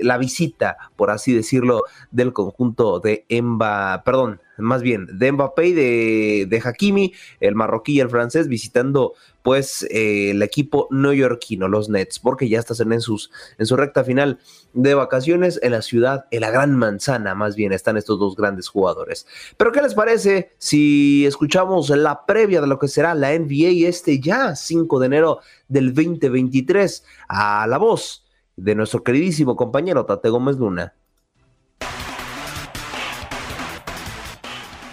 la, 0.00 0.18
visita, 0.18 0.76
por 0.96 1.10
así 1.10 1.32
decirlo, 1.32 1.82
del 2.10 2.32
conjunto 2.32 2.98
de 2.98 3.24
Emba, 3.28 4.02
perdón, 4.04 4.40
más 4.62 4.82
bien 4.82 5.06
de 5.12 5.32
Mbappé 5.32 5.66
y 5.66 5.72
de, 5.72 6.46
de 6.48 6.62
Hakimi, 6.64 7.12
el 7.40 7.54
marroquí 7.54 7.94
y 7.94 8.00
el 8.00 8.08
francés, 8.08 8.48
visitando 8.48 9.14
pues 9.42 9.82
eh, 9.90 10.30
el 10.30 10.42
equipo 10.42 10.88
neoyorquino, 10.90 11.68
los 11.68 11.88
Nets, 11.88 12.18
porque 12.18 12.48
ya 12.48 12.60
están 12.60 12.92
en, 12.92 13.00
sus, 13.00 13.30
en 13.58 13.66
su 13.66 13.76
recta 13.76 14.04
final 14.04 14.38
de 14.72 14.94
vacaciones 14.94 15.58
en 15.62 15.72
la 15.72 15.82
ciudad, 15.82 16.26
en 16.30 16.40
la 16.40 16.50
gran 16.50 16.76
manzana, 16.76 17.34
más 17.34 17.56
bien 17.56 17.72
están 17.72 17.96
estos 17.96 18.18
dos 18.18 18.36
grandes 18.36 18.68
jugadores. 18.68 19.26
Pero 19.56 19.72
¿qué 19.72 19.82
les 19.82 19.94
parece 19.94 20.52
si 20.58 21.26
escuchamos 21.26 21.90
la 21.90 22.24
previa 22.24 22.60
de 22.60 22.66
lo 22.66 22.78
que 22.78 22.88
será 22.88 23.14
la 23.14 23.36
NBA 23.36 23.88
este 23.88 24.20
ya 24.20 24.54
5 24.54 25.00
de 25.00 25.06
enero 25.06 25.40
del 25.68 25.92
2023 25.92 27.04
a 27.28 27.66
la 27.66 27.78
voz 27.78 28.24
de 28.56 28.74
nuestro 28.74 29.02
queridísimo 29.02 29.56
compañero 29.56 30.06
Tate 30.06 30.28
Gómez 30.28 30.56
Luna? 30.56 30.94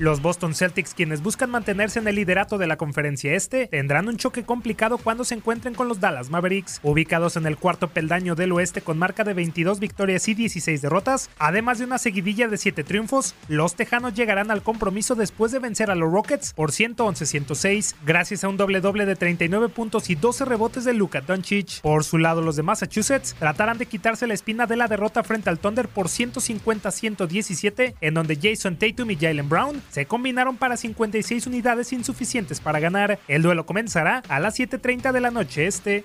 Los 0.00 0.22
Boston 0.22 0.54
Celtics, 0.54 0.94
quienes 0.94 1.22
buscan 1.22 1.50
mantenerse 1.50 1.98
en 1.98 2.08
el 2.08 2.14
liderato 2.14 2.56
de 2.56 2.66
la 2.66 2.78
conferencia 2.78 3.34
este, 3.34 3.66
tendrán 3.66 4.08
un 4.08 4.16
choque 4.16 4.44
complicado 4.44 4.96
cuando 4.96 5.24
se 5.24 5.34
encuentren 5.34 5.74
con 5.74 5.88
los 5.88 6.00
Dallas 6.00 6.30
Mavericks, 6.30 6.80
ubicados 6.82 7.36
en 7.36 7.44
el 7.44 7.58
cuarto 7.58 7.88
peldaño 7.88 8.34
del 8.34 8.52
oeste 8.52 8.80
con 8.80 8.96
marca 8.96 9.24
de 9.24 9.34
22 9.34 9.78
victorias 9.78 10.26
y 10.28 10.32
16 10.32 10.80
derrotas. 10.80 11.28
Además 11.38 11.80
de 11.80 11.84
una 11.84 11.98
seguidilla 11.98 12.48
de 12.48 12.56
7 12.56 12.82
triunfos, 12.82 13.34
los 13.46 13.74
Tejanos 13.74 14.14
llegarán 14.14 14.50
al 14.50 14.62
compromiso 14.62 15.16
después 15.16 15.52
de 15.52 15.58
vencer 15.58 15.90
a 15.90 15.94
los 15.94 16.10
Rockets 16.10 16.54
por 16.54 16.70
111-106, 16.70 17.94
gracias 18.02 18.42
a 18.42 18.48
un 18.48 18.56
doble 18.56 18.80
doble 18.80 19.04
de 19.04 19.16
39 19.16 19.68
puntos 19.68 20.08
y 20.08 20.14
12 20.14 20.46
rebotes 20.46 20.86
de 20.86 20.94
Luka 20.94 21.20
Doncic. 21.20 21.82
Por 21.82 22.04
su 22.04 22.16
lado, 22.16 22.40
los 22.40 22.56
de 22.56 22.62
Massachusetts 22.62 23.36
tratarán 23.38 23.76
de 23.76 23.84
quitarse 23.84 24.26
la 24.26 24.32
espina 24.32 24.66
de 24.66 24.76
la 24.76 24.88
derrota 24.88 25.22
frente 25.24 25.50
al 25.50 25.58
Thunder 25.58 25.88
por 25.88 26.06
150-117, 26.06 27.96
en 28.00 28.14
donde 28.14 28.38
Jason 28.40 28.76
Tatum 28.76 29.10
y 29.10 29.16
Jalen 29.16 29.50
Brown 29.50 29.82
se 29.90 30.06
combinaron 30.06 30.56
para 30.56 30.76
56 30.76 31.46
unidades 31.46 31.92
insuficientes 31.92 32.60
para 32.60 32.80
ganar. 32.80 33.18
El 33.28 33.42
duelo 33.42 33.66
comenzará 33.66 34.22
a 34.28 34.40
las 34.40 34.58
7.30 34.58 35.12
de 35.12 35.20
la 35.20 35.30
noche 35.30 35.66
este. 35.66 36.04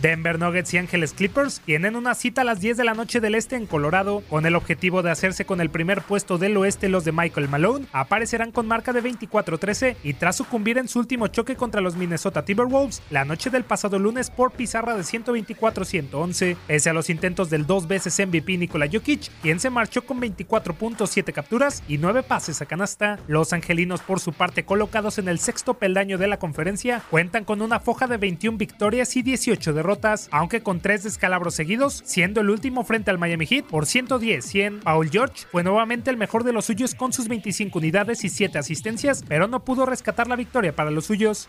Denver 0.00 0.38
Nuggets 0.38 0.72
y 0.72 0.78
Ángeles 0.78 1.12
Clippers 1.12 1.60
tienen 1.60 1.94
una 1.94 2.14
cita 2.14 2.40
a 2.40 2.44
las 2.44 2.60
10 2.60 2.78
de 2.78 2.84
la 2.84 2.94
noche 2.94 3.20
del 3.20 3.34
este 3.34 3.56
en 3.56 3.66
Colorado. 3.66 4.22
Con 4.30 4.46
el 4.46 4.56
objetivo 4.56 5.02
de 5.02 5.10
hacerse 5.10 5.44
con 5.44 5.60
el 5.60 5.68
primer 5.68 6.00
puesto 6.00 6.38
del 6.38 6.56
oeste, 6.56 6.88
los 6.88 7.04
de 7.04 7.12
Michael 7.12 7.48
Malone 7.48 7.86
aparecerán 7.92 8.50
con 8.50 8.66
marca 8.66 8.94
de 8.94 9.02
24-13 9.02 9.96
y 10.02 10.14
tras 10.14 10.36
sucumbir 10.36 10.78
en 10.78 10.88
su 10.88 11.00
último 11.00 11.26
choque 11.26 11.54
contra 11.54 11.82
los 11.82 11.96
Minnesota 11.96 12.44
Timberwolves 12.44 13.02
la 13.10 13.26
noche 13.26 13.50
del 13.50 13.64
pasado 13.64 13.98
lunes 13.98 14.30
por 14.30 14.52
pizarra 14.52 14.96
de 14.96 15.02
124-111. 15.02 16.56
Pese 16.66 16.90
a 16.90 16.94
los 16.94 17.10
intentos 17.10 17.50
del 17.50 17.66
dos 17.66 17.86
veces 17.86 18.18
MVP 18.18 18.56
Nikola 18.56 18.88
Jokic, 18.90 19.30
quien 19.42 19.60
se 19.60 19.68
marchó 19.68 20.06
con 20.06 20.20
24.7 20.20 21.32
capturas 21.32 21.82
y 21.88 21.98
9 21.98 22.22
pases 22.22 22.62
a 22.62 22.66
canasta, 22.66 23.18
los 23.28 23.52
angelinos 23.52 24.00
por 24.00 24.20
su 24.20 24.32
parte 24.32 24.64
colocados 24.64 25.18
en 25.18 25.28
el 25.28 25.38
sexto 25.38 25.74
peldaño 25.74 26.16
de 26.16 26.28
la 26.28 26.38
conferencia 26.38 27.02
cuentan 27.10 27.44
con 27.44 27.60
una 27.60 27.80
foja 27.80 28.06
de 28.06 28.16
21 28.16 28.56
victorias 28.56 29.16
y 29.16 29.22
18 29.22 29.74
derrotas 29.74 29.89
aunque 30.30 30.62
con 30.62 30.80
tres 30.80 31.02
descalabros 31.02 31.54
seguidos, 31.54 32.02
siendo 32.04 32.40
el 32.40 32.50
último 32.50 32.84
frente 32.84 33.10
al 33.10 33.18
Miami 33.18 33.46
Heat 33.46 33.64
por 33.64 33.86
110-100. 33.86 34.82
Paul 34.82 35.10
George 35.10 35.46
fue 35.50 35.62
nuevamente 35.62 36.10
el 36.10 36.16
mejor 36.16 36.44
de 36.44 36.52
los 36.52 36.66
suyos 36.66 36.94
con 36.94 37.12
sus 37.12 37.28
25 37.28 37.78
unidades 37.78 38.24
y 38.24 38.28
7 38.28 38.58
asistencias, 38.58 39.24
pero 39.26 39.48
no 39.48 39.64
pudo 39.64 39.86
rescatar 39.86 40.28
la 40.28 40.36
victoria 40.36 40.74
para 40.74 40.90
los 40.90 41.06
suyos. 41.06 41.48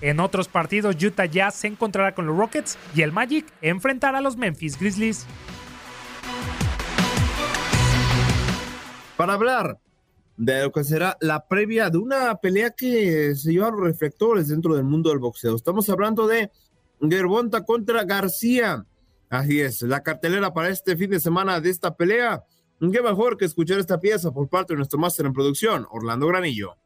En 0.00 0.20
otros 0.20 0.48
partidos, 0.48 1.02
Utah 1.02 1.26
Jazz 1.26 1.54
se 1.54 1.66
encontrará 1.66 2.14
con 2.14 2.26
los 2.26 2.36
Rockets 2.36 2.78
y 2.94 3.02
el 3.02 3.12
Magic 3.12 3.46
enfrentará 3.62 4.18
a 4.18 4.20
los 4.20 4.36
Memphis 4.36 4.78
Grizzlies. 4.78 5.26
para 9.16 9.34
hablar 9.34 9.78
de 10.36 10.62
lo 10.62 10.72
que 10.72 10.82
será 10.82 11.16
la 11.20 11.46
previa 11.46 11.90
de 11.90 11.98
una 11.98 12.34
pelea 12.36 12.70
que 12.70 13.34
se 13.36 13.52
lleva 13.52 13.68
a 13.68 13.70
los 13.70 13.80
reflectores 13.80 14.48
dentro 14.48 14.74
del 14.74 14.84
mundo 14.84 15.10
del 15.10 15.20
boxeo. 15.20 15.54
Estamos 15.54 15.88
hablando 15.88 16.26
de 16.26 16.50
Gervonta 17.10 17.64
contra 17.64 18.04
García. 18.04 18.84
Así 19.30 19.60
es, 19.60 19.82
la 19.82 20.02
cartelera 20.02 20.52
para 20.52 20.68
este 20.68 20.96
fin 20.96 21.10
de 21.10 21.20
semana 21.20 21.60
de 21.60 21.70
esta 21.70 21.94
pelea. 21.94 22.44
Qué 22.80 23.02
mejor 23.02 23.36
que 23.36 23.44
escuchar 23.44 23.78
esta 23.78 24.00
pieza 24.00 24.30
por 24.30 24.48
parte 24.48 24.74
de 24.74 24.78
nuestro 24.78 24.98
máster 24.98 25.26
en 25.26 25.32
producción, 25.32 25.86
Orlando 25.90 26.26
Granillo. 26.26 26.76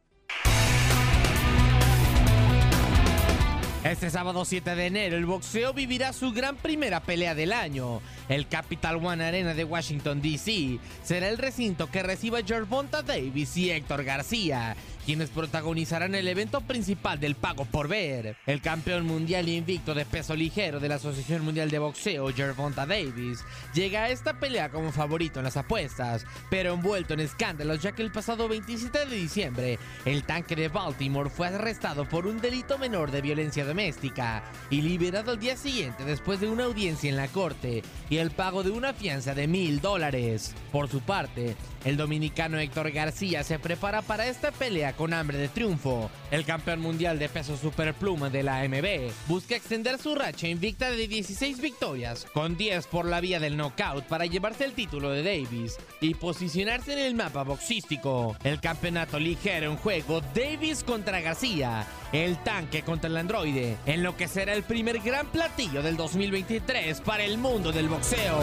Este 3.85 4.11
sábado 4.11 4.45
7 4.45 4.75
de 4.75 4.87
enero 4.87 5.17
el 5.17 5.25
boxeo 5.25 5.73
vivirá 5.73 6.13
su 6.13 6.33
gran 6.33 6.57
primera 6.57 7.01
pelea 7.01 7.35
del 7.35 7.53
año. 7.53 8.03
El 8.29 8.47
Capital 8.47 8.97
One 8.97 9.25
Arena 9.25 9.55
de 9.55 9.65
Washington, 9.65 10.21
D.C. 10.21 10.79
será 11.03 11.29
el 11.29 11.39
recinto 11.39 11.91
que 11.91 12.03
reciba 12.03 12.43
Gervonta 12.43 13.03
Davis 13.03 13.57
y 13.57 13.71
Héctor 13.71 14.05
García, 14.05 14.77
quienes 15.09 15.31
protagonizarán 15.31 16.15
el 16.15 16.29
evento 16.29 16.61
principal 16.61 17.19
del 17.19 17.35
pago 17.35 17.65
por 17.65 17.89
ver. 17.89 18.37
El 18.45 18.61
campeón 18.61 19.07
mundial 19.07 19.49
invicto 19.49 19.95
de 19.95 20.05
peso 20.05 20.37
ligero 20.37 20.81
de 20.81 20.89
la 20.91 20.97
Asociación 20.97 21.43
Mundial 21.47 21.71
de 21.71 21.79
Boxeo, 21.79 22.31
Gervonta 22.31 22.85
Davis, 22.85 23.43
llega 23.73 24.03
a 24.03 24.11
esta 24.11 24.39
pelea 24.39 24.69
como 24.69 24.93
favorito 24.93 25.41
en 25.41 25.47
las 25.47 25.57
apuestas, 25.57 26.27
pero 26.51 26.75
envuelto 26.75 27.15
en 27.15 27.21
escándalos 27.21 27.81
ya 27.81 27.93
que 27.93 28.03
el 28.03 28.13
pasado 28.13 28.49
27 28.49 29.07
de 29.07 29.17
diciembre, 29.17 29.79
el 30.05 30.25
tanque 30.25 30.55
de 30.55 30.69
Baltimore 30.69 31.31
fue 31.31 31.47
arrestado 31.47 32.07
por 32.07 32.27
un 32.27 32.39
delito 32.43 32.77
menor 32.77 33.11
de 33.11 33.23
violencia 33.23 33.65
doméstica 33.65 34.43
y 34.69 34.83
liberado 34.83 35.31
al 35.31 35.41
día 35.41 35.57
siguiente 35.57 36.05
después 36.05 36.39
de 36.39 36.51
una 36.51 36.65
audiencia 36.65 37.09
en 37.09 37.17
la 37.17 37.29
corte 37.29 37.83
y 38.11 38.19
el 38.19 38.31
pago 38.31 38.63
de 38.63 38.73
una 38.73 38.93
fianza 38.93 39.35
de 39.35 39.49
mil 39.49 39.81
dólares. 39.81 40.55
Por 40.71 40.91
su 40.91 41.01
parte, 41.01 41.57
el 41.85 41.97
dominicano 41.97 42.59
Héctor 42.59 42.91
García 42.91 43.43
se 43.45 43.59
prepara 43.59 44.03
para 44.03 44.27
esta 44.27 44.51
pelea 44.51 44.95
con 44.95 45.13
hambre 45.13 45.39
de 45.39 45.49
triunfo. 45.49 46.11
El 46.31 46.45
campeón 46.45 46.81
mundial 46.81 47.19
de 47.19 47.29
peso 47.29 47.57
superpluma 47.57 48.31
de 48.31 48.43
la 48.43 48.61
AMB 48.61 49.11
busca 49.27 49.57
extender 49.57 49.99
su 49.99 50.15
racha 50.15 50.49
invicta 50.49 50.91
de 50.91 51.09
16 51.09 51.61
victorias, 51.61 52.27
con 52.33 52.57
10 52.57 52.87
por 52.87 53.07
la 53.07 53.21
vía 53.21 53.41
del 53.41 53.57
knockout 53.57 54.05
para 54.05 54.27
llevarse 54.27 54.65
el 54.65 54.73
título 54.73 55.11
de 55.11 55.23
Davis 55.23 55.77
y 56.01 56.15
posicionarse 56.15 56.93
en 56.93 56.99
el 56.99 57.15
mapa 57.15 57.43
boxístico. 57.43 58.37
El 58.45 58.61
campeonato 58.61 59.19
ligero 59.19 59.71
en 59.71 59.77
juego 59.77 60.21
Davis 60.35 60.85
contra 60.85 61.21
García, 61.21 61.87
el 62.13 62.37
tanque 62.43 62.83
contra 62.83 63.09
el 63.09 63.17
androide, 63.17 63.77
en 63.87 64.03
lo 64.03 64.17
que 64.17 64.29
será 64.29 64.53
el 64.53 64.63
primer 64.63 65.01
gran 65.01 65.27
platillo 65.27 65.83
del 65.83 65.97
2023 65.97 67.01
para 67.01 67.25
el 67.25 67.39
mundo 67.39 67.73
del 67.73 67.89
boxeo. 67.89 68.39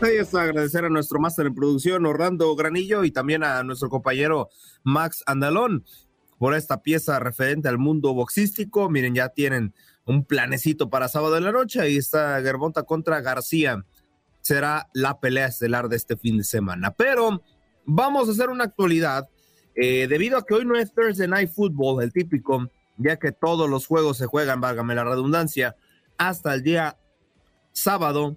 Ahí 0.00 0.16
está, 0.18 0.42
agradecer 0.42 0.84
a 0.84 0.90
nuestro 0.90 1.18
máster 1.18 1.46
en 1.46 1.54
producción, 1.54 2.04
Orlando 2.04 2.54
Granillo, 2.56 3.04
y 3.04 3.10
también 3.10 3.42
a 3.42 3.62
nuestro 3.62 3.88
compañero 3.88 4.50
Max 4.82 5.22
Andalón 5.24 5.84
por 6.38 6.54
esta 6.54 6.82
pieza 6.82 7.18
referente 7.20 7.68
al 7.68 7.78
mundo 7.78 8.12
boxístico. 8.12 8.90
Miren, 8.90 9.14
ya 9.14 9.30
tienen 9.30 9.72
un 10.04 10.26
planecito 10.26 10.90
para 10.90 11.08
sábado 11.08 11.34
de 11.36 11.40
la 11.40 11.52
noche. 11.52 11.80
Ahí 11.80 11.96
está 11.96 12.38
Gervonta 12.42 12.82
contra 12.82 13.22
García. 13.22 13.82
Será 14.42 14.90
la 14.92 15.20
pelea 15.20 15.46
estelar 15.46 15.88
de 15.88 15.96
este 15.96 16.18
fin 16.18 16.36
de 16.36 16.44
semana. 16.44 16.90
Pero 16.90 17.42
vamos 17.86 18.28
a 18.28 18.32
hacer 18.32 18.50
una 18.50 18.64
actualidad. 18.64 19.26
Eh, 19.74 20.06
debido 20.06 20.36
a 20.36 20.44
que 20.44 20.52
hoy 20.52 20.66
no 20.66 20.76
es 20.76 20.92
Thursday 20.92 21.26
Night 21.26 21.50
Football, 21.50 22.02
el 22.02 22.12
típico, 22.12 22.68
ya 22.96 23.18
que 23.18 23.32
todos 23.32 23.68
los 23.68 23.86
juegos 23.86 24.18
se 24.18 24.26
juegan, 24.26 24.60
válgame 24.60 24.94
la 24.94 25.04
redundancia, 25.04 25.76
hasta 26.16 26.54
el 26.54 26.62
día 26.62 26.98
sábado, 27.72 28.36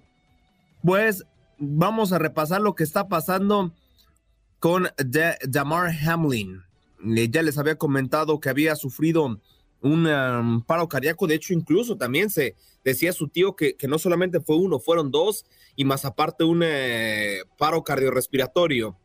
pues 0.82 1.24
vamos 1.58 2.12
a 2.12 2.18
repasar 2.18 2.60
lo 2.60 2.74
que 2.74 2.84
está 2.84 3.08
pasando 3.08 3.72
con 4.58 4.88
Damar 5.46 5.92
Hamlin. 6.06 6.62
Eh, 7.16 7.28
ya 7.30 7.42
les 7.42 7.58
había 7.58 7.76
comentado 7.76 8.40
que 8.40 8.48
había 8.48 8.74
sufrido 8.74 9.40
un 9.80 10.06
um, 10.06 10.62
paro 10.62 10.88
cardíaco. 10.88 11.26
De 11.26 11.36
hecho, 11.36 11.52
incluso 11.52 11.96
también 11.96 12.30
se 12.30 12.56
decía 12.84 13.12
su 13.12 13.28
tío 13.28 13.54
que, 13.54 13.76
que 13.76 13.88
no 13.88 13.98
solamente 13.98 14.40
fue 14.40 14.56
uno, 14.56 14.80
fueron 14.80 15.10
dos 15.10 15.44
y 15.76 15.84
más 15.84 16.04
aparte 16.04 16.44
un 16.44 16.62
eh, 16.64 17.42
paro 17.56 17.84
cardiorrespiratorio. 17.84 18.96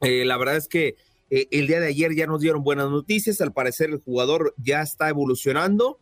Eh, 0.00 0.24
la 0.24 0.36
verdad 0.36 0.56
es 0.56 0.68
que 0.68 0.94
el 1.30 1.66
día 1.66 1.80
de 1.80 1.88
ayer 1.88 2.14
ya 2.14 2.26
nos 2.26 2.40
dieron 2.40 2.62
buenas 2.62 2.90
noticias. 2.90 3.40
Al 3.40 3.52
parecer 3.52 3.90
el 3.90 3.98
jugador 3.98 4.54
ya 4.56 4.82
está 4.82 5.08
evolucionando. 5.08 6.00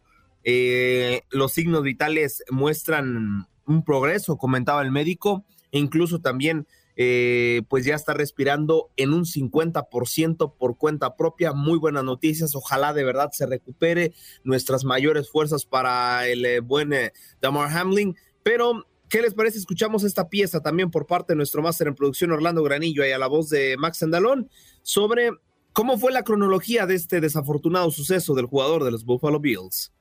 los 1.30 1.52
signos 1.52 1.82
vitales 1.82 2.44
muestran 2.50 3.46
un 3.66 3.84
progreso, 3.84 4.38
comentaba 4.38 4.82
el 4.82 4.92
médico 4.92 5.44
e 5.72 5.78
incluso 5.78 6.20
también 6.20 6.66
eh, 6.98 7.62
pues 7.68 7.84
ya 7.84 7.94
está 7.94 8.14
respirando 8.14 8.90
en 8.96 9.12
un 9.12 9.26
50% 9.26 10.54
por 10.56 10.78
cuenta 10.78 11.14
propia. 11.14 11.52
Muy 11.52 11.78
buenas 11.78 12.04
noticias. 12.04 12.54
Ojalá 12.54 12.94
de 12.94 13.04
verdad 13.04 13.30
se 13.32 13.46
recupere 13.46 14.14
nuestras 14.44 14.84
mayores 14.84 15.30
fuerzas 15.30 15.66
para 15.66 16.26
el 16.26 16.44
eh, 16.46 16.60
buen 16.60 16.92
eh, 16.94 17.12
Damar 17.40 17.76
Hamlin. 17.76 18.16
Pero, 18.42 18.86
¿qué 19.08 19.22
les 19.22 19.34
parece? 19.34 19.58
Escuchamos 19.58 20.04
esta 20.04 20.28
pieza 20.28 20.60
también 20.60 20.90
por 20.90 21.06
parte 21.06 21.32
de 21.32 21.36
nuestro 21.36 21.62
máster 21.62 21.88
en 21.88 21.94
producción 21.94 22.32
Orlando 22.32 22.62
Granillo 22.62 23.04
y 23.06 23.12
a 23.12 23.18
la 23.18 23.26
voz 23.26 23.48
de 23.48 23.76
Max 23.76 24.02
Andalón 24.02 24.50
sobre 24.82 25.30
cómo 25.72 25.98
fue 25.98 26.12
la 26.12 26.22
cronología 26.22 26.86
de 26.86 26.94
este 26.94 27.20
desafortunado 27.20 27.90
suceso 27.90 28.34
del 28.34 28.46
jugador 28.46 28.84
de 28.84 28.90
los 28.90 29.04
Buffalo 29.04 29.40
Bills. 29.40 29.92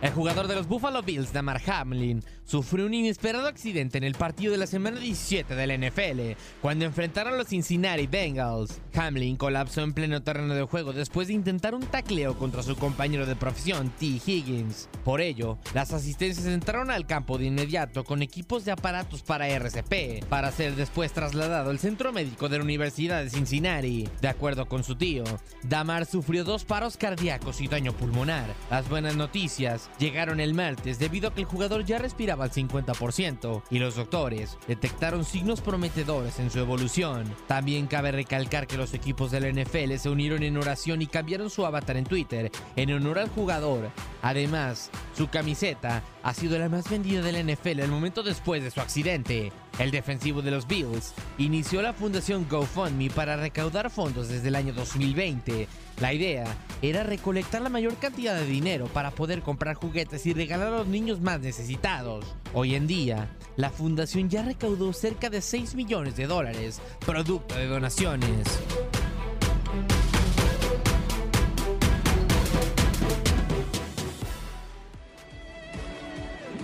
El 0.00 0.12
jugador 0.12 0.46
de 0.46 0.54
los 0.54 0.68
Buffalo 0.68 1.02
Bills, 1.02 1.32
Damar 1.32 1.60
Hamlin, 1.66 2.22
sufrió 2.44 2.86
un 2.86 2.94
inesperado 2.94 3.48
accidente 3.48 3.98
en 3.98 4.04
el 4.04 4.14
partido 4.14 4.52
de 4.52 4.58
la 4.58 4.68
semana 4.68 5.00
17 5.00 5.56
de 5.56 5.66
la 5.66 5.76
NFL, 5.76 6.40
cuando 6.62 6.84
enfrentaron 6.84 7.34
a 7.34 7.36
los 7.36 7.48
Cincinnati 7.48 8.06
Bengals. 8.06 8.80
Hamlin 8.94 9.36
colapsó 9.36 9.82
en 9.82 9.92
pleno 9.92 10.22
terreno 10.22 10.54
de 10.54 10.62
juego 10.62 10.92
después 10.92 11.26
de 11.26 11.34
intentar 11.34 11.74
un 11.74 11.82
tacleo 11.82 12.38
contra 12.38 12.62
su 12.62 12.76
compañero 12.76 13.26
de 13.26 13.34
profesión, 13.34 13.90
T. 13.98 14.06
Higgins. 14.24 14.88
Por 15.04 15.20
ello, 15.20 15.58
las 15.74 15.92
asistencias 15.92 16.46
entraron 16.46 16.92
al 16.92 17.06
campo 17.06 17.36
de 17.36 17.46
inmediato 17.46 18.04
con 18.04 18.22
equipos 18.22 18.64
de 18.64 18.70
aparatos 18.70 19.24
para 19.24 19.48
RCP, 19.48 20.24
para 20.28 20.52
ser 20.52 20.76
después 20.76 21.12
trasladado 21.12 21.70
al 21.70 21.80
centro 21.80 22.12
médico 22.12 22.48
de 22.48 22.58
la 22.58 22.64
Universidad 22.64 23.24
de 23.24 23.30
Cincinnati. 23.30 24.08
De 24.20 24.28
acuerdo 24.28 24.66
con 24.66 24.84
su 24.84 24.94
tío, 24.94 25.24
Damar 25.64 26.06
sufrió 26.06 26.44
dos 26.44 26.64
paros 26.64 26.96
cardíacos 26.96 27.60
y 27.60 27.66
daño 27.66 27.92
pulmonar. 27.92 28.46
Las 28.70 28.88
buenas 28.88 29.16
noticias 29.16 29.87
llegaron 29.98 30.40
el 30.40 30.54
martes 30.54 30.98
debido 30.98 31.28
a 31.28 31.34
que 31.34 31.40
el 31.40 31.46
jugador 31.46 31.84
ya 31.84 31.98
respiraba 31.98 32.44
al 32.44 32.52
50% 32.52 33.62
y 33.70 33.78
los 33.78 33.96
doctores 33.96 34.58
detectaron 34.66 35.24
signos 35.24 35.60
prometedores 35.60 36.38
en 36.38 36.50
su 36.50 36.58
evolución. 36.58 37.24
También 37.46 37.86
cabe 37.86 38.12
recalcar 38.12 38.66
que 38.66 38.76
los 38.76 38.94
equipos 38.94 39.30
de 39.30 39.40
la 39.40 39.50
NFL 39.50 39.96
se 39.96 40.10
unieron 40.10 40.42
en 40.42 40.56
oración 40.56 41.02
y 41.02 41.06
cambiaron 41.06 41.50
su 41.50 41.64
avatar 41.66 41.96
en 41.96 42.04
Twitter 42.04 42.50
en 42.76 42.92
honor 42.92 43.18
al 43.18 43.28
jugador. 43.28 43.90
Además, 44.22 44.90
su 45.16 45.28
camiseta 45.28 46.02
ha 46.28 46.34
sido 46.34 46.58
la 46.58 46.68
más 46.68 46.90
vendida 46.90 47.22
de 47.22 47.32
la 47.32 47.42
NFL 47.42 47.80
el 47.80 47.90
momento 47.90 48.22
después 48.22 48.62
de 48.62 48.70
su 48.70 48.82
accidente. 48.82 49.50
El 49.78 49.90
defensivo 49.90 50.42
de 50.42 50.50
los 50.50 50.68
Bills 50.68 51.14
inició 51.38 51.80
la 51.80 51.94
fundación 51.94 52.46
GoFundMe 52.50 53.08
para 53.08 53.38
recaudar 53.38 53.88
fondos 53.88 54.28
desde 54.28 54.48
el 54.48 54.56
año 54.56 54.74
2020. 54.74 55.66
La 56.00 56.12
idea 56.12 56.44
era 56.82 57.02
recolectar 57.02 57.62
la 57.62 57.70
mayor 57.70 57.94
cantidad 57.96 58.34
de 58.34 58.44
dinero 58.44 58.88
para 58.88 59.10
poder 59.10 59.40
comprar 59.40 59.76
juguetes 59.76 60.26
y 60.26 60.34
regalar 60.34 60.66
a 60.66 60.78
los 60.78 60.86
niños 60.86 61.22
más 61.22 61.40
necesitados. 61.40 62.26
Hoy 62.52 62.74
en 62.74 62.86
día, 62.86 63.34
la 63.56 63.70
fundación 63.70 64.28
ya 64.28 64.42
recaudó 64.42 64.92
cerca 64.92 65.30
de 65.30 65.40
6 65.40 65.76
millones 65.76 66.14
de 66.16 66.26
dólares, 66.26 66.82
producto 67.06 67.54
de 67.54 67.68
donaciones. 67.68 68.46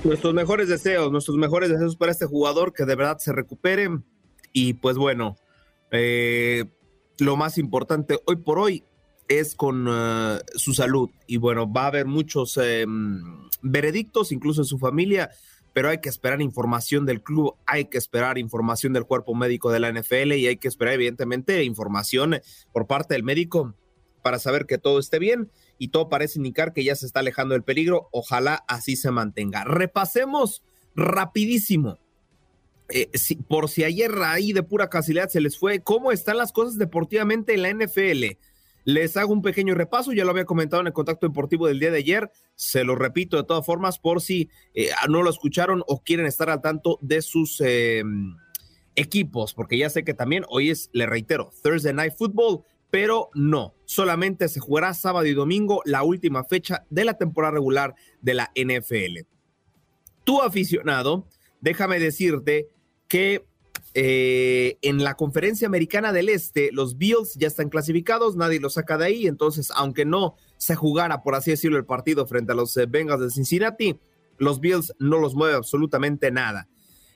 Nuestros 0.05 0.35
mejores 0.35 0.69
deseos, 0.69 1.11
nuestros 1.11 1.39
mejores 1.39 1.71
deseos 1.71 1.97
para 1.97 2.13
este 2.13 2.27
jugador 2.27 2.75
que 2.75 2.85
de 2.85 2.95
verdad 2.95 3.17
se 3.19 3.33
recupere. 3.33 3.89
Y 4.53 4.75
pues 4.75 4.99
bueno, 4.99 5.37
eh, 5.91 6.67
lo 7.19 7.37
más 7.37 7.57
importante 7.57 8.19
hoy 8.27 8.37
por 8.37 8.59
hoy 8.59 8.85
es 9.29 9.55
con 9.55 9.87
eh, 9.89 10.39
su 10.57 10.75
salud. 10.75 11.09
Y 11.27 11.39
bueno, 11.39 11.73
va 11.73 11.85
a 11.85 11.87
haber 11.87 12.05
muchos 12.05 12.59
em, 12.59 13.49
veredictos, 13.63 14.31
incluso 14.31 14.61
en 14.61 14.67
su 14.67 14.79
familia, 14.79 15.31
pero 15.73 15.89
hay 15.89 16.03
que 16.03 16.11
esperar 16.11 16.43
información 16.43 17.07
del 17.07 17.23
club, 17.23 17.55
hay 17.65 17.87
que 17.87 17.97
esperar 17.97 18.37
información 18.37 18.93
del 18.93 19.07
cuerpo 19.07 19.35
médico 19.35 19.73
de 19.73 19.81
la 19.81 19.91
NFL 19.91 20.33
y 20.35 20.47
hay 20.47 20.59
que 20.59 20.69
esperar, 20.69 20.95
evidentemente, 20.95 21.65
información 21.65 22.37
por 22.73 22.87
parte 22.87 23.15
del 23.15 23.23
médico 23.23 23.75
para 24.25 24.39
saber 24.39 24.65
que 24.65 24.79
todo 24.79 24.99
esté 24.99 25.19
bien 25.19 25.51
y 25.79 25.89
todo 25.89 26.09
parece 26.09 26.39
indicar 26.39 26.73
que 26.73 26.83
ya 26.83 26.97
se 26.97 27.05
está 27.05 27.21
alejando 27.21 27.53
del 27.53 27.63
peligro. 27.63 28.09
Ojalá 28.11 28.65
así 28.67 28.97
se 28.97 29.11
mantenga. 29.11 29.65
Repasemos 29.65 30.65
rapidísimo. 30.97 31.99
Eh, 32.89 33.11
por 33.49 33.69
si 33.69 33.85
ayer 33.85 34.11
ahí 34.25 34.55
de 34.55 34.63
pura 34.63 34.89
casualidad 34.89 35.29
se 35.29 35.43
les 35.43 35.59
fue, 35.59 35.81
¿cómo 35.81 36.11
están 36.11 36.39
las 36.39 36.53
cosas 36.53 36.79
deportivamente 36.79 37.53
en 37.53 37.63
la 37.63 37.71
NFL? 37.71 38.39
Les 38.85 39.17
hago 39.19 39.35
un 39.35 39.43
pequeño 39.43 39.75
repaso, 39.75 40.13
ya 40.13 40.25
lo 40.25 40.31
había 40.31 40.47
comentado 40.47 40.81
en 40.81 40.87
el 40.87 40.93
contacto 40.95 41.27
deportivo 41.27 41.67
del 41.67 41.81
día 41.81 41.91
de 41.91 41.99
ayer, 41.99 42.31
se 42.55 42.83
lo 42.83 42.95
repito 42.95 43.37
de 43.37 43.45
todas 43.45 43.67
formas 43.67 43.99
por 43.99 44.23
si 44.23 44.49
eh, 44.75 44.89
no 45.09 45.23
lo 45.23 45.29
escucharon 45.29 45.83
o 45.87 46.03
quieren 46.03 46.25
estar 46.25 46.49
al 46.49 46.63
tanto 46.63 46.99
de 47.03 47.21
sus 47.21 47.61
em, 47.61 48.37
equipos, 48.95 49.53
porque 49.53 49.77
ya 49.77 49.91
sé 49.91 50.03
que 50.03 50.15
también 50.15 50.45
hoy 50.49 50.71
es, 50.71 50.89
le 50.93 51.05
reitero, 51.05 51.51
Thursday 51.63 51.93
Night 51.93 52.15
Football, 52.17 52.65
pero 52.91 53.31
no, 53.35 53.75
solamente 53.85 54.49
se 54.49 54.61
jugará 54.61 54.95
sábado 54.95 55.27
y 55.27 55.35
domingo 55.35 55.83
la 55.85 56.03
última 56.03 56.45
fecha 56.45 56.85
de 56.91 57.05
la 57.05 57.15
temporada 57.15 57.55
regular 57.55 57.95
de 58.21 58.35
la 58.35 58.51
NFL. 58.55 59.27
Tu 60.25 60.41
aficionado, 60.41 61.27
déjame 61.61 61.99
decirte 61.99 62.69
que 63.09 63.45
eh, 63.97 64.77
en 64.83 65.05
la 65.05 65.15
conferencia 65.15 65.69
americana 65.69 66.13
del 66.13 66.29
Este, 66.29 66.71
los 66.73 66.99
Bills 66.99 67.35
ya 67.35 67.47
están 67.47 67.69
clasificados, 67.69 68.35
nadie 68.35 68.59
los 68.59 68.75
saca 68.75 68.99
de 68.99 69.07
ahí, 69.07 69.27
entonces, 69.27 69.71
aunque 69.77 70.05
no 70.05 70.35
se 70.57 70.75
jugara, 70.75 71.23
por 71.23 71.35
así 71.35 71.53
decirlo, 71.53 71.79
el 71.79 71.85
partido 71.85 72.27
frente 72.27 72.53
a 72.53 72.55
los 72.57 72.77
eh, 72.77 72.87
Bengals 72.87 73.21
de 73.21 73.31
Cincinnati, 73.31 73.97
los 74.39 74.59
Bills 74.59 74.95
no 74.99 75.19
los 75.19 75.35
mueve 75.35 75.55
absolutamente 75.55 76.33
nada. 76.33 76.69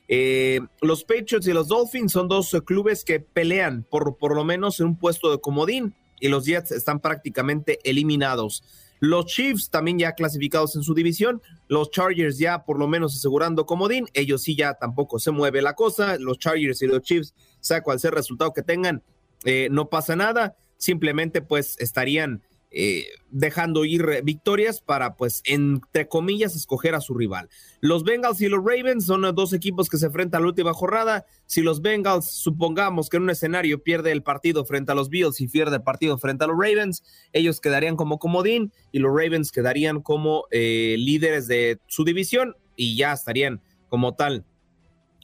Eh, 0.07 0.61
los 0.81 1.03
Patriots 1.03 1.47
y 1.47 1.53
los 1.53 1.67
Dolphins 1.67 2.13
son 2.13 2.27
dos 2.27 2.55
clubes 2.65 3.03
que 3.03 3.19
pelean 3.19 3.85
por, 3.89 4.17
por 4.17 4.35
lo 4.35 4.43
menos 4.43 4.79
en 4.79 4.87
un 4.87 4.97
puesto 4.97 5.29
de 5.31 5.39
comodín 5.39 5.93
y 6.19 6.27
los 6.29 6.45
Jets 6.45 6.71
están 6.71 6.99
prácticamente 6.99 7.79
eliminados. 7.83 8.63
Los 8.99 9.27
Chiefs 9.27 9.69
también 9.69 9.97
ya 9.97 10.13
clasificados 10.13 10.75
en 10.75 10.83
su 10.83 10.93
división. 10.93 11.41
Los 11.67 11.89
Chargers 11.91 12.37
ya 12.37 12.65
por 12.65 12.77
lo 12.77 12.87
menos 12.87 13.15
asegurando 13.15 13.65
comodín. 13.65 14.07
Ellos 14.13 14.43
sí 14.43 14.55
ya 14.55 14.73
tampoco 14.73 15.19
se 15.19 15.31
mueve 15.31 15.61
la 15.61 15.73
cosa. 15.73 16.17
Los 16.17 16.37
Chargers 16.37 16.81
y 16.81 16.87
los 16.87 17.01
Chiefs, 17.01 17.33
sea 17.61 17.81
cual 17.81 17.99
sea 17.99 18.09
el 18.09 18.17
resultado 18.17 18.53
que 18.53 18.61
tengan, 18.61 19.03
eh, 19.45 19.69
no 19.71 19.89
pasa 19.89 20.15
nada. 20.15 20.57
Simplemente 20.77 21.41
pues 21.41 21.77
estarían 21.79 22.43
eh, 22.71 23.07
dejando 23.31 23.83
ir 23.83 24.21
victorias 24.23 24.81
para, 24.81 25.15
pues, 25.15 25.41
entre 25.45 26.07
comillas, 26.07 26.55
escoger 26.55 26.93
a 26.93 27.01
su 27.01 27.15
rival. 27.15 27.49
Los 27.79 28.03
Bengals 28.03 28.41
y 28.41 28.47
los 28.47 28.63
Ravens 28.63 29.05
son 29.05 29.21
dos 29.35 29.53
equipos 29.53 29.89
que 29.89 29.97
se 29.97 30.07
enfrentan 30.07 30.39
a 30.39 30.41
la 30.41 30.49
última 30.49 30.73
jornada. 30.73 31.25
Si 31.45 31.61
los 31.61 31.81
Bengals, 31.81 32.25
supongamos 32.25 33.09
que 33.09 33.17
en 33.17 33.23
un 33.23 33.29
escenario 33.31 33.81
pierde 33.81 34.11
el 34.11 34.23
partido 34.23 34.65
frente 34.65 34.91
a 34.91 34.95
los 34.95 35.09
Bills 35.09 35.41
y 35.41 35.47
pierde 35.47 35.77
el 35.77 35.83
partido 35.83 36.17
frente 36.17 36.43
a 36.43 36.47
los 36.47 36.57
Ravens, 36.57 37.03
ellos 37.33 37.59
quedarían 37.59 37.95
como 37.95 38.19
comodín 38.19 38.71
y 38.91 38.99
los 38.99 39.11
Ravens 39.11 39.51
quedarían 39.51 40.01
como 40.01 40.45
eh, 40.51 40.95
líderes 40.97 41.47
de 41.47 41.79
su 41.87 42.03
división 42.03 42.55
y 42.75 42.95
ya 42.95 43.13
estarían 43.13 43.61
como 43.89 44.13
tal 44.15 44.45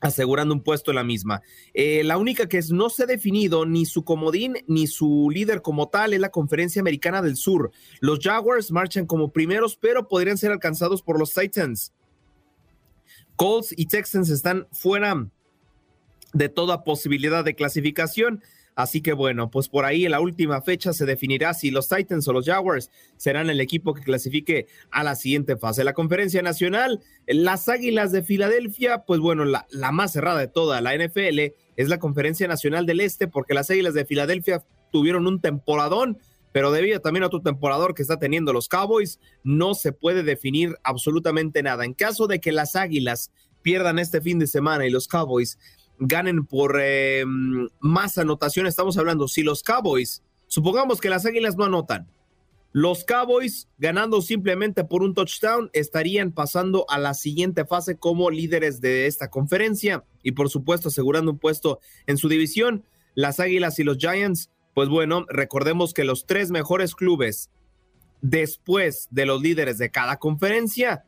asegurando 0.05 0.53
un 0.53 0.61
puesto 0.61 0.91
en 0.91 0.95
la 0.95 1.03
misma. 1.03 1.41
Eh, 1.73 2.03
la 2.03 2.17
única 2.17 2.47
que 2.47 2.61
no 2.71 2.89
se 2.89 3.03
ha 3.03 3.07
definido 3.07 3.65
ni 3.65 3.85
su 3.85 4.03
comodín 4.03 4.57
ni 4.67 4.87
su 4.87 5.29
líder 5.31 5.61
como 5.61 5.89
tal 5.89 6.13
es 6.13 6.19
la 6.19 6.29
Conferencia 6.29 6.79
Americana 6.79 7.21
del 7.21 7.35
Sur. 7.35 7.71
Los 8.01 8.19
Jaguars 8.19 8.71
marchan 8.71 9.05
como 9.05 9.31
primeros, 9.31 9.75
pero 9.75 10.07
podrían 10.07 10.37
ser 10.37 10.51
alcanzados 10.51 11.01
por 11.01 11.19
los 11.19 11.33
Titans. 11.33 11.93
Colts 13.35 13.73
y 13.75 13.87
Texans 13.87 14.29
están 14.29 14.67
fuera 14.71 15.27
de 16.33 16.49
toda 16.49 16.83
posibilidad 16.83 17.43
de 17.43 17.55
clasificación. 17.55 18.43
Así 18.75 19.01
que 19.01 19.13
bueno, 19.13 19.49
pues 19.49 19.69
por 19.69 19.85
ahí 19.85 20.05
en 20.05 20.11
la 20.11 20.19
última 20.19 20.61
fecha 20.61 20.91
se 20.91 21.05
definirá 21.05 21.53
si 21.53 21.71
los 21.71 21.87
Titans 21.87 22.27
o 22.27 22.33
los 22.33 22.45
Jaguars 22.45 22.91
serán 23.15 23.49
el 23.49 23.61
equipo 23.61 23.93
que 23.93 24.03
clasifique 24.03 24.67
a 24.91 25.03
la 25.03 25.15
siguiente 25.15 25.55
fase. 25.55 25.85
La 25.85 25.93
conferencia 25.93 26.41
nacional, 26.41 27.01
las 27.25 27.69
Águilas 27.69 28.11
de 28.11 28.21
Filadelfia, 28.21 29.05
pues 29.05 29.21
bueno, 29.21 29.45
la, 29.45 29.65
la 29.69 29.91
más 29.91 30.11
cerrada 30.11 30.39
de 30.39 30.49
toda 30.49 30.81
la 30.81 30.93
NFL 30.95 31.53
es 31.77 31.89
la 31.89 31.99
conferencia 31.99 32.47
nacional 32.47 32.85
del 32.85 32.99
Este, 32.99 33.27
porque 33.27 33.53
las 33.53 33.69
Águilas 33.69 33.93
de 33.93 34.05
Filadelfia 34.05 34.63
tuvieron 34.91 35.25
un 35.25 35.39
temporadón 35.39 36.19
pero 36.55 36.71
debido 36.71 37.01
también 37.01 37.23
a 37.23 37.27
otro 37.27 37.41
temporador 37.41 37.93
que 37.93 38.01
está 38.01 38.17
teniendo 38.17 38.53
los 38.53 38.69
Cowboys, 38.69 39.19
no 39.43 39.73
se 39.73 39.91
puede 39.91 40.23
definir 40.23 40.77
absolutamente 40.83 41.61
nada. 41.61 41.83
En 41.83 41.93
caso 41.93 42.27
de 42.27 42.39
que 42.39 42.53
las 42.53 42.77
Águilas 42.77 43.33
pierdan 43.61 43.99
este 43.99 44.21
fin 44.21 44.39
de 44.39 44.47
semana 44.47 44.87
y 44.87 44.89
los 44.89 45.09
Cowboys 45.09 45.59
ganen 45.99 46.45
por 46.45 46.79
eh, 46.81 47.23
más 47.79 48.17
anotación. 48.17 48.67
Estamos 48.67 48.97
hablando, 48.97 49.27
si 49.27 49.43
los 49.43 49.63
Cowboys, 49.63 50.23
supongamos 50.47 51.01
que 51.01 51.09
las 51.09 51.25
Águilas 51.25 51.55
no 51.55 51.65
anotan, 51.65 52.07
los 52.77 53.05
Cowboys 53.05 53.69
ganando 53.77 54.21
simplemente 54.21 54.83
por 54.83 55.01
un 55.01 55.13
touchdown 55.13 55.69
estarían 55.71 56.33
pasando 56.33 56.85
a 56.89 56.99
la 56.99 57.13
siguiente 57.13 57.63
fase 57.63 57.95
como 57.95 58.29
líderes 58.29 58.81
de 58.81 59.07
esta 59.07 59.29
conferencia 59.29 60.03
y 60.23 60.33
por 60.33 60.49
supuesto 60.49 60.89
asegurando 60.89 61.31
un 61.31 61.39
puesto 61.39 61.79
en 62.05 62.17
su 62.17 62.27
división. 62.27 62.83
Las 63.13 63.39
Águilas 63.39 63.79
y 63.79 63.85
los 63.85 63.97
Giants, 63.97 64.51
pues 64.73 64.89
bueno, 64.89 65.25
recordemos 65.29 65.93
que 65.93 66.03
los 66.03 66.25
tres 66.25 66.51
mejores 66.51 66.95
clubes 66.95 67.49
después 68.21 69.07
de 69.09 69.25
los 69.25 69.41
líderes 69.41 69.77
de 69.77 69.89
cada 69.89 70.17
conferencia 70.17 71.05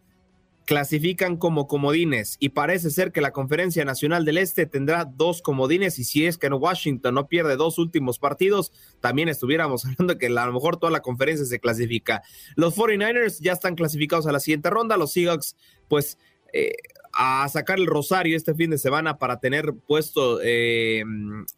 clasifican 0.68 1.38
como 1.38 1.66
comodines 1.66 2.36
y 2.42 2.50
parece 2.50 2.92
ser 2.92 3.14
que 3.14 3.22
la 3.22 3.32
Conferencia 3.32 3.86
Nacional 3.86 4.26
del 4.26 4.38
Este 4.38 4.66
tendrá 4.66 5.06
dos 5.06 5.42
comodines 5.42 5.98
y 5.98 6.04
si 6.04 6.26
es 6.26 6.38
que 6.38 6.50
Washington 6.50 7.16
no 7.16 7.30
pierde 7.30 7.56
dos 7.56 7.80
últimos 7.80 8.20
partidos, 8.20 8.74
también 9.00 9.30
estuviéramos 9.30 9.86
hablando 9.86 10.18
que 10.18 10.28
a 10.28 10.46
lo 10.46 10.52
mejor 10.52 10.76
toda 10.76 10.92
la 10.92 11.00
conferencia 11.00 11.46
se 11.46 11.62
clasifica. 11.62 12.22
Los 12.58 12.76
49ers 12.76 13.40
ya 13.40 13.54
están 13.54 13.76
clasificados 13.76 14.28
a 14.28 14.34
la 14.34 14.42
siguiente 14.42 14.70
ronda, 14.70 14.98
los 14.98 15.14
Seahawks 15.14 15.56
pues 15.88 16.18
eh, 16.52 16.74
a 17.14 17.48
sacar 17.48 17.80
el 17.80 17.88
rosario 17.88 18.36
este 18.36 18.54
fin 18.54 18.70
de 18.70 18.78
semana 18.78 19.18
para 19.18 19.40
tener 19.40 19.74
puesto 19.88 20.42
eh, 20.44 21.02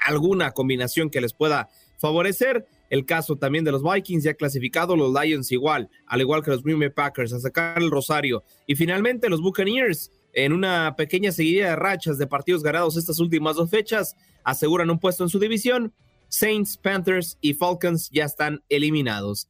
alguna 0.05 0.51
combinación 0.51 1.09
que 1.09 1.19
les 1.19 1.33
pueda 1.33 1.67
favorecer. 1.99 2.65
El 2.89 3.05
caso 3.05 3.35
también 3.35 3.63
de 3.63 3.71
los 3.71 3.83
Vikings 3.83 4.23
ya 4.23 4.33
clasificado, 4.33 4.95
los 4.95 5.13
Lions 5.13 5.51
igual, 5.51 5.89
al 6.07 6.21
igual 6.21 6.43
que 6.43 6.51
los 6.51 6.63
Green 6.63 6.79
Bay 6.79 6.89
Packers, 6.89 7.33
a 7.33 7.39
sacar 7.39 7.81
el 7.81 7.91
Rosario. 7.91 8.43
Y 8.65 8.75
finalmente 8.75 9.29
los 9.29 9.41
Buccaneers, 9.41 10.11
en 10.33 10.53
una 10.53 10.95
pequeña 10.95 11.31
seguidilla 11.31 11.69
de 11.69 11.75
rachas 11.75 12.17
de 12.17 12.25
partidos 12.27 12.63
ganados 12.63 12.97
estas 12.97 13.19
últimas 13.19 13.55
dos 13.55 13.69
fechas, 13.69 14.15
aseguran 14.43 14.89
un 14.89 14.99
puesto 14.99 15.23
en 15.23 15.29
su 15.29 15.39
división. 15.39 15.93
Saints, 16.29 16.77
Panthers 16.77 17.37
y 17.41 17.53
Falcons 17.53 18.09
ya 18.11 18.25
están 18.25 18.63
eliminados. 18.69 19.47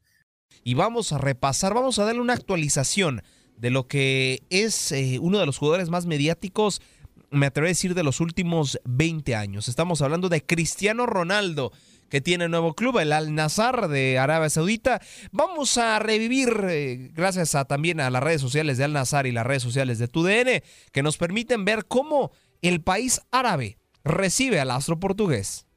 Y 0.64 0.74
vamos 0.74 1.14
a 1.14 1.18
repasar, 1.18 1.74
vamos 1.74 2.00
a 2.00 2.06
darle 2.06 2.22
una 2.22 2.34
actualización 2.34 3.22
de 3.58 3.70
lo 3.70 3.88
que 3.88 4.44
es 4.50 4.92
eh, 4.92 5.20
uno 5.22 5.40
de 5.40 5.46
los 5.46 5.58
jugadores 5.58 5.90
más 5.90 6.06
mediáticos, 6.06 6.82
me 7.30 7.46
atrevo 7.46 7.66
a 7.66 7.70
decir, 7.70 7.94
de 7.94 8.04
los 8.04 8.22
últimos 8.22 8.80
20 8.86 9.36
años. 9.36 9.68
Estamos 9.68 10.02
hablando 10.02 10.30
de 10.30 10.46
Cristiano 10.46 11.06
Ronaldo 11.06 11.72
que 12.10 12.22
tiene 12.22 12.50
nuevo 12.50 12.74
club, 12.74 13.00
el 13.00 13.12
Al 13.12 13.34
Nazar 13.34 13.88
de 13.88 14.20
Arabia 14.20 14.50
Saudita. 14.50 15.02
Vamos 15.32 15.78
a 15.78 16.00
revivir, 16.00 16.66
eh, 16.70 17.12
gracias 17.14 17.56
también 17.68 18.00
a 18.00 18.10
las 18.10 18.24
redes 18.24 18.42
sociales 18.42 18.78
de 18.78 18.84
Al 18.84 18.94
Nazar 18.94 19.28
y 19.28 19.32
las 19.32 19.46
redes 19.46 19.64
sociales 19.64 20.00
de 20.00 20.08
TUDN, 20.08 20.64
que 20.92 21.04
nos 21.04 21.18
permiten 21.18 21.66
ver 21.66 21.86
cómo 21.86 22.32
el 22.62 22.82
país 22.82 23.22
árabe 23.32 23.78
recibe 24.04 24.60
al 24.60 24.72
astro 24.72 25.00
portugués. 25.00 25.69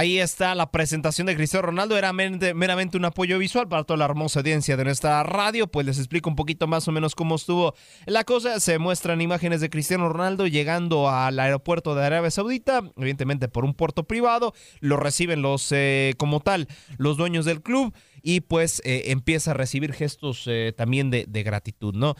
Ahí 0.00 0.18
está 0.18 0.54
la 0.54 0.70
presentación 0.70 1.26
de 1.26 1.36
Cristiano 1.36 1.66
Ronaldo. 1.66 1.98
Era 1.98 2.14
meramente, 2.14 2.96
un 2.96 3.04
apoyo 3.04 3.38
visual 3.38 3.68
para 3.68 3.84
toda 3.84 3.98
la 3.98 4.06
hermosa 4.06 4.40
audiencia 4.40 4.74
de 4.78 4.84
nuestra 4.84 5.22
radio. 5.24 5.66
Pues 5.66 5.84
les 5.84 5.98
explico 5.98 6.30
un 6.30 6.36
poquito 6.36 6.66
más 6.66 6.88
o 6.88 6.92
menos 6.92 7.14
cómo 7.14 7.34
estuvo 7.34 7.74
la 8.06 8.24
cosa. 8.24 8.60
Se 8.60 8.78
muestran 8.78 9.20
imágenes 9.20 9.60
de 9.60 9.68
Cristiano 9.68 10.08
Ronaldo 10.08 10.46
llegando 10.46 11.10
al 11.10 11.38
aeropuerto 11.38 11.94
de 11.94 12.06
Arabia 12.06 12.30
Saudita, 12.30 12.80
evidentemente 12.96 13.48
por 13.48 13.66
un 13.66 13.74
puerto 13.74 14.04
privado. 14.04 14.54
Lo 14.80 14.96
reciben 14.96 15.42
los, 15.42 15.70
eh, 15.70 16.14
como 16.16 16.40
tal, 16.40 16.66
los 16.96 17.18
dueños 17.18 17.44
del 17.44 17.60
club 17.60 17.94
y 18.22 18.40
pues 18.40 18.80
eh, 18.86 19.02
empieza 19.08 19.50
a 19.50 19.54
recibir 19.54 19.92
gestos 19.92 20.44
eh, 20.46 20.72
también 20.74 21.10
de, 21.10 21.26
de, 21.28 21.42
gratitud, 21.42 21.94
¿no? 21.94 22.14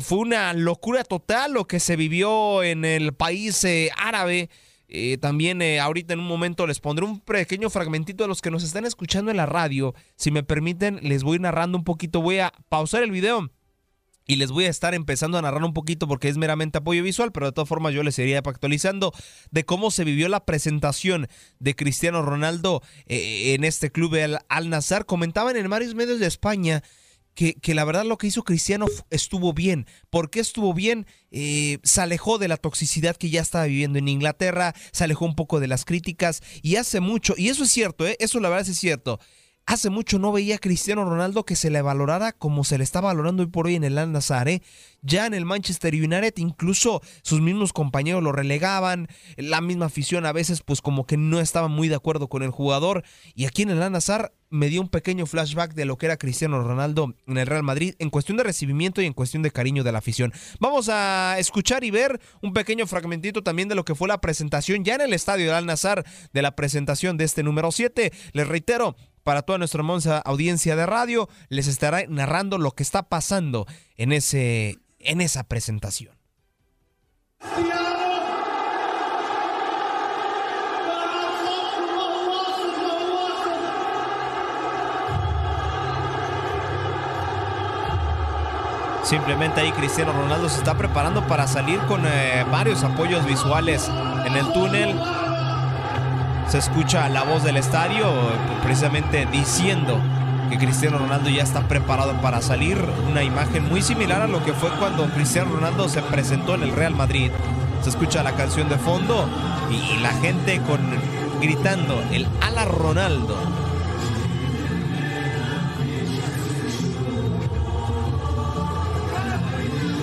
fue 0.00 0.18
una 0.18 0.52
locura 0.54 1.04
total 1.04 1.52
lo 1.52 1.66
que 1.66 1.78
se 1.78 1.94
vivió 1.94 2.64
en 2.64 2.84
el 2.84 3.12
país 3.12 3.64
árabe. 3.96 4.50
Eh, 4.94 5.16
también 5.16 5.62
eh, 5.62 5.80
ahorita 5.80 6.12
en 6.12 6.20
un 6.20 6.26
momento 6.26 6.66
les 6.66 6.78
pondré 6.78 7.06
un 7.06 7.18
pequeño 7.20 7.70
fragmentito 7.70 8.24
de 8.24 8.28
los 8.28 8.42
que 8.42 8.50
nos 8.50 8.62
están 8.62 8.84
escuchando 8.84 9.30
en 9.30 9.38
la 9.38 9.46
radio. 9.46 9.94
Si 10.16 10.30
me 10.30 10.42
permiten, 10.42 11.00
les 11.02 11.22
voy 11.22 11.38
narrando 11.38 11.78
un 11.78 11.84
poquito. 11.84 12.20
Voy 12.20 12.40
a 12.40 12.52
pausar 12.68 13.02
el 13.02 13.10
video 13.10 13.50
y 14.26 14.36
les 14.36 14.50
voy 14.50 14.66
a 14.66 14.68
estar 14.68 14.92
empezando 14.92 15.38
a 15.38 15.42
narrar 15.42 15.64
un 15.64 15.72
poquito 15.72 16.06
porque 16.06 16.28
es 16.28 16.36
meramente 16.36 16.76
apoyo 16.76 17.02
visual, 17.02 17.32
pero 17.32 17.46
de 17.46 17.52
todas 17.52 17.70
formas 17.70 17.94
yo 17.94 18.02
les 18.02 18.18
iría 18.18 18.40
actualizando 18.40 19.14
de 19.50 19.64
cómo 19.64 19.90
se 19.90 20.04
vivió 20.04 20.28
la 20.28 20.44
presentación 20.44 21.26
de 21.58 21.74
Cristiano 21.74 22.20
Ronaldo 22.20 22.82
eh, 23.06 23.54
en 23.54 23.64
este 23.64 23.90
club 23.90 24.14
Al 24.50 24.68
Nazar. 24.68 25.06
Comentaban 25.06 25.56
en 25.56 25.70
varios 25.70 25.94
medios 25.94 26.20
de 26.20 26.26
España 26.26 26.82
que, 27.34 27.74
la 27.74 27.84
verdad 27.84 28.04
lo 28.04 28.18
que 28.18 28.26
hizo 28.26 28.44
Cristiano 28.44 28.86
estuvo 29.10 29.52
bien. 29.52 29.86
¿Por 30.10 30.30
qué 30.30 30.40
estuvo 30.40 30.74
bien? 30.74 31.06
Eh, 31.30 31.78
se 31.82 32.00
alejó 32.00 32.38
de 32.38 32.48
la 32.48 32.56
toxicidad 32.56 33.16
que 33.16 33.30
ya 33.30 33.40
estaba 33.40 33.64
viviendo 33.64 33.98
en 33.98 34.08
Inglaterra, 34.08 34.74
se 34.92 35.04
alejó 35.04 35.24
un 35.24 35.34
poco 35.34 35.60
de 35.60 35.68
las 35.68 35.84
críticas 35.84 36.42
y 36.62 36.76
hace 36.76 37.00
mucho, 37.00 37.34
y 37.36 37.48
eso 37.48 37.64
es 37.64 37.70
cierto, 37.70 38.06
¿eh? 38.06 38.16
eso 38.20 38.40
la 38.40 38.48
verdad 38.48 38.68
es 38.68 38.78
cierto. 38.78 39.18
Hace 39.64 39.90
mucho 39.90 40.18
no 40.18 40.32
veía 40.32 40.56
a 40.56 40.58
Cristiano 40.58 41.04
Ronaldo 41.04 41.44
que 41.44 41.54
se 41.54 41.70
le 41.70 41.82
valorara 41.82 42.32
como 42.32 42.64
se 42.64 42.78
le 42.78 42.84
está 42.84 43.00
valorando 43.00 43.42
hoy 43.42 43.48
por 43.48 43.66
hoy 43.66 43.76
en 43.76 43.84
el 43.84 43.96
Al 43.96 44.10
Nassr. 44.10 44.48
¿eh? 44.48 44.62
Ya 45.02 45.26
en 45.26 45.34
el 45.34 45.44
Manchester 45.44 45.94
United 45.94 46.34
incluso 46.36 47.00
sus 47.22 47.40
mismos 47.40 47.72
compañeros 47.72 48.22
lo 48.22 48.32
relegaban, 48.32 49.08
la 49.36 49.60
misma 49.60 49.86
afición 49.86 50.26
a 50.26 50.32
veces 50.32 50.62
pues 50.62 50.80
como 50.80 51.06
que 51.06 51.16
no 51.16 51.38
estaba 51.38 51.68
muy 51.68 51.88
de 51.88 51.94
acuerdo 51.94 52.28
con 52.28 52.42
el 52.42 52.50
jugador 52.50 53.04
y 53.34 53.46
aquí 53.46 53.62
en 53.62 53.70
el 53.70 53.82
Al 53.82 53.92
Nassr 53.92 54.32
me 54.50 54.68
dio 54.68 54.82
un 54.82 54.88
pequeño 54.88 55.24
flashback 55.26 55.72
de 55.72 55.86
lo 55.86 55.96
que 55.96 56.06
era 56.06 56.18
Cristiano 56.18 56.62
Ronaldo 56.62 57.14
en 57.26 57.38
el 57.38 57.46
Real 57.46 57.62
Madrid 57.62 57.94
en 57.98 58.10
cuestión 58.10 58.36
de 58.36 58.42
recibimiento 58.42 59.00
y 59.00 59.06
en 59.06 59.14
cuestión 59.14 59.42
de 59.42 59.50
cariño 59.50 59.82
de 59.82 59.92
la 59.92 59.98
afición. 59.98 60.32
Vamos 60.60 60.90
a 60.90 61.36
escuchar 61.38 61.84
y 61.84 61.90
ver 61.90 62.20
un 62.42 62.52
pequeño 62.52 62.86
fragmentito 62.86 63.42
también 63.42 63.68
de 63.68 63.74
lo 63.74 63.84
que 63.84 63.94
fue 63.94 64.08
la 64.08 64.20
presentación 64.20 64.84
ya 64.84 64.96
en 64.96 65.00
el 65.00 65.14
estadio 65.14 65.46
de 65.46 65.54
Al 65.54 65.66
Nassr 65.66 66.04
de 66.32 66.42
la 66.42 66.54
presentación 66.54 67.16
de 67.16 67.24
este 67.24 67.42
número 67.42 67.72
7. 67.72 68.12
Les 68.32 68.46
reitero, 68.46 68.94
para 69.22 69.42
toda 69.42 69.58
nuestra 69.58 69.80
hermosa 69.80 70.18
audiencia 70.18 70.76
de 70.76 70.86
radio, 70.86 71.28
les 71.48 71.66
estará 71.66 72.04
narrando 72.08 72.58
lo 72.58 72.72
que 72.72 72.82
está 72.82 73.04
pasando 73.04 73.66
en, 73.96 74.12
ese, 74.12 74.78
en 74.98 75.20
esa 75.20 75.44
presentación. 75.44 76.16
Simplemente 89.04 89.60
ahí 89.60 89.72
Cristiano 89.72 90.12
Ronaldo 90.12 90.48
se 90.48 90.58
está 90.58 90.74
preparando 90.74 91.26
para 91.26 91.46
salir 91.46 91.78
con 91.80 92.06
eh, 92.06 92.46
varios 92.50 92.82
apoyos 92.82 93.26
visuales 93.26 93.90
en 94.24 94.36
el 94.36 94.50
túnel 94.52 94.98
se 96.52 96.58
escucha 96.58 97.08
la 97.08 97.22
voz 97.22 97.42
del 97.44 97.56
estadio 97.56 98.04
precisamente 98.62 99.24
diciendo 99.24 99.98
que 100.50 100.58
Cristiano 100.58 100.98
Ronaldo 100.98 101.30
ya 101.30 101.42
está 101.42 101.66
preparado 101.66 102.12
para 102.20 102.42
salir. 102.42 102.76
Una 103.10 103.22
imagen 103.22 103.66
muy 103.70 103.80
similar 103.80 104.20
a 104.20 104.26
lo 104.26 104.44
que 104.44 104.52
fue 104.52 104.68
cuando 104.78 105.06
Cristiano 105.06 105.50
Ronaldo 105.50 105.88
se 105.88 106.02
presentó 106.02 106.54
en 106.54 106.64
el 106.64 106.72
Real 106.76 106.94
Madrid. 106.94 107.30
Se 107.82 107.88
escucha 107.88 108.22
la 108.22 108.32
canción 108.32 108.68
de 108.68 108.76
fondo 108.76 109.26
y 109.70 109.98
la 110.00 110.10
gente 110.10 110.60
con 110.60 110.78
gritando 111.40 112.04
el 112.12 112.26
ala 112.42 112.66
Ronaldo. 112.66 113.34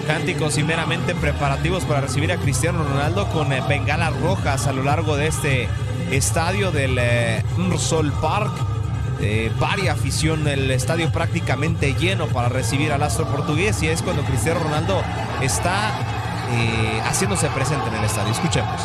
Cánticos 0.07 0.57
y 0.57 0.63
meramente 0.63 1.13
preparativos 1.13 1.85
para 1.85 2.01
recibir 2.01 2.31
a 2.31 2.37
Cristiano 2.37 2.83
Ronaldo 2.83 3.27
con 3.27 3.53
eh, 3.53 3.61
bengalas 3.69 4.19
rojas 4.19 4.65
a 4.65 4.73
lo 4.73 4.81
largo 4.81 5.15
de 5.15 5.27
este 5.27 5.69
estadio 6.11 6.71
del 6.71 6.97
eh, 6.99 7.43
Park. 8.21 8.51
Eh, 9.21 9.51
varia 9.59 9.91
afición, 9.91 10.47
el 10.47 10.71
estadio 10.71 11.11
prácticamente 11.11 11.93
lleno 11.93 12.27
para 12.27 12.47
recibir 12.47 12.93
al 12.93 13.03
astro 13.03 13.25
portugués 13.25 13.83
y 13.83 13.87
es 13.87 14.01
cuando 14.01 14.23
Cristiano 14.23 14.61
Ronaldo 14.61 15.01
está 15.41 15.91
eh, 16.51 17.01
haciéndose 17.03 17.47
presente 17.49 17.89
en 17.89 17.95
el 17.95 18.05
estadio. 18.05 18.31
Escuchemos. 18.31 18.81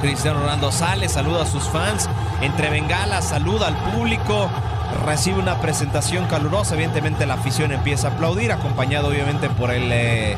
Cristiano 0.00 0.40
Ronaldo 0.40 0.72
sale, 0.72 1.08
saluda 1.08 1.42
a 1.42 1.46
sus 1.46 1.62
fans, 1.64 2.08
entre 2.40 2.70
bengalas, 2.70 3.28
saluda 3.28 3.68
al 3.68 3.76
público, 3.92 4.48
recibe 5.04 5.38
una 5.38 5.60
presentación 5.60 6.26
calurosa. 6.26 6.74
Evidentemente 6.74 7.26
la 7.26 7.34
afición 7.34 7.72
empieza 7.72 8.08
a 8.08 8.10
aplaudir, 8.12 8.52
acompañado 8.52 9.08
obviamente 9.08 9.48
por 9.48 9.70
el, 9.70 9.90
eh, 9.92 10.36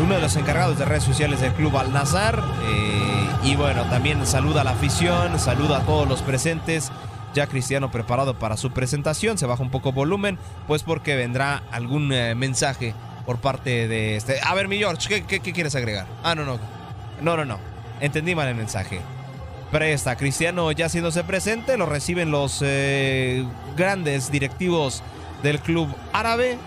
uno 0.00 0.14
de 0.14 0.20
los 0.20 0.36
encargados 0.36 0.78
de 0.78 0.84
redes 0.84 1.04
sociales 1.04 1.40
del 1.40 1.52
club 1.52 1.76
Al 1.76 1.92
Nazar. 1.92 2.42
Eh, 2.64 3.26
y 3.44 3.56
bueno, 3.56 3.84
también 3.84 4.26
saluda 4.26 4.62
a 4.62 4.64
la 4.64 4.72
afición, 4.72 5.38
saluda 5.38 5.78
a 5.78 5.80
todos 5.80 6.08
los 6.08 6.22
presentes. 6.22 6.90
Ya 7.32 7.46
Cristiano 7.46 7.92
preparado 7.92 8.34
para 8.34 8.56
su 8.56 8.72
presentación, 8.72 9.38
se 9.38 9.46
baja 9.46 9.62
un 9.62 9.70
poco 9.70 9.92
volumen, 9.92 10.36
pues 10.66 10.82
porque 10.82 11.14
vendrá 11.14 11.62
algún 11.70 12.12
eh, 12.12 12.34
mensaje 12.34 12.92
por 13.24 13.38
parte 13.38 13.86
de 13.86 14.16
este. 14.16 14.40
A 14.42 14.52
ver, 14.54 14.66
mi 14.66 14.78
George, 14.78 15.22
¿qué, 15.22 15.40
qué 15.40 15.52
quieres 15.52 15.76
agregar? 15.76 16.06
Ah, 16.24 16.34
no, 16.34 16.44
no. 16.44 16.58
No, 17.20 17.36
no, 17.36 17.44
no. 17.44 17.58
Entendí 18.00 18.34
mal 18.34 18.48
el 18.48 18.56
mensaje 18.56 19.00
presta. 19.70 20.16
Cristiano 20.16 20.70
ya 20.72 20.86
haciéndose 20.86 21.24
presente, 21.24 21.76
lo 21.76 21.86
reciben 21.86 22.30
los 22.30 22.60
eh, 22.62 23.44
grandes 23.76 24.30
directivos 24.30 25.02
del 25.42 25.60
club 25.60 25.88
árabe. 26.12 26.58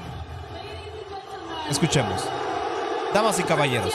Escuchemos. 1.70 2.24
Damas 3.14 3.40
y 3.40 3.44
caballeros. 3.44 3.94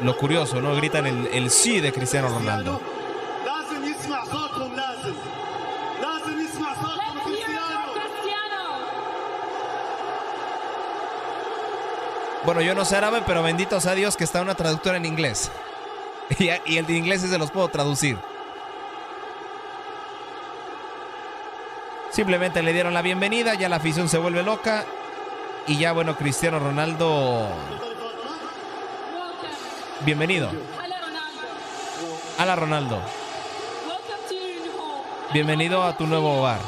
Lo 0.00 0.16
curioso, 0.16 0.62
¿no? 0.62 0.74
Gritan 0.76 1.06
el, 1.06 1.28
el 1.32 1.50
sí 1.50 1.80
de 1.80 1.92
Cristiano 1.92 2.28
Ronaldo. 2.28 2.80
Bueno, 12.44 12.62
yo 12.62 12.74
no 12.74 12.86
sé 12.86 12.96
árabe, 12.96 13.22
pero 13.26 13.42
bendito 13.42 13.80
sea 13.80 13.94
Dios 13.94 14.16
que 14.16 14.24
está 14.24 14.40
una 14.40 14.54
traductora 14.54 14.96
en 14.96 15.04
inglés. 15.04 15.50
Y, 16.38 16.76
el 16.76 16.86
de 16.86 16.92
inglés 16.92 17.22
se 17.22 17.38
los 17.38 17.50
puedo 17.50 17.66
traducir. 17.68 18.16
Simplemente 22.10 22.62
le 22.62 22.72
dieron 22.72 22.94
la 22.94 23.02
bienvenida, 23.02 23.54
ya 23.54 23.68
la 23.68 23.76
afición 23.76 24.08
se 24.08 24.16
vuelve 24.16 24.44
loca. 24.44 24.84
Y 25.66 25.76
ya, 25.76 25.92
bueno, 25.92 26.16
Cristiano 26.16 26.60
Ronaldo. 26.60 27.48
Bienvenido. 30.04 30.50
Hola 32.38 32.56
Ronaldo. 32.56 33.02
Bienvenido 35.32 35.82
a 35.82 35.96
tu 35.96 36.06
nuevo 36.06 36.38
hogar. 36.38 36.60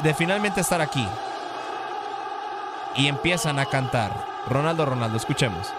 de 0.00 0.14
finalmente 0.14 0.60
estar 0.60 0.80
aquí 0.80 1.06
y 2.96 3.08
empiezan 3.08 3.58
a 3.58 3.66
cantar. 3.66 4.26
Ronaldo, 4.48 4.86
Ronaldo, 4.86 5.16
escuchemos. 5.16 5.72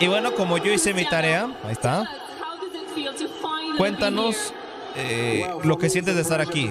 Y 0.00 0.06
bueno, 0.06 0.32
como 0.34 0.58
yo 0.58 0.72
hice 0.72 0.94
mi 0.94 1.04
tarea, 1.04 1.50
ahí 1.64 1.72
está. 1.72 2.08
Cuéntanos 3.76 4.54
eh, 4.98 5.50
lo 5.62 5.78
que 5.78 5.88
sientes 5.88 6.14
de 6.14 6.22
estar 6.22 6.40
aquí. 6.40 6.70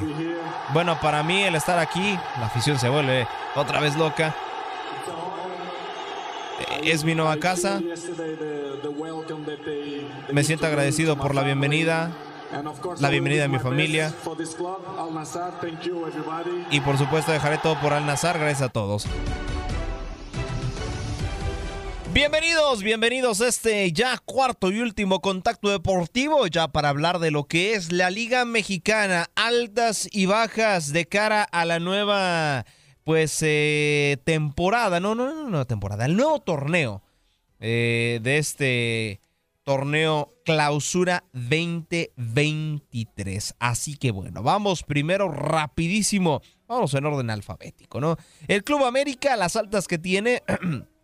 Bueno, 0.74 1.00
para 1.02 1.24
mí 1.24 1.44
el 1.44 1.56
estar 1.56 1.80
aquí, 1.80 2.20
la 2.40 2.48
afición 2.48 2.78
se 2.78 2.90
vuelve 2.90 3.28
otra 3.56 3.80
vez 3.80 3.96
loca. 3.96 4.36
es 6.84 7.04
mi 7.04 7.16
nueva 7.16 7.38
casa. 7.38 7.82
Me 10.32 10.44
siento 10.44 10.66
agradecido 10.66 11.18
por 11.18 11.34
la 11.34 11.44
bienvenida, 11.44 12.12
la 13.00 13.10
bienvenida 13.10 13.46
a 13.46 13.48
mi 13.48 13.60
familia. 13.60 14.14
Y 16.70 16.82
por 16.82 16.98
supuesto 16.98 17.32
dejaré 17.32 17.58
todo 17.58 17.80
por 17.80 17.94
Al 17.94 18.06
Nazar, 18.06 18.38
gracias 18.40 18.64
a 18.64 18.70
todos. 18.70 19.08
Bienvenidos, 22.18 22.82
bienvenidos 22.82 23.42
a 23.42 23.48
este 23.48 23.92
ya 23.92 24.18
cuarto 24.18 24.72
y 24.72 24.80
último 24.80 25.22
contacto 25.22 25.70
deportivo, 25.70 26.48
ya 26.48 26.68
para 26.68 26.90
hablar 26.90 27.20
de 27.20 27.30
lo 27.30 27.44
que 27.44 27.76
es 27.76 27.92
la 27.92 28.10
Liga 28.10 28.44
Mexicana, 28.44 29.28
altas 29.36 30.10
y 30.12 30.26
bajas 30.26 30.92
de 30.92 31.06
cara 31.06 31.44
a 31.44 31.64
la 31.64 31.78
nueva, 31.78 32.66
pues, 33.04 33.38
eh, 33.44 34.18
temporada, 34.24 35.00
no, 35.00 35.14
no, 35.14 35.32
no, 35.32 35.48
no, 35.48 35.68
temporada, 35.68 36.08
el 36.08 36.16
nuevo 36.16 36.40
torneo 36.40 37.04
eh, 37.60 38.20
de 38.24 38.40
este 38.40 39.22
torneo 39.62 40.34
clausura 40.44 41.24
2023. 41.34 43.54
Así 43.60 43.96
que 43.96 44.10
bueno, 44.10 44.42
vamos 44.42 44.82
primero 44.82 45.30
rapidísimo, 45.30 46.42
vamos 46.68 46.96
en 46.96 47.06
orden 47.06 47.30
alfabético, 47.30 48.02
¿no? 48.02 48.18
El 48.48 48.64
Club 48.64 48.86
América, 48.86 49.36
las 49.36 49.56
altas 49.56 49.88
que 49.88 50.00
tiene... 50.00 50.42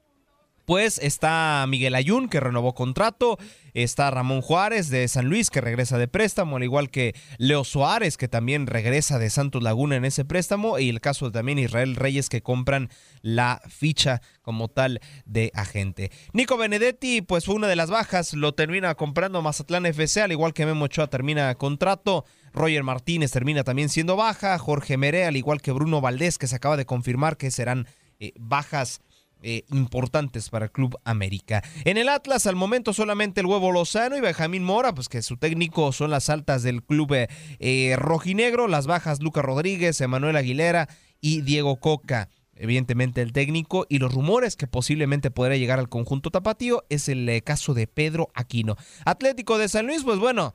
Pues 0.65 0.97
está 0.99 1.65
Miguel 1.67 1.95
Ayun, 1.95 2.29
que 2.29 2.39
renovó 2.39 2.73
contrato. 2.73 3.37
Está 3.73 4.11
Ramón 4.11 4.41
Juárez 4.41 4.89
de 4.89 5.07
San 5.07 5.25
Luis, 5.25 5.49
que 5.49 5.59
regresa 5.59 5.97
de 5.97 6.07
préstamo, 6.07 6.57
al 6.57 6.63
igual 6.63 6.89
que 6.89 7.15
Leo 7.37 7.63
Suárez, 7.63 8.17
que 8.17 8.27
también 8.27 8.67
regresa 8.67 9.19
de 9.19 9.29
Santos 9.29 9.61
Laguna 9.61 9.97
en 9.97 10.05
ese 10.05 10.23
préstamo. 10.23 10.79
Y 10.79 10.89
el 10.89 11.01
caso 11.01 11.25
de 11.25 11.31
también 11.31 11.59
Israel 11.59 11.95
Reyes, 11.95 12.29
que 12.29 12.41
compran 12.41 12.89
la 13.21 13.61
ficha 13.67 14.21
como 14.41 14.69
tal 14.69 15.01
de 15.25 15.51
agente. 15.53 16.11
Nico 16.31 16.55
Benedetti, 16.55 17.21
pues 17.21 17.45
fue 17.45 17.55
una 17.55 17.67
de 17.67 17.75
las 17.75 17.89
bajas, 17.89 18.33
lo 18.33 18.53
termina 18.53 18.95
comprando 18.95 19.41
Mazatlán 19.41 19.85
FC, 19.85 20.21
al 20.21 20.31
igual 20.31 20.53
que 20.53 20.65
Memo 20.65 20.85
Ochoa 20.85 21.07
termina 21.07 21.53
contrato. 21.55 22.25
Roger 22.53 22.83
Martínez 22.83 23.31
termina 23.31 23.63
también 23.63 23.89
siendo 23.89 24.15
baja. 24.15 24.57
Jorge 24.59 24.95
Mere, 24.95 25.25
al 25.25 25.35
igual 25.35 25.61
que 25.61 25.71
Bruno 25.71 25.99
Valdés, 25.99 26.37
que 26.37 26.47
se 26.47 26.55
acaba 26.55 26.77
de 26.77 26.85
confirmar 26.85 27.35
que 27.35 27.51
serán 27.51 27.87
eh, 28.19 28.31
bajas 28.39 29.01
eh, 29.43 29.65
importantes 29.71 30.49
para 30.49 30.65
el 30.65 30.71
Club 30.71 30.97
América. 31.03 31.61
En 31.83 31.97
el 31.97 32.07
Atlas, 32.07 32.47
al 32.47 32.55
momento 32.55 32.93
solamente 32.93 33.41
el 33.41 33.45
huevo 33.45 33.73
Lozano 33.73 34.15
y 34.15 34.21
Benjamín 34.21 34.63
Mora, 34.63 34.95
pues 34.95 35.09
que 35.09 35.21
su 35.21 35.35
técnico 35.35 35.91
son 35.91 36.11
las 36.11 36.29
altas 36.29 36.63
del 36.63 36.81
club 36.81 37.13
eh, 37.13 37.27
eh, 37.59 37.95
rojinegro, 37.97 38.69
las 38.69 38.87
bajas 38.87 39.21
Lucas 39.21 39.43
Rodríguez, 39.43 39.99
Emanuel 39.99 40.37
Aguilera 40.37 40.87
y 41.19 41.41
Diego 41.41 41.75
Coca. 41.81 42.29
Evidentemente 42.55 43.21
el 43.21 43.33
técnico 43.33 43.85
y 43.89 43.99
los 43.99 44.13
rumores 44.13 44.55
que 44.55 44.67
posiblemente 44.67 45.29
podría 45.29 45.57
llegar 45.57 45.79
al 45.79 45.89
conjunto 45.89 46.31
tapatío 46.31 46.85
es 46.89 47.09
el 47.09 47.43
caso 47.43 47.73
de 47.73 47.87
Pedro 47.87 48.29
Aquino. 48.35 48.77
Atlético 49.05 49.57
de 49.57 49.67
San 49.67 49.87
Luis, 49.87 50.03
pues 50.03 50.19
bueno, 50.19 50.53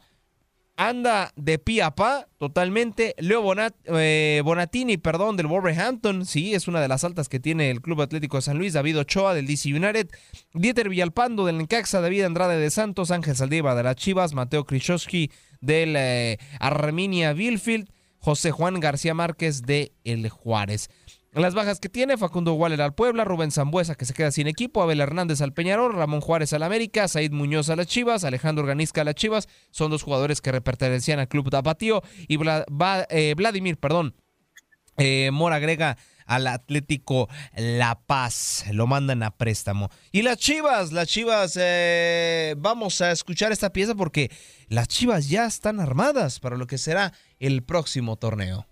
anda 0.79 1.33
de 1.35 1.59
pie 1.59 1.83
a 1.83 1.95
pa 1.95 2.29
totalmente. 2.39 3.14
Leo 3.18 3.43
eh, 3.89 4.41
Bonatini, 4.45 4.97
perdón, 4.97 5.37
del 5.37 5.49
Wolverhampton, 5.49 6.24
sí, 6.24 6.55
es 6.55 6.68
una 6.68 6.81
de 6.81 6.87
las 6.87 7.03
altas 7.03 7.29
que 7.29 7.41
tiene 7.41 7.70
el 7.70 7.83
Club 7.83 8.01
Atlético 8.01 8.39
de 8.39 8.43
San 8.43 8.59
Luis. 8.59 8.72
David 8.72 9.01
Ochoa 9.01 9.35
del 9.35 9.49
DC 9.49 9.74
United, 9.74 10.09
Dieter 10.55 10.89
Villalpando 10.89 11.45
del 11.45 11.59
Necaxa, 11.59 12.01
David 12.01 12.22
Andrade 12.22 12.59
de 12.59 12.70
Santos, 12.70 13.11
Ángel 13.11 13.35
Saldiva 13.35 13.74
de 13.74 13.83
las 13.83 13.97
Chivas, 13.97 14.35
Mateo 14.35 14.64
Krzyzewski 14.64 15.33
del 15.61 15.97
eh, 15.97 16.39
Arminia 16.61 17.33
Billfield, 17.33 17.91
José 18.20 18.53
Juan 18.53 18.79
García 18.79 19.14
Márquez 19.14 19.62
de 19.62 19.93
El 20.05 20.29
Juárez. 20.29 20.91
Las 21.39 21.55
bajas 21.55 21.78
que 21.78 21.89
tiene, 21.89 22.16
Facundo 22.16 22.55
Waller 22.55 22.82
al 22.82 22.95
Puebla, 22.95 23.24
Rubén 23.24 23.53
Zambuesa 23.53 23.95
que 23.95 24.05
se 24.05 24.12
queda 24.12 24.32
sin 24.32 24.49
equipo, 24.49 24.82
Abel 24.82 25.01
Hernández 25.01 25.41
al 25.41 25.53
Peñarol, 25.53 25.95
Ramón 25.95 26.20
Juárez 26.20 26.53
al 26.53 26.64
América, 26.64 27.07
Said 27.07 27.30
Muñoz 27.30 27.70
a 27.70 27.76
las 27.76 27.86
Chivas, 27.86 28.24
Alejandro 28.24 28.64
Organizca 28.64 29.03
a 29.03 29.05
las 29.05 29.14
Chivas, 29.14 29.49
son 29.70 29.91
dos 29.93 30.03
jugadores 30.03 30.41
que 30.41 30.61
pertenecían 30.61 31.20
al 31.20 31.28
club 31.28 31.49
Tapatío 31.49 32.03
y 32.26 32.39
eh, 33.11 33.34
Vladimir, 33.36 33.78
perdón, 33.78 34.16
eh, 34.97 35.30
Mora 35.32 35.57
agrega 35.57 35.97
al 36.26 36.47
Atlético 36.49 37.28
La 37.57 38.01
Paz. 38.07 38.64
Lo 38.72 38.86
mandan 38.86 39.22
a 39.22 39.30
préstamo. 39.30 39.91
Y 40.12 40.22
las 40.22 40.39
Chivas, 40.39 40.93
las 40.93 41.09
Chivas, 41.09 41.57
eh, 41.61 42.55
vamos 42.59 43.01
a 43.01 43.12
escuchar 43.12 43.53
esta 43.53 43.72
pieza 43.72 43.95
porque 43.95 44.30
las 44.68 44.89
Chivas 44.89 45.28
ya 45.28 45.47
están 45.47 45.78
armadas 45.80 46.41
para 46.41 46.57
lo 46.57 46.66
que 46.66 46.78
será 46.78 47.12
el 47.39 47.62
próximo 47.62 48.16
torneo. 48.16 48.66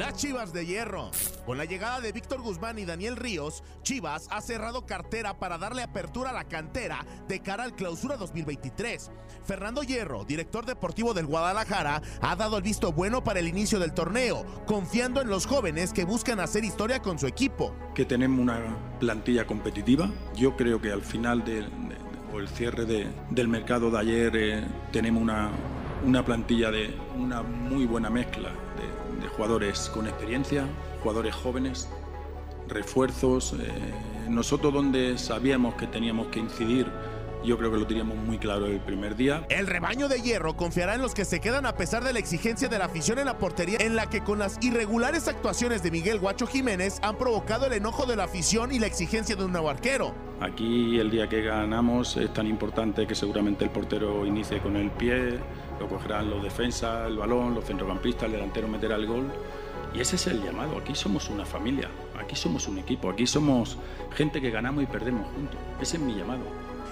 Las 0.00 0.16
Chivas 0.16 0.54
de 0.54 0.64
Hierro. 0.64 1.10
Con 1.44 1.58
la 1.58 1.66
llegada 1.66 2.00
de 2.00 2.10
Víctor 2.10 2.40
Guzmán 2.40 2.78
y 2.78 2.86
Daniel 2.86 3.16
Ríos, 3.16 3.62
Chivas 3.82 4.28
ha 4.30 4.40
cerrado 4.40 4.86
cartera 4.86 5.38
para 5.38 5.58
darle 5.58 5.82
apertura 5.82 6.30
a 6.30 6.32
la 6.32 6.44
cantera 6.44 7.04
de 7.28 7.40
cara 7.40 7.64
al 7.64 7.74
clausura 7.76 8.16
2023. 8.16 9.10
Fernando 9.44 9.82
Hierro, 9.82 10.24
director 10.24 10.64
deportivo 10.64 11.12
del 11.12 11.26
Guadalajara, 11.26 12.00
ha 12.22 12.34
dado 12.34 12.56
el 12.56 12.62
visto 12.62 12.92
bueno 12.92 13.22
para 13.22 13.40
el 13.40 13.48
inicio 13.48 13.78
del 13.78 13.92
torneo, 13.92 14.46
confiando 14.64 15.20
en 15.20 15.28
los 15.28 15.44
jóvenes 15.44 15.92
que 15.92 16.06
buscan 16.06 16.40
hacer 16.40 16.64
historia 16.64 17.02
con 17.02 17.18
su 17.18 17.26
equipo. 17.26 17.74
Que 17.94 18.06
tenemos 18.06 18.40
una 18.40 18.58
plantilla 19.00 19.46
competitiva. 19.46 20.08
Yo 20.34 20.56
creo 20.56 20.80
que 20.80 20.92
al 20.92 21.02
final 21.02 21.44
del 21.44 21.68
o 22.32 22.38
el 22.38 22.48
cierre 22.48 22.86
del 22.86 23.48
mercado 23.48 23.90
de 23.90 23.98
ayer 23.98 24.32
eh, 24.34 24.64
tenemos 24.92 25.22
una, 25.22 25.50
una 26.06 26.24
plantilla 26.24 26.70
de 26.70 26.96
una 27.18 27.42
muy 27.42 27.84
buena 27.84 28.08
mezcla 28.08 28.50
de 29.20 29.28
jugadores 29.28 29.90
con 29.90 30.06
experiencia, 30.06 30.66
jugadores 31.02 31.34
jóvenes, 31.34 31.88
refuerzos. 32.68 33.54
Eh, 33.58 33.68
nosotros 34.28 34.72
donde 34.72 35.18
sabíamos 35.18 35.74
que 35.74 35.86
teníamos 35.86 36.28
que 36.28 36.38
incidir, 36.40 36.86
yo 37.44 37.56
creo 37.56 37.70
que 37.70 37.78
lo 37.78 37.86
teníamos 37.86 38.16
muy 38.16 38.38
claro 38.38 38.66
el 38.66 38.80
primer 38.80 39.16
día. 39.16 39.44
El 39.48 39.66
rebaño 39.66 40.08
de 40.08 40.20
hierro 40.20 40.56
confiará 40.56 40.94
en 40.94 41.02
los 41.02 41.14
que 41.14 41.24
se 41.24 41.40
quedan 41.40 41.66
a 41.66 41.74
pesar 41.74 42.04
de 42.04 42.12
la 42.12 42.18
exigencia 42.18 42.68
de 42.68 42.78
la 42.78 42.84
afición 42.84 43.18
en 43.18 43.26
la 43.26 43.38
portería, 43.38 43.78
en 43.80 43.96
la 43.96 44.10
que 44.10 44.20
con 44.22 44.38
las 44.38 44.58
irregulares 44.62 45.26
actuaciones 45.26 45.82
de 45.82 45.90
Miguel 45.90 46.18
Guacho 46.18 46.46
Jiménez 46.46 46.98
han 47.02 47.16
provocado 47.16 47.66
el 47.66 47.72
enojo 47.72 48.06
de 48.06 48.16
la 48.16 48.24
afición 48.24 48.72
y 48.72 48.78
la 48.78 48.86
exigencia 48.86 49.36
de 49.36 49.44
un 49.44 49.52
nuevo 49.52 49.70
arquero. 49.70 50.14
Aquí 50.40 50.98
el 50.98 51.10
día 51.10 51.28
que 51.28 51.42
ganamos 51.42 52.16
es 52.16 52.32
tan 52.32 52.46
importante 52.46 53.06
que 53.06 53.14
seguramente 53.14 53.64
el 53.64 53.70
portero 53.70 54.26
inicie 54.26 54.58
con 54.60 54.76
el 54.76 54.90
pie, 54.90 55.38
lo 55.80 55.88
cogerán 55.88 56.30
los 56.30 56.42
defensas, 56.42 57.08
el 57.08 57.16
balón, 57.16 57.54
los 57.54 57.64
centrocampistas, 57.64 58.24
el 58.24 58.32
delantero 58.32 58.68
meterá 58.68 58.96
el 58.96 59.06
gol. 59.06 59.32
Y 59.94 60.00
ese 60.00 60.16
es 60.16 60.26
el 60.28 60.44
llamado. 60.44 60.78
Aquí 60.78 60.94
somos 60.94 61.28
una 61.30 61.44
familia, 61.44 61.88
aquí 62.18 62.36
somos 62.36 62.68
un 62.68 62.78
equipo, 62.78 63.10
aquí 63.10 63.26
somos 63.26 63.76
gente 64.14 64.40
que 64.40 64.50
ganamos 64.50 64.84
y 64.84 64.86
perdemos 64.86 65.26
juntos. 65.34 65.58
Ese 65.80 65.96
es 65.96 66.02
mi 66.02 66.14
llamado. 66.14 66.44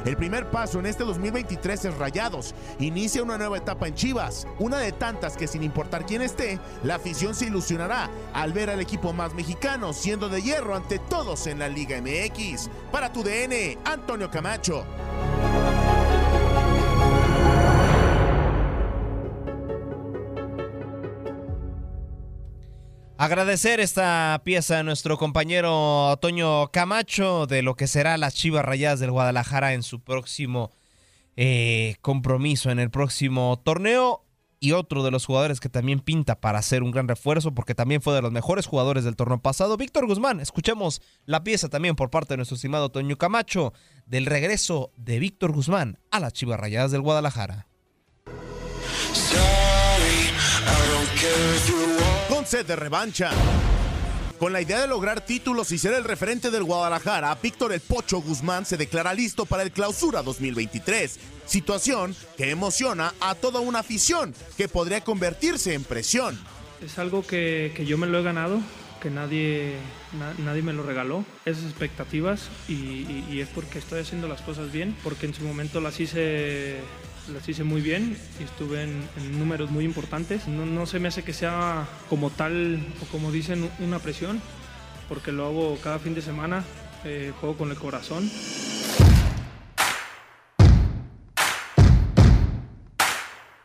El 0.05 0.17
primer 0.17 0.49
paso 0.51 0.79
en 0.79 0.87
este 0.87 1.05
2023 1.05 1.87
es 1.87 1.99
Rayados. 1.99 2.55
Inicia 2.79 3.23
una 3.23 3.37
nueva 3.37 3.59
etapa 3.59 3.89
en 3.89 3.95
Chivas, 3.95 4.47
una 4.59 4.79
de 4.79 4.93
tantas 4.93 5.37
que 5.37 5.49
sin 5.49 5.63
importar 5.63 6.07
quién 6.07 6.23
esté, 6.23 6.59
la 6.85 6.97
afición 6.97 7.35
se 7.35 7.47
ilusionará 7.47 8.09
al 8.33 8.53
ver 8.53 8.71
al 8.71 8.81
equipo 8.81 9.13
más 9.13 9.35
mexicano 9.35 9.93
siendo 9.93 10.29
de 10.29 10.41
hierro 10.41 10.77
ante 10.77 10.99
todos 10.99 11.47
en 11.47 11.59
la 11.59 11.69
Liga 11.69 12.01
MX. 12.01 12.71
Para 12.93 13.13
tu 13.13 13.23
DN, 13.23 13.79
Antonio 13.85 14.31
Camacho. 14.31 14.85
Agradecer 23.21 23.81
esta 23.81 24.41
pieza 24.45 24.79
a 24.79 24.83
nuestro 24.85 25.19
compañero 25.19 26.17
Toño 26.21 26.69
Camacho 26.71 27.49
de 27.49 27.63
lo 27.63 27.75
que 27.75 27.89
será 27.89 28.17
las 28.17 28.33
Chivas 28.33 28.65
Rayadas 28.65 29.01
del 29.01 29.11
Guadalajara 29.11 29.75
en 29.75 29.83
su 29.83 29.99
próximo 29.99 30.71
eh, 31.37 31.97
compromiso, 32.01 32.71
en 32.71 32.79
el 32.79 32.91
próximo 32.91 33.61
torneo. 33.65 34.25
Y 34.61 34.71
otro 34.71 35.03
de 35.03 35.11
los 35.11 35.27
jugadores 35.27 35.59
que 35.59 35.69
también 35.69 35.99
pinta 35.99 36.41
para 36.41 36.61
hacer 36.61 36.85
un 36.85 36.93
gran 36.93 37.09
refuerzo, 37.09 37.53
porque 37.53 37.75
también 37.75 38.03
fue 38.03 38.15
de 38.15 38.23
los 38.23 38.31
mejores 38.31 38.67
jugadores 38.67 39.03
del 39.03 39.17
torneo 39.17 39.43
pasado, 39.43 39.77
Víctor 39.77 40.07
Guzmán. 40.07 40.39
Escuchemos 40.39 41.03
la 41.27 41.43
pieza 41.43 41.69
también 41.69 41.97
por 41.97 42.11
parte 42.11 42.35
de 42.35 42.37
nuestro 42.37 42.55
estimado 42.55 42.91
Toño 42.91 43.19
Camacho 43.19 43.73
del 44.07 44.27
regreso 44.27 44.93
de 44.97 45.19
Víctor 45.19 45.51
Guzmán 45.51 45.99
a 46.13 46.21
las 46.21 46.35
Chivas 46.35 46.61
Rayadas 46.61 46.93
del 46.93 47.01
Guadalajara 47.01 47.67
con 52.39 52.67
de 52.67 52.77
revancha. 52.77 53.31
Con 54.39 54.53
la 54.53 54.61
idea 54.61 54.81
de 54.81 54.87
lograr 54.87 55.21
títulos 55.21 55.73
y 55.73 55.79
ser 55.79 55.95
el 55.95 56.05
referente 56.05 56.53
del 56.53 56.63
Guadalajara, 56.63 57.37
Víctor 57.43 57.73
El 57.73 57.81
Pocho 57.81 58.21
Guzmán 58.21 58.65
se 58.65 58.77
declara 58.77 59.13
listo 59.13 59.45
para 59.45 59.65
el 59.65 59.73
Clausura 59.73 60.23
2023. 60.23 61.19
Situación 61.47 62.15
que 62.37 62.51
emociona 62.51 63.13
a 63.21 63.35
toda 63.35 63.59
una 63.59 63.81
afición 63.81 64.35
que 64.57 64.69
podría 64.69 65.01
convertirse 65.01 65.75
en 65.75 65.83
presión. 65.83 66.39
Es 66.81 67.01
algo 67.01 67.27
que, 67.27 67.73
yo 67.85 67.99
me 67.99 68.07
lo 68.07 68.21
he 68.21 68.23
ganado, 68.23 68.61
que 69.03 69.11
nadie, 69.11 69.75
nadie 70.39 70.63
me 70.63 70.73
lo 70.73 70.85
regaló, 70.85 71.25
esas 71.45 71.65
expectativas 71.65 72.51
y, 72.69 73.41
es 73.41 73.49
porque 73.49 73.81
estoy 73.81 74.03
haciendo 74.03 74.29
las 74.29 74.43
cosas 74.43 74.71
bien, 74.71 74.97
porque 75.03 75.27
en 75.27 75.35
su 75.35 75.43
momento 75.43 75.81
las 75.81 75.99
hice 75.99 76.77
las 77.33 77.49
hice 77.49 77.65
muy 77.65 77.81
bien 77.81 78.17
y 78.41 78.45
estuve 78.45 78.83
en, 78.83 79.39
números 79.39 79.71
muy 79.71 79.85
importantes. 79.85 80.49
No, 80.49 80.67
no, 80.67 80.87
se 80.87 80.99
me 80.99 81.09
hace 81.09 81.23
que 81.23 81.33
sea 81.33 81.87
como 82.09 82.31
tal 82.31 82.81
o 83.03 83.07
como 83.07 83.33
dicen 83.33 83.71
una 83.81 83.99
presión, 83.99 84.41
porque 85.09 85.33
lo 85.33 85.47
hago 85.47 85.79
cada 85.83 85.99
fin 85.99 86.15
de 86.15 86.23
semana, 86.23 86.65
eh, 87.05 87.33
juego 87.41 87.57
con 87.57 87.71
el 87.71 87.77
corazón. 87.77 88.31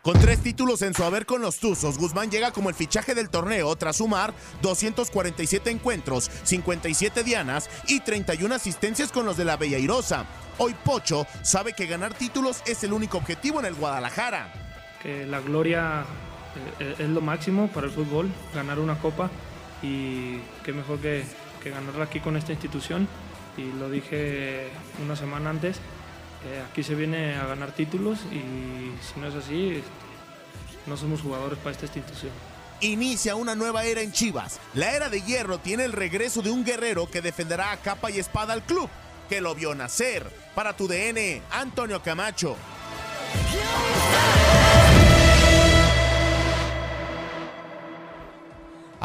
Con 0.04 0.20
tres 0.20 0.42
títulos 0.44 0.82
en 0.82 0.94
su 0.94 1.02
haber 1.06 1.26
con 1.26 1.42
los 1.42 1.60
Tuzos, 1.60 1.98
Guzmán 1.98 2.30
llega 2.30 2.52
como 2.52 2.68
el 2.68 2.76
fichaje 2.76 3.16
del 3.16 3.30
torneo 3.30 3.74
tras 3.78 3.96
sumar 3.96 4.34
247 4.62 5.70
encuentros, 5.70 6.30
57 6.44 7.24
dianas 7.24 7.70
y 7.88 8.02
31 8.02 8.54
asistencias 8.54 9.14
con 9.14 9.26
los 9.26 9.38
de 9.38 9.46
la 9.46 9.56
Bella 9.56 9.78
Irosa. 9.78 10.26
Hoy 10.58 10.76
Pocho 10.84 11.26
sabe 11.42 11.72
que 11.72 11.86
ganar 11.86 12.14
títulos 12.14 12.64
es 12.68 12.84
el 12.84 12.92
único 12.92 13.18
objetivo 13.18 13.62
en 13.62 13.66
el 13.66 13.76
Guadalajara. 13.76 14.52
Que 15.02 15.26
la 15.26 15.40
gloria 15.40 16.04
eh, 16.82 16.96
es 17.00 17.10
lo 17.10 17.22
máximo 17.22 17.70
para 17.70 17.88
el 17.88 17.94
fútbol, 17.94 18.30
ganar 18.54 18.80
una 18.80 19.00
copa 19.00 19.32
y 19.82 20.38
qué 20.66 20.74
mejor 20.74 21.00
que, 21.00 21.24
que 21.64 21.70
ganarla 21.70 22.04
aquí 22.04 22.20
con 22.20 22.36
esta 22.36 22.52
institución. 22.52 23.08
Y 23.56 23.72
lo 23.80 23.90
dije 23.90 24.68
una 25.02 25.16
semana 25.16 25.50
antes, 25.50 25.80
aquí 26.70 26.84
se 26.84 26.96
viene 26.96 27.36
a 27.36 27.46
ganar 27.46 27.72
títulos 27.72 28.20
y 28.32 28.92
si 29.02 29.20
no 29.20 29.28
es 29.28 29.36
así, 29.36 29.84
no 30.86 30.98
somos 30.98 31.22
jugadores 31.22 31.58
para 31.60 31.72
esta 31.72 31.86
institución. 31.86 32.32
Inicia 32.82 33.36
una 33.36 33.56
nueva 33.56 33.86
era 33.86 34.02
en 34.02 34.12
Chivas. 34.12 34.60
La 34.74 34.92
era 34.92 35.10
de 35.10 35.22
hierro 35.22 35.58
tiene 35.58 35.86
el 35.86 35.94
regreso 35.94 36.42
de 36.42 36.52
un 36.52 36.66
guerrero 36.66 37.10
que 37.10 37.22
defenderá 37.22 37.72
a 37.72 37.78
capa 37.78 38.12
y 38.12 38.20
espada 38.20 38.54
al 38.54 38.64
club, 38.64 38.90
que 39.30 39.40
lo 39.40 39.56
vio 39.56 39.74
nacer. 39.74 40.30
Para 40.54 40.76
tu 40.76 40.88
DN, 40.88 41.42
Antonio 41.52 42.02
Camacho. 42.04 42.58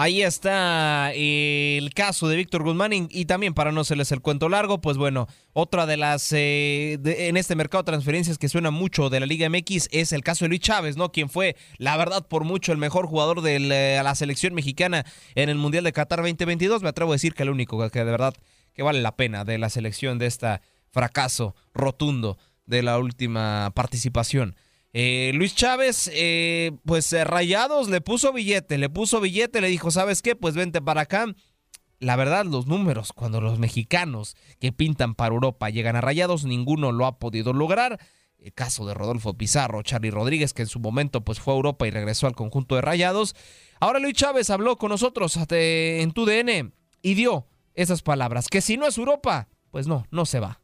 Ahí 0.00 0.22
está 0.22 1.10
el 1.12 1.92
caso 1.92 2.28
de 2.28 2.36
Víctor 2.36 2.62
Guzmán 2.62 2.92
y, 2.92 3.24
también 3.24 3.52
para 3.52 3.72
no 3.72 3.80
hacerles 3.80 4.12
el 4.12 4.20
cuento 4.20 4.48
largo, 4.48 4.80
pues 4.80 4.96
bueno, 4.96 5.26
otra 5.54 5.86
de 5.86 5.96
las 5.96 6.32
eh, 6.32 7.00
en 7.02 7.36
este 7.36 7.56
mercado 7.56 7.82
de 7.82 7.90
transferencias 7.90 8.38
que 8.38 8.48
suena 8.48 8.70
mucho 8.70 9.10
de 9.10 9.18
la 9.18 9.26
Liga 9.26 9.48
MX 9.50 9.88
es 9.90 10.12
el 10.12 10.22
caso 10.22 10.44
de 10.44 10.50
Luis 10.50 10.60
Chávez, 10.60 10.96
¿no? 10.96 11.10
Quien 11.10 11.28
fue, 11.28 11.56
la 11.78 11.96
verdad, 11.96 12.28
por 12.28 12.44
mucho 12.44 12.70
el 12.70 12.78
mejor 12.78 13.08
jugador 13.08 13.42
de 13.42 13.58
la 13.58 14.14
selección 14.14 14.54
mexicana 14.54 15.04
en 15.34 15.48
el 15.48 15.56
Mundial 15.56 15.82
de 15.82 15.92
Qatar 15.92 16.20
2022. 16.20 16.80
Me 16.80 16.90
atrevo 16.90 17.10
a 17.10 17.16
decir 17.16 17.34
que 17.34 17.42
el 17.42 17.50
único 17.50 17.90
que 17.90 17.98
de 17.98 18.04
verdad 18.04 18.34
que 18.74 18.84
vale 18.84 19.02
la 19.02 19.16
pena 19.16 19.44
de 19.44 19.58
la 19.58 19.68
selección 19.68 20.20
de 20.20 20.26
este 20.26 20.60
fracaso 20.92 21.56
rotundo 21.74 22.38
de 22.66 22.84
la 22.84 23.00
última 23.00 23.72
participación. 23.74 24.54
Eh, 24.92 25.32
Luis 25.34 25.54
Chávez, 25.54 26.10
eh, 26.14 26.72
pues 26.84 27.12
eh, 27.12 27.24
Rayados 27.24 27.88
le 27.88 28.00
puso 28.00 28.32
billete, 28.32 28.78
le 28.78 28.88
puso 28.88 29.20
billete, 29.20 29.60
le 29.60 29.68
dijo, 29.68 29.90
¿sabes 29.90 30.22
qué? 30.22 30.34
Pues 30.34 30.54
vente 30.54 30.80
para 30.80 31.02
acá. 31.02 31.26
La 32.00 32.16
verdad, 32.16 32.46
los 32.46 32.66
números, 32.66 33.12
cuando 33.12 33.40
los 33.40 33.58
mexicanos 33.58 34.36
que 34.60 34.72
pintan 34.72 35.14
para 35.14 35.34
Europa 35.34 35.68
llegan 35.68 35.96
a 35.96 36.00
Rayados, 36.00 36.44
ninguno 36.44 36.92
lo 36.92 37.06
ha 37.06 37.18
podido 37.18 37.52
lograr. 37.52 37.98
El 38.38 38.52
caso 38.54 38.86
de 38.86 38.94
Rodolfo 38.94 39.34
Pizarro, 39.34 39.82
Charlie 39.82 40.12
Rodríguez, 40.12 40.54
que 40.54 40.62
en 40.62 40.68
su 40.68 40.78
momento 40.78 41.24
pues 41.24 41.40
fue 41.40 41.54
a 41.54 41.56
Europa 41.56 41.88
y 41.88 41.90
regresó 41.90 42.28
al 42.28 42.36
conjunto 42.36 42.76
de 42.76 42.82
Rayados. 42.82 43.34
Ahora 43.80 43.98
Luis 43.98 44.14
Chávez 44.14 44.48
habló 44.48 44.76
con 44.76 44.90
nosotros 44.90 45.36
en 45.50 46.12
tu 46.12 46.24
DN 46.24 46.70
y 47.02 47.14
dio 47.14 47.48
esas 47.74 48.02
palabras, 48.02 48.46
que 48.48 48.60
si 48.60 48.76
no 48.76 48.86
es 48.86 48.96
Europa, 48.96 49.48
pues 49.70 49.88
no, 49.88 50.06
no 50.12 50.24
se 50.24 50.38
va. 50.38 50.60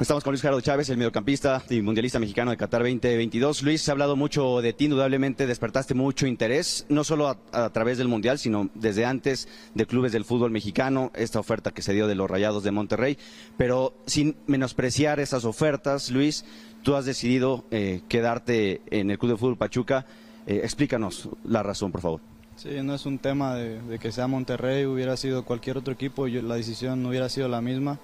Estamos 0.00 0.24
con 0.24 0.32
Luis 0.32 0.42
Gerardo 0.42 0.60
Chávez, 0.60 0.88
el 0.88 0.96
mediocampista 0.96 1.62
y 1.70 1.80
mundialista 1.80 2.18
mexicano 2.18 2.50
de 2.50 2.56
Qatar 2.56 2.82
2022. 2.82 3.62
Luis, 3.62 3.80
se 3.80 3.90
ha 3.90 3.92
hablado 3.92 4.16
mucho 4.16 4.60
de 4.60 4.72
ti, 4.72 4.86
indudablemente 4.86 5.46
despertaste 5.46 5.94
mucho 5.94 6.26
interés, 6.26 6.84
no 6.88 7.04
solo 7.04 7.28
a, 7.28 7.70
través 7.70 7.98
del 7.98 8.08
Mundial, 8.08 8.38
sino 8.38 8.70
desde 8.74 9.04
antes 9.04 9.46
de 9.74 9.86
clubes 9.86 10.10
del 10.10 10.24
fútbol 10.24 10.50
mexicano, 10.50 11.12
esta 11.14 11.38
oferta 11.38 11.70
que 11.70 11.82
se 11.82 11.92
dio 11.92 12.08
de 12.08 12.16
los 12.16 12.28
Rayados 12.28 12.64
de 12.64 12.72
Monterrey. 12.72 13.18
Pero 13.56 13.94
sin 14.06 14.36
menospreciar 14.46 15.20
esas 15.20 15.44
ofertas, 15.44 16.10
Luis, 16.10 16.44
tú 16.82 16.96
has 16.96 17.04
decidido 17.04 17.64
eh, 17.70 18.00
quedarte 18.08 18.80
en 18.90 19.10
el 19.10 19.18
Club 19.18 19.32
de 19.32 19.38
Fútbol 19.38 19.58
Pachuca. 19.58 20.06
Eh, 20.46 20.60
explícanos 20.64 21.28
la 21.44 21.62
razón, 21.62 21.92
por 21.92 22.00
favor. 22.00 22.20
Sí, 22.56 22.70
no 22.82 22.94
es 22.94 23.04
un 23.06 23.18
tema 23.18 23.54
de, 23.54 23.98
que 23.98 24.12
sea 24.12 24.26
Monterrey, 24.26 24.86
hubiera 24.86 25.16
sido 25.16 25.44
cualquier 25.44 25.76
otro 25.76 25.92
equipo, 25.92 26.26
la 26.26 26.56
decisión 26.56 27.02
no 27.02 27.10
hubiera 27.10 27.28
sido 27.28 27.48
la 27.48 27.60
misma. 27.60 28.00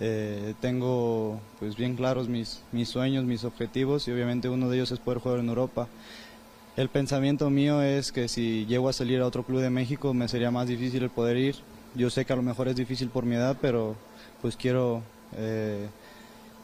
Eh, 0.00 0.54
tengo 0.60 1.40
pues 1.58 1.76
bien 1.76 1.96
claros 1.96 2.28
mis, 2.28 2.62
mis 2.70 2.88
sueños, 2.88 3.24
mis 3.24 3.42
objetivos 3.42 4.06
y 4.06 4.12
obviamente 4.12 4.48
uno 4.48 4.68
de 4.68 4.76
ellos 4.76 4.92
es 4.92 5.00
poder 5.00 5.18
jugar 5.18 5.40
en 5.40 5.48
Europa. 5.48 5.88
El 6.76 6.88
pensamiento 6.88 7.50
mío 7.50 7.82
es 7.82 8.12
que 8.12 8.28
si 8.28 8.64
llego 8.66 8.88
a 8.88 8.92
salir 8.92 9.20
a 9.20 9.26
otro 9.26 9.42
club 9.42 9.60
de 9.60 9.70
México 9.70 10.14
me 10.14 10.28
sería 10.28 10.52
más 10.52 10.68
difícil 10.68 11.02
el 11.02 11.10
poder 11.10 11.36
ir. 11.36 11.56
Yo 11.96 12.10
sé 12.10 12.24
que 12.24 12.32
a 12.32 12.36
lo 12.36 12.42
mejor 12.42 12.68
es 12.68 12.76
difícil 12.76 13.08
por 13.08 13.24
mi 13.24 13.34
edad, 13.34 13.56
pero 13.60 13.96
pues 14.40 14.54
quiero 14.54 15.02
eh, 15.36 15.88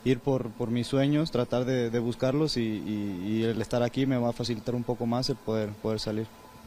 ir 0.05 0.21
por, 0.21 0.51
por, 0.51 0.71
mis 0.71 0.87
sueños, 0.87 1.33
tratar 1.33 1.65
de, 1.65 1.99
buscarlos 1.99 2.57
y, 2.57 3.43
el 3.43 3.61
estar 3.61 3.83
aquí 3.83 4.07
me 4.07 4.17
va 4.17 4.29
a 4.29 4.33
facilitar 4.33 4.77
un 4.77 4.85
poco 4.85 5.07
más 5.07 5.29
el 5.31 5.37
poder, 5.37 5.71
poder 5.71 5.99
salir. 5.99 6.27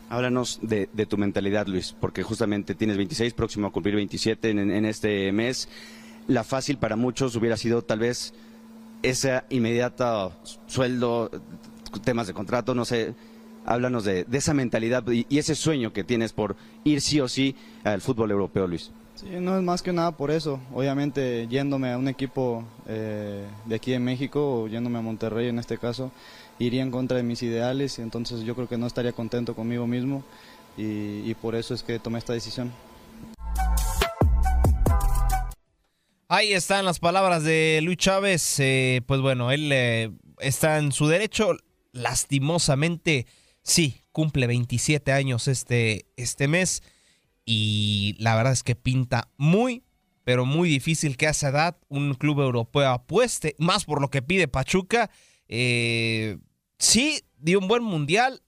Háblanos 0.09 0.59
de, 0.61 0.87
tu 1.05 1.17
mentalidad, 1.17 1.67
Luis, 1.67 1.95
porque 1.97 2.23
justamente 2.23 2.75
tienes 2.75 2.97
26, 2.97 3.33
próximo 3.33 3.67
a 3.67 3.71
cumplir 3.71 3.95
27 3.95 4.49
en, 4.49 4.71
en 4.71 4.85
este 4.85 5.31
mes 5.31 5.69
la 6.27 6.43
fácil 6.43 6.77
para 6.77 6.95
muchos 6.95 7.35
hubiera 7.35 7.57
sido 7.57 7.81
tal 7.81 7.99
vez 7.99 8.33
esa 9.01 9.45
inmediata 9.49 10.31
sueldo, 10.67 11.31
temas 12.03 12.27
de 12.27 12.33
contrato, 12.33 12.75
no 12.75 12.85
sé. 12.85 13.13
Háblanos 13.65 14.05
de, 14.05 14.25
esa 14.31 14.53
mentalidad 14.53 15.03
y, 15.09 15.25
ese 15.37 15.53
sueño 15.53 15.91
que 15.91 16.05
tienes 16.05 16.31
por 16.31 16.55
ir 16.85 17.01
sí 17.01 17.19
o 17.19 17.27
sí 17.27 17.53
al 17.83 17.99
fútbol 17.99 18.31
europeo, 18.31 18.65
Luis. 18.65 18.91
Sí, 19.15 19.25
no 19.41 19.57
es 19.57 19.63
más 19.63 19.81
que 19.81 19.91
nada 19.91 20.11
por 20.11 20.31
eso. 20.31 20.59
Obviamente, 20.73 21.47
yéndome 21.49 21.91
a 21.91 21.97
un 21.97 22.07
equipo 22.07 22.63
eh, 22.87 23.45
de 23.65 23.75
aquí 23.75 23.93
en 23.93 24.05
México, 24.05 24.61
o 24.61 24.67
yéndome 24.67 24.99
a 24.99 25.01
Monterrey 25.01 25.49
en 25.49 25.59
este 25.59 25.77
caso, 25.77 26.11
iría 26.59 26.81
en 26.81 26.91
contra 26.91 27.17
de 27.17 27.23
mis 27.23 27.43
ideales 27.43 27.99
entonces 27.99 28.41
yo 28.41 28.55
creo 28.55 28.67
que 28.67 28.77
no 28.77 28.87
estaría 28.87 29.11
contento 29.11 29.53
conmigo 29.53 29.85
mismo 29.85 30.23
y 30.75 31.33
por 31.35 31.55
eso 31.55 31.73
es 31.73 31.83
que 31.83 31.99
tomé 31.99 32.19
esta 32.19 32.33
decisión. 32.33 32.71
Ahí 36.29 36.51
están 36.51 36.83
las 36.83 36.99
palabras 36.99 37.45
de 37.45 37.79
Luis 37.81 37.95
Chávez. 37.95 38.59
Eh, 38.59 39.01
pues 39.05 39.21
bueno, 39.21 39.49
él 39.49 39.71
eh, 39.71 40.11
está 40.39 40.77
en 40.77 40.91
su 40.91 41.07
derecho. 41.07 41.55
Lastimosamente, 41.93 43.27
sí, 43.63 44.03
cumple 44.11 44.45
27 44.45 45.13
años 45.13 45.47
este, 45.47 46.05
este 46.17 46.49
mes. 46.49 46.83
Y 47.45 48.17
la 48.19 48.35
verdad 48.35 48.51
es 48.51 48.63
que 48.63 48.75
pinta 48.75 49.29
muy, 49.37 49.85
pero 50.25 50.45
muy 50.45 50.67
difícil 50.67 51.15
que 51.15 51.27
a 51.27 51.29
esa 51.29 51.47
edad 51.47 51.77
un 51.87 52.13
club 52.13 52.41
europeo 52.41 52.89
apueste, 52.89 53.55
más 53.57 53.85
por 53.85 54.01
lo 54.01 54.09
que 54.09 54.21
pide 54.21 54.49
Pachuca. 54.49 55.09
Eh, 55.47 56.39
sí, 56.77 57.21
dio 57.37 57.59
un 57.59 57.69
buen 57.69 57.83
mundial, 57.83 58.43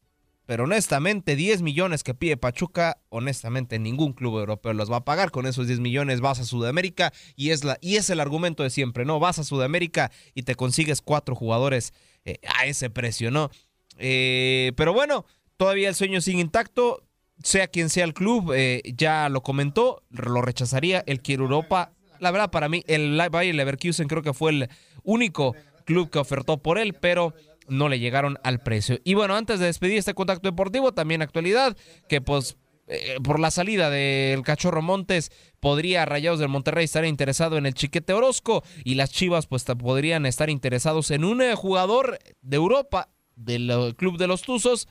pero 0.50 0.64
honestamente, 0.64 1.36
10 1.36 1.62
millones 1.62 2.02
que 2.02 2.16
pide 2.16 2.36
Pachuca, 2.36 2.98
honestamente 3.10 3.78
ningún 3.78 4.14
club 4.14 4.40
europeo 4.40 4.74
los 4.74 4.92
va 4.92 4.96
a 4.96 5.06
pagar. 5.06 5.30
Con 5.30 5.46
esos 5.46 5.68
10 5.68 5.80
millones 5.80 6.22
vas 6.22 6.40
a 6.40 6.44
Sudamérica 6.44 7.14
y 7.36 7.52
es, 7.52 7.64
la, 7.64 7.78
y 7.82 7.98
es 7.98 8.10
el 8.10 8.20
argumento 8.20 8.64
de 8.64 8.72
siempre, 8.72 9.06
¿no? 9.06 9.20
Vas 9.20 9.38
a 9.38 9.44
Sudamérica 9.44 10.12
y 10.34 10.42
te 10.42 10.56
consigues 10.56 11.04
cuatro 11.04 11.36
jugadores 11.36 11.94
eh, 12.26 12.40
a 12.58 12.66
ese 12.66 12.90
precio, 12.90 13.30
¿no? 13.30 13.52
Eh, 14.00 14.72
pero 14.76 14.92
bueno, 14.92 15.24
todavía 15.56 15.88
el 15.88 15.94
sueño 15.94 16.20
sigue 16.20 16.42
intacto. 16.42 17.04
Sea 17.44 17.68
quien 17.68 17.92
sea 17.92 18.06
el 18.06 18.16
club, 18.16 18.52
eh, 18.56 18.82
ya 18.98 19.30
lo 19.30 19.44
comentó, 19.44 20.02
lo 20.10 20.42
rechazaría. 20.42 21.04
El 21.06 21.22
quiere 21.22 21.44
Europa. 21.44 21.92
La 22.20 22.32
verdad, 22.32 22.50
para 22.50 22.70
mí, 22.70 22.84
el 22.88 23.22
Bayer 23.32 23.54
Leverkusen 23.54 24.08
creo 24.08 24.24
que 24.24 24.34
fue 24.34 24.50
el 24.50 24.70
único 25.04 25.54
club 25.86 26.10
que 26.10 26.18
ofertó 26.18 26.58
por 26.58 26.80
él, 26.80 26.96
pero 26.96 27.36
no 27.70 27.90
le 27.90 28.00
llegaron 28.00 28.38
al 28.44 28.60
precio. 28.62 29.00
Y 29.04 29.14
bueno, 29.14 29.36
antes 29.36 29.60
de 29.60 29.68
despedir 29.68 29.98
este 29.98 30.14
contacto 30.14 30.50
deportivo, 30.50 30.94
también 30.94 31.22
actualidad, 31.22 31.78
que 32.08 32.22
pues 32.22 32.58
eh, 32.92 33.18
por 33.24 33.40
la 33.40 33.52
salida 33.52 33.92
del 33.92 34.42
Cachorro 34.42 34.82
Montes, 34.82 35.32
podría 35.60 36.06
Rayados 36.06 36.40
del 36.40 36.50
Monterrey 36.50 36.86
estar 36.86 37.06
interesado 37.06 37.58
en 37.58 37.68
el 37.68 37.76
Chiquete 37.76 38.14
Orozco 38.14 38.64
y 38.84 38.96
las 38.96 39.12
Chivas 39.12 39.46
pues 39.46 39.64
podrían 39.64 40.26
estar 40.26 40.50
interesados 40.50 41.12
en 41.12 41.24
un 41.24 41.44
eh, 41.44 41.54
jugador 41.54 42.18
de 42.42 42.58
Europa 42.58 43.10
del 43.36 43.70
eh, 43.70 43.94
Club 43.96 44.18
de 44.18 44.28
los 44.28 44.42
Tuzos 44.42 44.88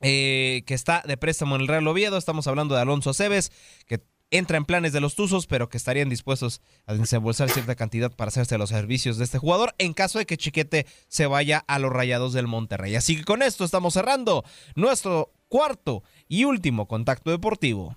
que 0.00 0.62
está 0.68 1.02
de 1.04 1.16
préstamo 1.16 1.56
en 1.56 1.62
el 1.62 1.66
Real 1.66 1.88
Oviedo. 1.88 2.16
Estamos 2.16 2.46
hablando 2.46 2.76
de 2.76 2.82
Alonso 2.82 3.10
Aceves, 3.10 3.50
que 3.84 4.00
entra 4.30 4.56
en 4.56 4.64
planes 4.64 4.92
de 4.92 5.00
los 5.00 5.14
Tuzos, 5.14 5.46
pero 5.46 5.68
que 5.68 5.76
estarían 5.76 6.08
dispuestos 6.08 6.60
a 6.86 6.94
desembolsar 6.94 7.50
cierta 7.50 7.74
cantidad 7.74 8.14
para 8.14 8.28
hacerse 8.28 8.58
los 8.58 8.70
servicios 8.70 9.18
de 9.18 9.24
este 9.24 9.38
jugador 9.38 9.74
en 9.78 9.94
caso 9.94 10.18
de 10.18 10.26
que 10.26 10.36
Chiquete 10.36 10.86
se 11.08 11.26
vaya 11.26 11.64
a 11.66 11.78
los 11.78 11.92
Rayados 11.92 12.32
del 12.32 12.46
Monterrey. 12.46 12.94
Así 12.96 13.16
que 13.16 13.24
con 13.24 13.42
esto 13.42 13.64
estamos 13.64 13.94
cerrando 13.94 14.44
nuestro 14.74 15.32
cuarto 15.48 16.02
y 16.28 16.44
último 16.44 16.86
contacto 16.86 17.30
deportivo. 17.30 17.96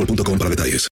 boostmobile.com 0.01 0.37
para 0.37 0.49
detalles. 0.49 0.89